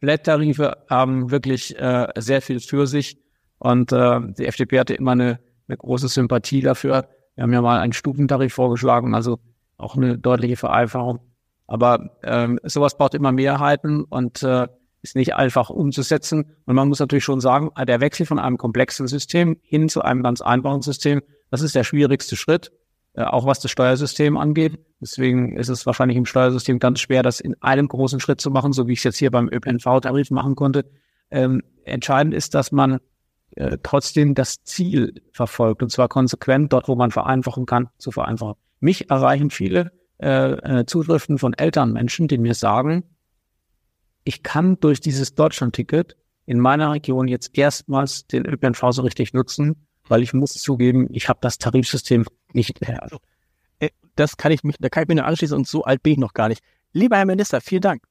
Flat-Tarife 0.00 0.84
haben 0.88 1.30
wirklich 1.30 1.78
äh, 1.78 2.08
sehr 2.16 2.42
viel 2.42 2.60
für 2.60 2.86
sich 2.86 3.18
und 3.58 3.92
äh, 3.92 4.20
die 4.38 4.46
FDP 4.46 4.80
hatte 4.80 4.94
immer 4.94 5.12
eine, 5.12 5.38
eine 5.68 5.76
große 5.76 6.08
Sympathie 6.08 6.62
dafür. 6.62 7.08
Wir 7.34 7.42
haben 7.42 7.52
ja 7.52 7.60
mal 7.60 7.80
einen 7.80 7.92
Stufentarif 7.92 8.54
vorgeschlagen, 8.54 9.14
also 9.14 9.38
auch 9.76 9.96
eine 9.96 10.18
deutliche 10.18 10.56
Vereinfachung. 10.56 11.20
Aber 11.66 12.10
ähm, 12.22 12.60
sowas 12.62 12.96
braucht 12.96 13.14
immer 13.14 13.32
Mehrheiten 13.32 14.04
und 14.04 14.42
äh, 14.42 14.68
ist 15.02 15.16
nicht 15.16 15.34
einfach 15.34 15.70
umzusetzen. 15.70 16.56
Und 16.64 16.74
man 16.74 16.88
muss 16.88 17.00
natürlich 17.00 17.24
schon 17.24 17.40
sagen, 17.40 17.70
der 17.86 18.00
Wechsel 18.00 18.26
von 18.26 18.38
einem 18.38 18.58
komplexen 18.58 19.06
System 19.06 19.56
hin 19.62 19.88
zu 19.88 20.02
einem 20.02 20.22
ganz 20.22 20.40
einfachen 20.40 20.82
System, 20.82 21.22
das 21.50 21.62
ist 21.62 21.74
der 21.74 21.84
schwierigste 21.84 22.36
Schritt, 22.36 22.72
äh, 23.14 23.22
auch 23.22 23.46
was 23.46 23.60
das 23.60 23.70
Steuersystem 23.70 24.36
angeht. 24.36 24.78
Deswegen 25.00 25.56
ist 25.56 25.68
es 25.68 25.86
wahrscheinlich 25.86 26.16
im 26.16 26.26
Steuersystem 26.26 26.78
ganz 26.78 27.00
schwer, 27.00 27.22
das 27.22 27.40
in 27.40 27.60
einem 27.62 27.88
großen 27.88 28.20
Schritt 28.20 28.40
zu 28.40 28.50
machen, 28.50 28.72
so 28.72 28.86
wie 28.88 28.92
ich 28.92 29.00
es 29.00 29.04
jetzt 29.04 29.18
hier 29.18 29.30
beim 29.30 29.48
ÖPNV-Tarif 29.48 30.30
machen 30.30 30.54
konnte. 30.54 30.84
Ähm, 31.30 31.62
entscheidend 31.84 32.34
ist, 32.34 32.54
dass 32.54 32.72
man 32.72 32.98
äh, 33.56 33.78
trotzdem 33.82 34.34
das 34.34 34.62
Ziel 34.64 35.22
verfolgt 35.32 35.82
und 35.82 35.90
zwar 35.90 36.08
konsequent 36.08 36.72
dort, 36.72 36.88
wo 36.88 36.94
man 36.94 37.10
vereinfachen 37.10 37.66
kann, 37.66 37.88
zu 37.98 38.10
vereinfachen. 38.10 38.54
Mich 38.80 39.10
erreichen 39.10 39.50
viele 39.50 39.92
äh, 40.18 40.80
äh, 40.80 40.86
Zuschriften 40.86 41.38
von 41.38 41.54
Elternmenschen, 41.54 42.28
die 42.28 42.38
mir 42.38 42.54
sagen, 42.54 43.04
ich 44.24 44.42
kann 44.42 44.78
durch 44.80 45.00
dieses 45.00 45.34
Deutschland-Ticket 45.34 46.16
in 46.46 46.58
meiner 46.58 46.92
Region 46.92 47.28
jetzt 47.28 47.56
erstmals 47.56 48.26
den 48.26 48.46
ÖPNV 48.46 48.82
so 48.90 49.02
richtig 49.02 49.32
nutzen, 49.34 49.86
weil 50.08 50.22
ich 50.22 50.32
muss 50.32 50.54
zugeben, 50.54 51.08
ich 51.10 51.28
habe 51.28 51.38
das 51.42 51.58
Tarifsystem 51.58 52.24
nicht 52.52 52.80
mehr. 52.80 53.02
Also, 53.02 53.18
äh, 53.78 53.90
das 54.14 54.36
kann 54.36 54.52
ich 54.52 54.64
mich, 54.64 54.76
da 54.78 54.88
kann 54.88 55.02
ich 55.02 55.08
mir 55.08 55.16
nur 55.16 55.26
anschließen 55.26 55.56
und 55.56 55.66
so 55.66 55.84
alt 55.84 56.02
bin 56.02 56.14
ich 56.14 56.18
noch 56.18 56.32
gar 56.32 56.48
nicht. 56.48 56.62
Lieber 56.92 57.16
Herr 57.16 57.26
Minister, 57.26 57.60
vielen 57.60 57.82
Dank. 57.82 58.02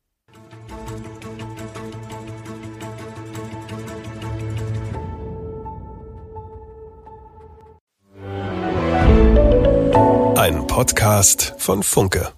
Podcast 10.76 11.54
von 11.58 11.84
Funke. 11.84 12.34